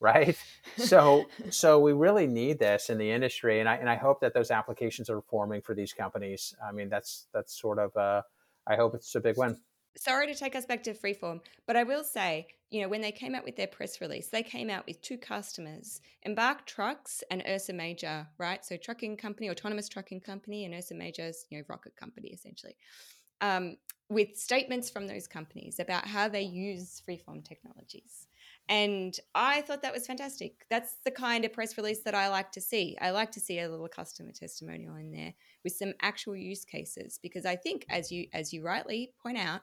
Right. 0.00 0.36
so 0.76 1.24
so 1.50 1.80
we 1.80 1.92
really 1.92 2.26
need 2.26 2.58
this 2.58 2.90
in 2.90 2.98
the 2.98 3.10
industry. 3.10 3.58
And 3.58 3.68
I 3.68 3.76
and 3.76 3.88
I 3.88 3.96
hope 3.96 4.20
that 4.20 4.34
those 4.34 4.50
applications 4.50 5.08
are 5.08 5.22
forming 5.22 5.62
for 5.62 5.74
these 5.74 5.94
companies. 5.94 6.54
I 6.64 6.70
mean 6.70 6.90
that's 6.90 7.26
that's 7.32 7.58
sort 7.58 7.78
of 7.78 7.96
uh 7.96 8.22
I 8.66 8.76
hope 8.76 8.94
it's 8.94 9.14
a 9.14 9.20
big 9.20 9.38
win 9.38 9.56
sorry 9.96 10.26
to 10.26 10.34
take 10.34 10.54
us 10.54 10.66
back 10.66 10.82
to 10.84 10.94
freeform, 10.94 11.40
but 11.66 11.76
I 11.76 11.82
will 11.82 12.04
say, 12.04 12.46
you 12.70 12.82
know, 12.82 12.88
when 12.88 13.00
they 13.00 13.12
came 13.12 13.34
out 13.34 13.44
with 13.44 13.56
their 13.56 13.66
press 13.66 14.00
release, 14.00 14.28
they 14.28 14.42
came 14.42 14.68
out 14.68 14.86
with 14.86 15.00
two 15.00 15.16
customers, 15.16 16.00
Embark 16.22 16.66
Trucks 16.66 17.24
and 17.30 17.42
Ursa 17.48 17.72
Major, 17.72 18.26
right? 18.38 18.64
So 18.64 18.76
trucking 18.76 19.16
company, 19.16 19.50
autonomous 19.50 19.88
trucking 19.88 20.20
company, 20.20 20.64
and 20.64 20.74
Ursa 20.74 20.94
Major's, 20.94 21.46
you 21.50 21.58
know, 21.58 21.64
rocket 21.68 21.96
company 21.96 22.28
essentially. 22.28 22.76
Um, 23.40 23.76
with 24.10 24.36
statements 24.36 24.90
from 24.90 25.06
those 25.06 25.26
companies 25.26 25.78
about 25.78 26.06
how 26.06 26.28
they 26.28 26.42
use 26.42 27.02
freeform 27.06 27.44
technologies. 27.44 28.26
And 28.70 29.18
I 29.34 29.62
thought 29.62 29.82
that 29.82 29.94
was 29.94 30.06
fantastic. 30.06 30.66
That's 30.68 30.96
the 31.04 31.10
kind 31.10 31.44
of 31.44 31.52
press 31.52 31.76
release 31.76 32.02
that 32.02 32.14
I 32.14 32.28
like 32.28 32.52
to 32.52 32.60
see. 32.60 32.96
I 33.00 33.10
like 33.10 33.30
to 33.32 33.40
see 33.40 33.60
a 33.60 33.68
little 33.68 33.88
customer 33.88 34.32
testimonial 34.32 34.96
in 34.96 35.10
there 35.10 35.34
with 35.64 35.74
some 35.74 35.94
actual 36.02 36.36
use 36.36 36.64
cases 36.64 37.18
because 37.22 37.46
I 37.46 37.56
think 37.56 37.86
as 37.88 38.12
you 38.12 38.26
as 38.34 38.52
you 38.52 38.62
rightly 38.62 39.12
point 39.22 39.38
out, 39.38 39.62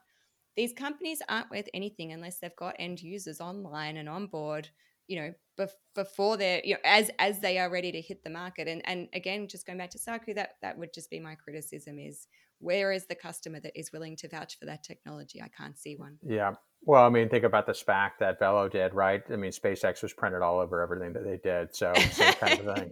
these 0.56 0.74
companies 0.74 1.22
aren't 1.30 1.52
worth 1.52 1.68
anything 1.74 2.12
unless 2.12 2.40
they've 2.40 2.56
got 2.56 2.76
end 2.80 3.02
users 3.02 3.42
online 3.42 3.98
and 3.98 4.10
on 4.10 4.28
board 4.28 4.70
you 5.08 5.20
know 5.20 5.34
bef- 5.60 5.70
before 5.94 6.38
they're 6.38 6.62
you 6.64 6.74
know 6.74 6.80
as 6.86 7.12
as 7.20 7.40
they 7.40 7.58
are 7.58 7.70
ready 7.70 7.92
to 7.92 8.02
hit 8.02 8.24
the 8.24 8.30
market. 8.30 8.68
And 8.68 8.82
and 8.86 9.08
again 9.14 9.48
just 9.48 9.66
going 9.66 9.78
back 9.78 9.92
to 9.92 9.98
Sakuu 9.98 10.36
that 10.36 10.56
that 10.62 10.78
would 10.78 10.94
just 10.94 11.10
be 11.10 11.20
my 11.20 11.36
criticism 11.36 12.00
is 12.00 12.28
where 12.60 12.92
is 12.92 13.06
the 13.06 13.16
customer 13.16 13.60
that 13.60 13.78
is 13.78 13.92
willing 13.92 14.16
to 14.16 14.30
vouch 14.30 14.58
for 14.58 14.66
that 14.66 14.84
technology? 14.84 15.42
I 15.42 15.50
can't 15.50 15.78
see 15.78 15.96
one. 15.96 16.18
Yeah. 16.26 16.54
Well 16.84 17.04
i 17.04 17.10
mean 17.10 17.30
think 17.30 17.44
about 17.44 17.66
the 17.66 17.74
spac 17.74 18.12
that 18.20 18.40
velo 18.40 18.70
did 18.70 18.94
right? 18.94 19.24
I 19.32 19.36
mean 19.36 19.52
spacex 19.52 20.04
was 20.04 20.14
printed 20.14 20.42
all 20.42 20.60
over 20.60 20.82
everything 20.82 21.14
that 21.14 21.24
they 21.24 21.38
did 21.38 21.76
so 21.76 21.94
same 22.12 22.34
kind 22.34 22.60
of 22.60 22.78
thing 22.78 22.92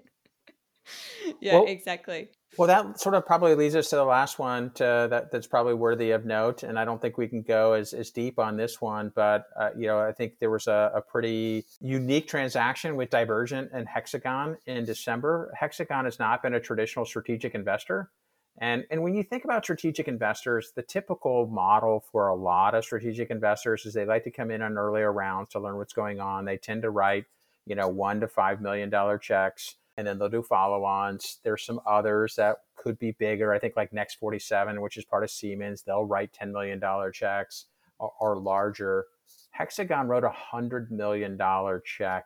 yeah 1.41 1.53
well, 1.53 1.65
exactly 1.65 2.29
well, 2.57 2.67
that 2.67 2.99
sort 2.99 3.15
of 3.15 3.25
probably 3.25 3.55
leads 3.55 3.75
us 3.75 3.89
to 3.89 3.95
the 3.95 4.03
last 4.03 4.37
one 4.37 4.69
to, 4.75 5.07
that 5.09 5.31
that's 5.31 5.47
probably 5.47 5.73
worthy 5.73 6.11
of 6.11 6.23
note, 6.23 6.61
and 6.61 6.77
I 6.77 6.85
don't 6.85 7.01
think 7.01 7.17
we 7.17 7.27
can 7.27 7.41
go 7.41 7.73
as, 7.73 7.93
as 7.93 8.11
deep 8.11 8.37
on 8.37 8.57
this 8.57 8.79
one, 8.79 9.11
but 9.15 9.45
uh, 9.59 9.69
you 9.75 9.87
know 9.87 9.99
I 9.99 10.11
think 10.11 10.37
there 10.39 10.51
was 10.51 10.67
a, 10.67 10.91
a, 10.93 11.01
pretty 11.01 11.65
unique 11.81 12.27
transaction 12.27 12.95
with 12.95 13.09
Divergent 13.09 13.71
and 13.73 13.87
Hexagon 13.87 14.57
in 14.67 14.85
December. 14.85 15.51
Hexagon 15.55 16.05
has 16.05 16.19
not 16.19 16.43
been 16.43 16.53
a 16.53 16.59
traditional 16.59 17.05
strategic 17.05 17.55
investor, 17.55 18.11
and 18.59 18.85
and 18.91 19.01
when 19.01 19.15
you 19.15 19.23
think 19.23 19.45
about 19.45 19.63
strategic 19.63 20.07
investors, 20.07 20.73
the 20.75 20.83
typical 20.83 21.47
model 21.47 22.03
for 22.11 22.27
a 22.27 22.35
lot 22.35 22.75
of 22.75 22.83
strategic 22.83 23.31
investors 23.31 23.87
is 23.87 23.95
they 23.95 24.05
like 24.05 24.25
to 24.25 24.31
come 24.31 24.51
in 24.51 24.61
on 24.61 24.77
earlier 24.77 25.11
rounds 25.11 25.49
to 25.49 25.59
learn 25.59 25.77
what's 25.77 25.93
going 25.93 26.19
on. 26.19 26.45
They 26.45 26.57
tend 26.57 26.83
to 26.83 26.91
write 26.91 27.25
you 27.65 27.73
know 27.73 27.87
one 27.87 28.19
to 28.19 28.27
five 28.27 28.61
million 28.61 28.91
dollar 28.91 29.17
checks 29.17 29.75
and 29.97 30.05
then 30.07 30.17
they'll 30.17 30.29
do 30.29 30.43
follow-ons. 30.43 31.39
There's 31.43 31.65
some 31.65 31.79
others 31.85 32.35
that 32.35 32.57
could 32.75 32.97
be 32.99 33.11
bigger. 33.11 33.53
I 33.53 33.59
think 33.59 33.75
like 33.75 33.91
Next47, 33.91 34.81
which 34.81 34.97
is 34.97 35.05
part 35.05 35.23
of 35.23 35.31
Siemens, 35.31 35.83
they'll 35.83 36.05
write 36.05 36.31
$10 36.33 36.51
million 36.51 36.81
checks 37.13 37.65
or, 37.99 38.11
or 38.19 38.39
larger. 38.39 39.05
Hexagon 39.51 40.07
wrote 40.07 40.23
a 40.23 40.33
$100 40.53 40.89
million 40.89 41.37
check 41.85 42.25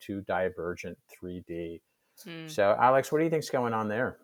to 0.00 0.20
Divergent 0.22 0.98
3D. 1.22 1.80
Hmm. 2.24 2.48
So, 2.48 2.76
Alex, 2.78 3.10
what 3.10 3.18
do 3.18 3.24
you 3.24 3.30
think's 3.30 3.50
going 3.50 3.74
on 3.74 3.88
there? 3.88 4.18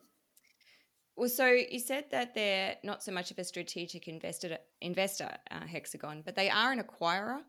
Well, 1.17 1.29
so 1.29 1.47
you 1.47 1.79
said 1.79 2.07
that 2.13 2.35
they're 2.35 2.77
not 2.83 3.03
so 3.03 3.13
much 3.13 3.31
of 3.31 3.39
a 3.39 3.45
strategic 3.45 4.09
investor, 4.09 4.59
investor 4.81 5.31
uh, 5.51 5.67
Hexagon, 5.67 6.23
but 6.25 6.35
they 6.35 6.49
are 6.49 6.73
an 6.73 6.83
acquirer. 6.83 7.41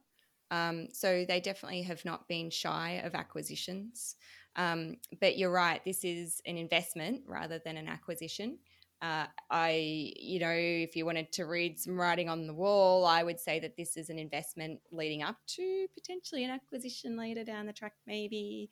Um, 0.52 0.90
so 0.92 1.24
they 1.26 1.40
definitely 1.40 1.84
have 1.84 2.04
not 2.04 2.28
been 2.28 2.50
shy 2.50 3.02
of 3.04 3.16
acquisitions. 3.16 4.18
Um, 4.56 4.98
but 5.20 5.38
you're 5.38 5.52
right, 5.52 5.84
this 5.86 6.04
is 6.04 6.42
an 6.46 6.58
investment 6.58 7.22
rather 7.28 7.60
than 7.64 7.78
an 7.78 7.88
acquisition. 7.88 8.58
Uh, 9.02 9.26
I, 9.50 10.14
you 10.16 10.40
know, 10.40 10.54
if 10.54 10.96
you 10.96 11.06
wanted 11.06 11.32
to 11.34 11.46
read 11.46 11.80
some 11.80 12.00
writing 12.00 12.30
on 12.30 12.46
the 12.46 12.54
wall, 12.54 13.06
I 13.06 13.24
would 13.24 13.40
say 13.40 13.60
that 13.60 13.76
this 13.76 13.98
is 13.98 14.10
an 14.10 14.20
investment 14.20 14.80
leading 14.92 15.24
up 15.24 15.38
to 15.56 15.88
potentially 15.96 16.44
an 16.44 16.52
acquisition 16.52 17.18
later 17.18 17.44
down 17.44 17.66
the 17.66 17.74
track, 17.74 17.94
maybe. 18.06 18.70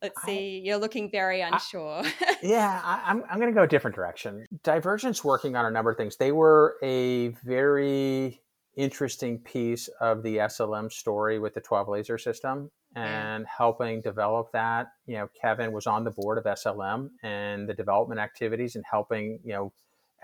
Let's 0.00 0.22
see. 0.24 0.58
I, 0.58 0.66
You're 0.66 0.78
looking 0.78 1.10
very 1.10 1.40
unsure. 1.40 2.02
I, 2.04 2.36
yeah, 2.42 2.80
I, 2.84 3.02
I'm, 3.06 3.24
I'm 3.28 3.38
going 3.38 3.50
to 3.50 3.54
go 3.54 3.64
a 3.64 3.68
different 3.68 3.96
direction. 3.96 4.46
Divergent's 4.62 5.24
working 5.24 5.56
on 5.56 5.66
a 5.66 5.70
number 5.70 5.90
of 5.90 5.96
things. 5.96 6.16
They 6.16 6.32
were 6.32 6.76
a 6.82 7.28
very 7.44 8.40
interesting 8.76 9.38
piece 9.38 9.88
of 10.00 10.22
the 10.22 10.38
SLM 10.38 10.92
story 10.92 11.40
with 11.40 11.54
the 11.54 11.60
12 11.60 11.88
laser 11.88 12.18
system 12.18 12.70
and 12.94 13.46
helping 13.46 14.00
develop 14.02 14.52
that. 14.52 14.88
You 15.06 15.16
know, 15.16 15.28
Kevin 15.40 15.72
was 15.72 15.86
on 15.86 16.04
the 16.04 16.10
board 16.10 16.38
of 16.38 16.44
SLM 16.44 17.10
and 17.22 17.68
the 17.68 17.74
development 17.74 18.20
activities 18.20 18.76
and 18.76 18.84
helping, 18.90 19.40
you 19.44 19.52
know, 19.52 19.72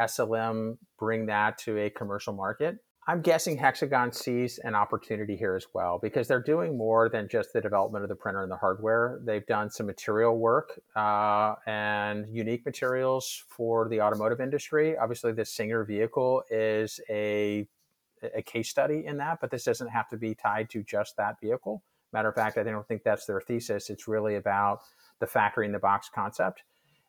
SLM 0.00 0.78
bring 0.98 1.26
that 1.26 1.58
to 1.58 1.78
a 1.78 1.90
commercial 1.90 2.32
market. 2.32 2.78
I'm 3.08 3.22
guessing 3.22 3.56
Hexagon 3.56 4.12
sees 4.12 4.58
an 4.58 4.74
opportunity 4.74 5.34
here 5.34 5.56
as 5.56 5.66
well 5.72 5.98
because 6.00 6.28
they're 6.28 6.42
doing 6.42 6.76
more 6.76 7.08
than 7.08 7.26
just 7.26 7.54
the 7.54 7.60
development 7.60 8.04
of 8.04 8.10
the 8.10 8.14
printer 8.14 8.42
and 8.42 8.52
the 8.52 8.56
hardware. 8.56 9.18
They've 9.24 9.46
done 9.46 9.70
some 9.70 9.86
material 9.86 10.36
work 10.36 10.78
uh, 10.94 11.54
and 11.66 12.28
unique 12.28 12.66
materials 12.66 13.42
for 13.48 13.88
the 13.88 14.02
automotive 14.02 14.42
industry. 14.42 14.94
Obviously, 14.98 15.32
the 15.32 15.46
Singer 15.46 15.84
vehicle 15.84 16.42
is 16.50 17.00
a 17.08 17.66
a 18.34 18.42
case 18.42 18.68
study 18.68 19.06
in 19.06 19.16
that, 19.18 19.38
but 19.40 19.50
this 19.50 19.64
doesn't 19.64 19.88
have 19.88 20.08
to 20.08 20.16
be 20.16 20.34
tied 20.34 20.68
to 20.70 20.82
just 20.82 21.16
that 21.16 21.36
vehicle. 21.40 21.82
Matter 22.12 22.28
of 22.28 22.34
fact, 22.34 22.58
I 22.58 22.62
don't 22.62 22.86
think 22.86 23.02
that's 23.02 23.26
their 23.26 23.40
thesis. 23.40 23.90
It's 23.90 24.08
really 24.08 24.36
about 24.36 24.80
the 25.20 25.26
factory 25.26 25.66
in 25.66 25.72
the 25.72 25.78
box 25.78 26.10
concept. 26.14 26.62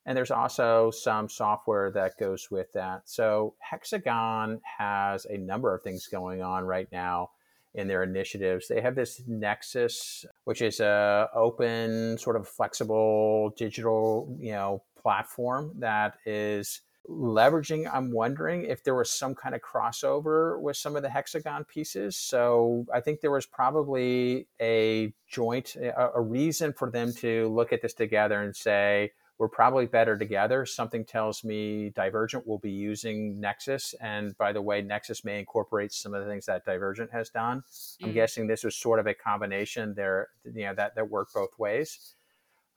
And 0.05 0.17
there's 0.17 0.31
also 0.31 0.91
some 0.91 1.29
software 1.29 1.91
that 1.91 2.17
goes 2.17 2.49
with 2.49 2.71
that. 2.73 3.03
So 3.05 3.55
Hexagon 3.59 4.61
has 4.77 5.25
a 5.25 5.37
number 5.37 5.73
of 5.75 5.83
things 5.83 6.07
going 6.07 6.41
on 6.41 6.63
right 6.63 6.87
now 6.91 7.31
in 7.75 7.87
their 7.87 8.03
initiatives. 8.03 8.67
They 8.67 8.81
have 8.81 8.95
this 8.95 9.21
Nexus, 9.27 10.25
which 10.45 10.61
is 10.61 10.79
a 10.79 11.29
open, 11.35 12.17
sort 12.17 12.35
of 12.35 12.47
flexible 12.47 13.53
digital, 13.57 14.35
you 14.39 14.51
know, 14.51 14.81
platform 14.99 15.73
that 15.79 16.15
is 16.25 16.81
leveraging 17.07 17.89
i'm 17.91 18.11
wondering 18.11 18.63
if 18.65 18.83
there 18.83 18.93
was 18.93 19.09
some 19.11 19.33
kind 19.33 19.55
of 19.55 19.61
crossover 19.61 20.59
with 20.61 20.77
some 20.77 20.95
of 20.95 21.01
the 21.01 21.09
hexagon 21.09 21.63
pieces. 21.63 22.15
So 22.15 22.85
i 22.93 22.99
think 22.99 23.21
there 23.21 23.31
was 23.31 23.45
probably 23.45 24.47
a 24.61 25.13
joint 25.27 25.75
a, 25.75 26.11
a, 26.15 26.21
reason 26.21 26.73
for 26.73 26.91
them 26.91 27.13
to 27.15 27.49
look 27.49 27.73
at 27.73 27.81
this 27.81 27.93
together 27.93 28.41
and 28.41 28.55
say 28.55 29.11
we're 29.39 29.47
probably 29.47 29.85
better 29.85 30.17
together. 30.17 30.65
Something 30.65 31.05
tells 31.05 31.45
me 31.45 31.91
divergent 31.95 32.45
will 32.45 32.57
be 32.57 32.71
using 32.71 33.39
nexus 33.39 33.95
and 34.01 34.37
by 34.37 34.51
the 34.51 34.61
way 34.61 34.81
nexus 34.81 35.23
may 35.23 35.39
incorporate 35.39 35.93
some 35.93 36.13
of 36.13 36.23
the 36.23 36.29
things 36.29 36.45
that 36.47 36.65
divergent 36.65 37.11
has 37.11 37.29
done. 37.29 37.59
Mm-hmm. 37.61 38.05
i'm 38.05 38.13
guessing 38.13 38.47
this 38.47 38.63
was 38.63 38.75
sort 38.75 38.99
of 38.99 39.07
a 39.07 39.13
combination 39.13 39.93
there 39.95 40.27
you 40.43 40.65
know 40.65 40.75
that 40.75 40.95
that 40.95 41.09
worked 41.09 41.33
both 41.33 41.57
ways. 41.57 42.15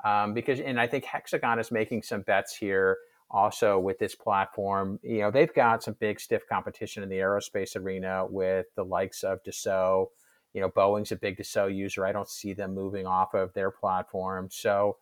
Um, 0.04 0.32
because 0.32 0.58
and 0.60 0.80
i 0.80 0.86
think 0.86 1.04
hexagon 1.04 1.58
is 1.58 1.70
making 1.70 2.02
some 2.02 2.22
bets 2.22 2.56
here 2.56 2.96
also 3.32 3.78
with 3.78 3.98
this 3.98 4.14
platform. 4.14 5.00
You 5.02 5.20
know, 5.20 5.30
they've 5.30 5.52
got 5.52 5.82
some 5.82 5.96
big 5.98 6.20
stiff 6.20 6.42
competition 6.48 7.02
in 7.02 7.08
the 7.08 7.16
aerospace 7.16 7.74
arena 7.74 8.26
with 8.28 8.66
the 8.76 8.84
likes 8.84 9.24
of 9.24 9.42
Dassault. 9.42 10.08
You 10.52 10.60
know, 10.60 10.68
Boeing's 10.68 11.12
a 11.12 11.16
big 11.16 11.38
Dassault 11.38 11.74
user. 11.74 12.04
I 12.04 12.12
don't 12.12 12.28
see 12.28 12.52
them 12.52 12.74
moving 12.74 13.06
off 13.06 13.34
of 13.34 13.54
their 13.54 13.70
platform. 13.70 14.48
So 14.50 14.98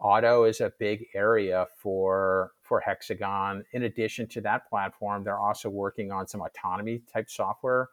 auto 0.00 0.44
is 0.44 0.60
a 0.60 0.72
big 0.78 1.06
area 1.14 1.66
for 1.76 2.52
for 2.62 2.80
Hexagon. 2.80 3.64
In 3.72 3.84
addition 3.84 4.26
to 4.28 4.40
that 4.42 4.68
platform, 4.68 5.22
they're 5.22 5.38
also 5.38 5.70
working 5.70 6.10
on 6.10 6.26
some 6.26 6.42
autonomy 6.42 7.02
type 7.12 7.30
software. 7.30 7.88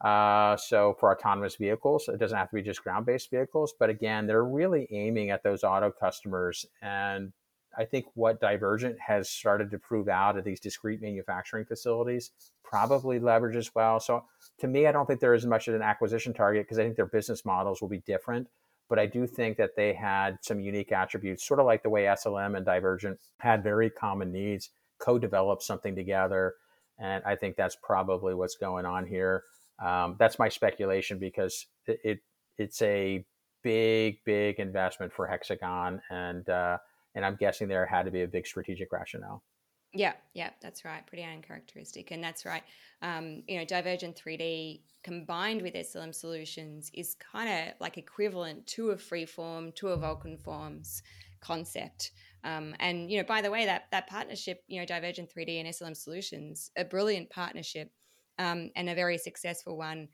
Uh, 0.00 0.56
so 0.56 0.96
for 1.00 1.12
autonomous 1.12 1.56
vehicles, 1.56 2.08
it 2.08 2.18
doesn't 2.18 2.38
have 2.38 2.48
to 2.48 2.54
be 2.54 2.62
just 2.62 2.82
ground 2.82 3.04
based 3.04 3.30
vehicles, 3.30 3.74
but 3.78 3.90
again, 3.90 4.26
they're 4.26 4.44
really 4.44 4.86
aiming 4.92 5.30
at 5.30 5.42
those 5.42 5.64
auto 5.64 5.90
customers 5.90 6.64
and 6.80 7.32
I 7.76 7.84
think 7.84 8.06
what 8.14 8.40
Divergent 8.40 8.98
has 9.00 9.28
started 9.28 9.70
to 9.70 9.78
prove 9.78 10.08
out 10.08 10.36
at 10.36 10.44
these 10.44 10.60
discrete 10.60 11.00
manufacturing 11.00 11.64
facilities 11.64 12.30
probably 12.64 13.18
leverages 13.18 13.70
well. 13.74 14.00
So 14.00 14.24
to 14.58 14.66
me, 14.66 14.86
I 14.86 14.92
don't 14.92 15.06
think 15.06 15.20
they're 15.20 15.34
as 15.34 15.46
much 15.46 15.68
as 15.68 15.74
an 15.74 15.82
acquisition 15.82 16.34
target 16.34 16.66
because 16.66 16.78
I 16.78 16.84
think 16.84 16.96
their 16.96 17.06
business 17.06 17.44
models 17.44 17.80
will 17.80 17.88
be 17.88 18.02
different. 18.06 18.48
But 18.88 18.98
I 18.98 19.06
do 19.06 19.26
think 19.26 19.58
that 19.58 19.76
they 19.76 19.92
had 19.92 20.38
some 20.40 20.60
unique 20.60 20.92
attributes, 20.92 21.46
sort 21.46 21.60
of 21.60 21.66
like 21.66 21.82
the 21.82 21.90
way 21.90 22.04
SLM 22.04 22.56
and 22.56 22.64
Divergent 22.64 23.18
had 23.38 23.62
very 23.62 23.90
common 23.90 24.32
needs, 24.32 24.70
co-developed 24.98 25.62
something 25.62 25.94
together, 25.94 26.54
and 26.98 27.22
I 27.24 27.36
think 27.36 27.56
that's 27.56 27.76
probably 27.82 28.34
what's 28.34 28.56
going 28.56 28.86
on 28.86 29.06
here. 29.06 29.44
Um, 29.78 30.16
that's 30.18 30.38
my 30.38 30.48
speculation 30.48 31.18
because 31.18 31.66
it, 31.86 32.00
it, 32.02 32.20
it's 32.56 32.82
a 32.82 33.24
big, 33.62 34.18
big 34.24 34.58
investment 34.58 35.12
for 35.12 35.26
Hexagon, 35.26 36.00
and 36.10 36.48
uh, 36.48 36.78
and 37.18 37.26
I'm 37.26 37.34
guessing 37.34 37.66
there 37.66 37.84
had 37.84 38.04
to 38.04 38.12
be 38.12 38.22
a 38.22 38.28
big 38.28 38.46
strategic 38.46 38.92
rationale. 38.92 39.42
Yeah, 39.92 40.12
yeah, 40.34 40.50
that's 40.62 40.84
right. 40.84 41.04
Pretty 41.04 41.24
uncharacteristic. 41.24 42.12
And 42.12 42.22
that's 42.22 42.46
right. 42.46 42.62
Um, 43.02 43.42
you 43.48 43.58
know, 43.58 43.64
Divergent 43.64 44.16
3D 44.16 44.82
combined 45.02 45.60
with 45.60 45.74
SLM 45.74 46.14
Solutions 46.14 46.92
is 46.94 47.16
kind 47.16 47.48
of 47.48 47.74
like 47.80 47.98
equivalent 47.98 48.68
to 48.68 48.90
a 48.90 48.96
freeform, 48.96 49.74
to 49.74 49.88
a 49.88 49.98
VulcanForms 49.98 51.02
concept. 51.40 52.12
Um, 52.44 52.76
and, 52.78 53.10
you 53.10 53.18
know, 53.18 53.24
by 53.24 53.42
the 53.42 53.50
way, 53.50 53.64
that, 53.64 53.86
that 53.90 54.06
partnership, 54.06 54.62
you 54.68 54.78
know, 54.78 54.86
Divergent 54.86 55.28
3D 55.36 55.58
and 55.58 55.68
SLM 55.68 55.96
Solutions, 55.96 56.70
a 56.76 56.84
brilliant 56.84 57.30
partnership 57.30 57.90
um, 58.38 58.70
and 58.76 58.88
a 58.88 58.94
very 58.94 59.18
successful 59.18 59.76
one 59.76 60.06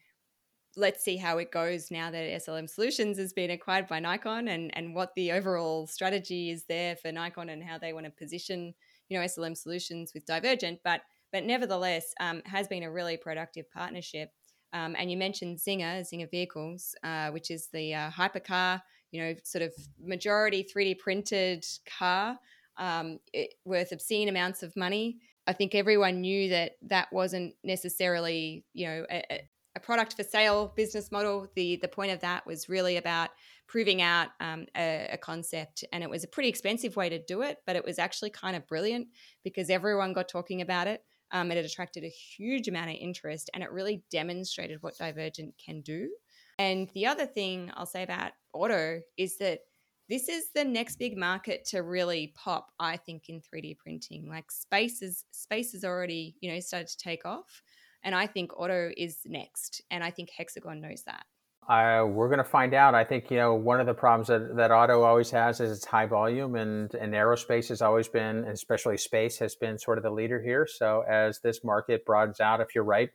let's 0.77 1.05
see 1.05 1.16
how 1.16 1.39
it 1.39 1.53
goes 1.53 1.91
now 1.91 2.11
that 2.11 2.43
SLM 2.43 2.68
Solutions 2.68 3.18
has 3.18 3.33
been 3.33 3.51
acquired 3.51 3.87
by 3.87 4.01
Nikon 4.01 4.49
and, 4.49 4.77
and 4.77 4.95
what 4.95 5.14
the 5.14 5.33
overall 5.33 5.87
strategy 5.87 6.51
is 6.51 6.64
there 6.64 6.97
for 6.97 7.12
Nikon 7.12 7.49
and 7.49 7.62
how 7.62 7.79
they 7.79 7.93
want 7.93 8.07
to 8.07 8.11
position, 8.11 8.75
you 9.09 9.18
know, 9.18 9.25
SLM 9.25 9.57
Solutions 9.57 10.12
with 10.14 10.27
Divergent. 10.27 10.81
But 10.85 11.03
but 11.33 11.45
nevertheless, 11.45 12.14
um, 12.20 12.43
has 12.45 12.68
been 12.68 12.85
a 12.85 12.91
really 12.91 13.16
productive 13.16 13.68
partnership. 13.72 14.31
Um, 14.72 14.95
and 14.97 15.11
you 15.11 15.16
mentioned 15.16 15.59
Czinger, 15.59 16.03
Czinger 16.03 16.31
Vehicles, 16.31 16.95
uh, 17.03 17.31
which 17.31 17.51
is 17.51 17.68
the 17.72 17.93
uh, 17.93 18.11
hypercar, 18.11 18.81
you 19.11 19.20
know, 19.20 19.35
sort 19.43 19.62
of 19.62 19.72
majority 20.01 20.64
3D 20.64 20.99
printed 21.01 21.66
car 21.99 22.39
um, 22.77 23.18
it, 23.33 23.55
worth 23.64 23.93
obscene 23.93 24.29
amounts 24.29 24.62
of 24.62 24.77
money. 24.77 25.18
I 25.47 25.53
think 25.53 25.75
everyone 25.75 26.20
knew 26.20 26.49
that 26.51 26.72
that 26.83 27.12
wasn't 27.12 27.55
necessarily, 27.64 28.64
you 28.72 28.87
know, 28.87 29.07
a, 29.11 29.49
product 29.81 30.14
for 30.14 30.22
sale 30.22 30.72
business 30.77 31.11
model. 31.11 31.49
The 31.55 31.77
the 31.77 31.89
point 31.89 32.12
of 32.12 32.20
that 32.20 32.47
was 32.47 32.68
really 32.68 32.97
about 32.97 33.31
proving 33.66 34.03
out 34.03 34.29
um, 34.41 34.66
a, 34.77 35.09
a, 35.12 35.18
concept, 35.18 35.85
and 35.93 36.03
it 36.05 36.11
was 36.11 36.22
a 36.22 36.29
pretty 36.29 36.49
expensive 36.49 36.97
way 36.97 37.09
to 37.09 37.18
do 37.18 37.43
it, 37.43 37.59
but 37.66 37.77
it 37.77 37.85
was 37.85 37.99
actually 37.99 38.31
kind 38.31 38.57
of 38.57 38.66
brilliant 38.66 39.09
because 39.43 39.70
everyone 39.70 40.12
got 40.12 40.29
talking 40.29 40.61
about 40.61 40.87
it. 40.87 41.03
Um, 41.33 41.51
it 41.51 41.64
attracted 41.64 42.05
a 42.05 42.09
huge 42.09 42.68
amount 42.68 42.91
of 42.91 42.97
interest, 43.01 43.51
and 43.55 43.62
it 43.62 43.72
really 43.72 44.05
demonstrated 44.11 44.83
what 44.83 44.99
Divergent 44.99 45.55
can 45.64 45.81
do. 45.81 46.11
And 46.59 46.89
the 46.95 47.07
other 47.07 47.27
thing 47.27 47.70
I'll 47.75 47.87
say 47.87 48.03
about 48.03 48.33
auto 48.53 49.01
is 49.16 49.39
that 49.39 49.61
this 50.09 50.29
is 50.29 50.51
the 50.55 50.64
next 50.64 50.97
big 50.97 51.16
market 51.16 51.64
to 51.66 51.83
really 51.83 52.33
pop. 52.37 52.70
I 52.79 52.97
think 52.97 53.29
in 53.29 53.41
3D 53.41 53.79
printing, 53.79 54.29
like 54.29 54.51
space 54.51 55.03
is 55.03 55.25
space 55.31 55.72
has 55.72 55.85
already 55.85 56.37
you 56.41 56.53
know 56.53 56.61
started 56.61 56.89
to 56.89 56.99
take 56.99 57.25
off. 57.25 57.62
And 58.05 58.14
I 58.14 58.26
think 58.26 58.59
auto 58.59 58.90
is 58.96 59.18
next. 59.24 59.82
And 59.90 60.05
I 60.05 60.11
think 60.11 60.30
Hexagon 60.30 60.80
knows 60.80 61.02
that. 61.07 61.24
Uh, 61.68 62.05
we're 62.07 62.28
going 62.28 62.38
to 62.38 62.44
find 62.44 62.74
out. 62.74 62.94
I 62.94 63.05
think 63.05 63.30
you 63.30 63.38
know 63.38 63.55
one 63.55 63.80
of 63.80 63.86
the 63.86 63.94
problems 63.94 64.28
that, 64.28 64.57
that 64.57 64.70
auto 64.70 65.02
always 65.02 65.30
has 65.30 65.61
is 65.61 65.78
it's 65.78 65.86
high 65.86 66.05
volume, 66.05 66.57
and, 66.57 66.94
and 66.94 67.14
aerospace 67.14 67.68
has 67.68 67.80
always 67.80 68.07
been, 68.07 68.36
and 68.36 68.48
especially 68.48 68.98
space, 68.98 69.38
has 69.38 69.55
been 69.57 69.78
sort 69.78 69.96
of 69.96 70.05
the 70.05 70.11
leader 70.11 70.42
here. 70.42 70.68
So 70.70 71.02
as 71.09 71.40
this 71.40 71.64
market 71.64 72.05
broadens 72.05 72.38
out, 72.38 72.61
if 72.61 72.74
you're 72.74 72.84
right, 72.84 73.09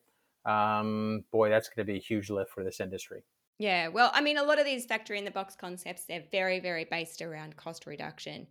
um, 0.46 1.26
boy, 1.32 1.50
that's 1.50 1.70
going 1.70 1.86
to 1.86 1.92
be 1.92 2.00
a 2.00 2.02
huge 2.02 2.32
lift 2.32 2.52
for 2.52 2.64
this 2.64 2.80
industry. 2.80 3.24
Yeah, 3.60 3.90
well, 3.90 4.10
I 4.14 4.22
mean, 4.22 4.38
a 4.38 4.44
lot 4.44 4.58
of 4.58 4.66
these 4.66 4.86
factory 4.86 5.20
in 5.20 5.26
the 5.26 5.32
box 5.32 5.56
concepts, 5.56 6.06
they're 6.06 6.24
very, 6.32 6.60
very 6.60 6.86
based 6.90 7.22
around 7.22 7.56
cost 7.56 7.86
reduction. 7.86 8.48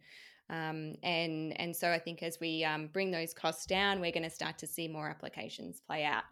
Um, 0.50 0.94
and 1.02 1.58
and 1.60 1.76
so 1.76 1.90
I 1.90 1.98
think 1.98 2.22
as 2.22 2.38
we 2.40 2.64
um, 2.64 2.88
bring 2.88 3.10
those 3.10 3.34
costs 3.34 3.66
down, 3.66 4.00
we're 4.00 4.12
going 4.12 4.22
to 4.22 4.30
start 4.30 4.58
to 4.58 4.66
see 4.66 4.88
more 4.88 5.08
applications 5.08 5.80
play 5.86 6.04
out. 6.04 6.24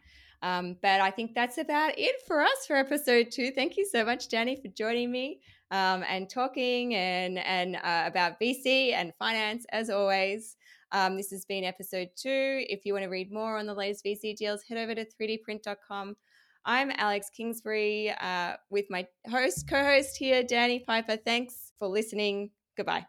Um, 0.43 0.77
but 0.83 1.01
I 1.01 1.11
think 1.11 1.35
that's 1.35 1.59
about 1.59 1.99
it 1.99 2.17
for 2.27 2.41
us 2.43 2.67
for 2.67 2.77
episode 2.77 3.31
two. 3.31 3.51
Thank 3.51 3.77
you 3.77 3.87
so 3.91 4.05
much, 4.05 4.29
Danny, 4.29 4.57
for 4.57 4.69
joining 4.69 5.11
me 5.11 5.41
um, 5.71 6.05
and 6.09 6.29
talking 6.29 6.95
and 6.95 7.39
and 7.39 7.77
uh, 7.77 8.05
about 8.07 8.41
VC 8.41 8.93
and 8.93 9.13
finance 9.19 9.67
as 9.71 9.91
always. 9.91 10.57
Um, 10.93 11.17
this 11.17 11.31
has 11.31 11.45
been 11.45 11.65
episode 11.65 12.11
two. 12.17 12.65
If 12.69 12.85
you 12.85 12.93
want 12.93 13.05
to 13.05 13.11
read 13.11 13.33
more 13.33 13.59
on 13.59 13.67
the 13.67 13.75
latest 13.75 14.05
VC 14.05 14.37
deals, 14.37 14.63
head 14.63 14.79
over 14.79 14.95
to 14.95 15.05
3dprint.com. 15.21 16.17
I'm 16.65 16.91
Alex 16.97 17.31
Kingsbury 17.31 18.13
uh, 18.21 18.55
with 18.71 18.87
my 18.89 19.07
host, 19.29 19.69
co-host 19.69 20.17
here, 20.17 20.43
Danny 20.43 20.81
Piper. 20.81 21.17
Thanks 21.17 21.73
for 21.79 21.89
listening. 21.89 22.51
Goodbye. 22.77 23.07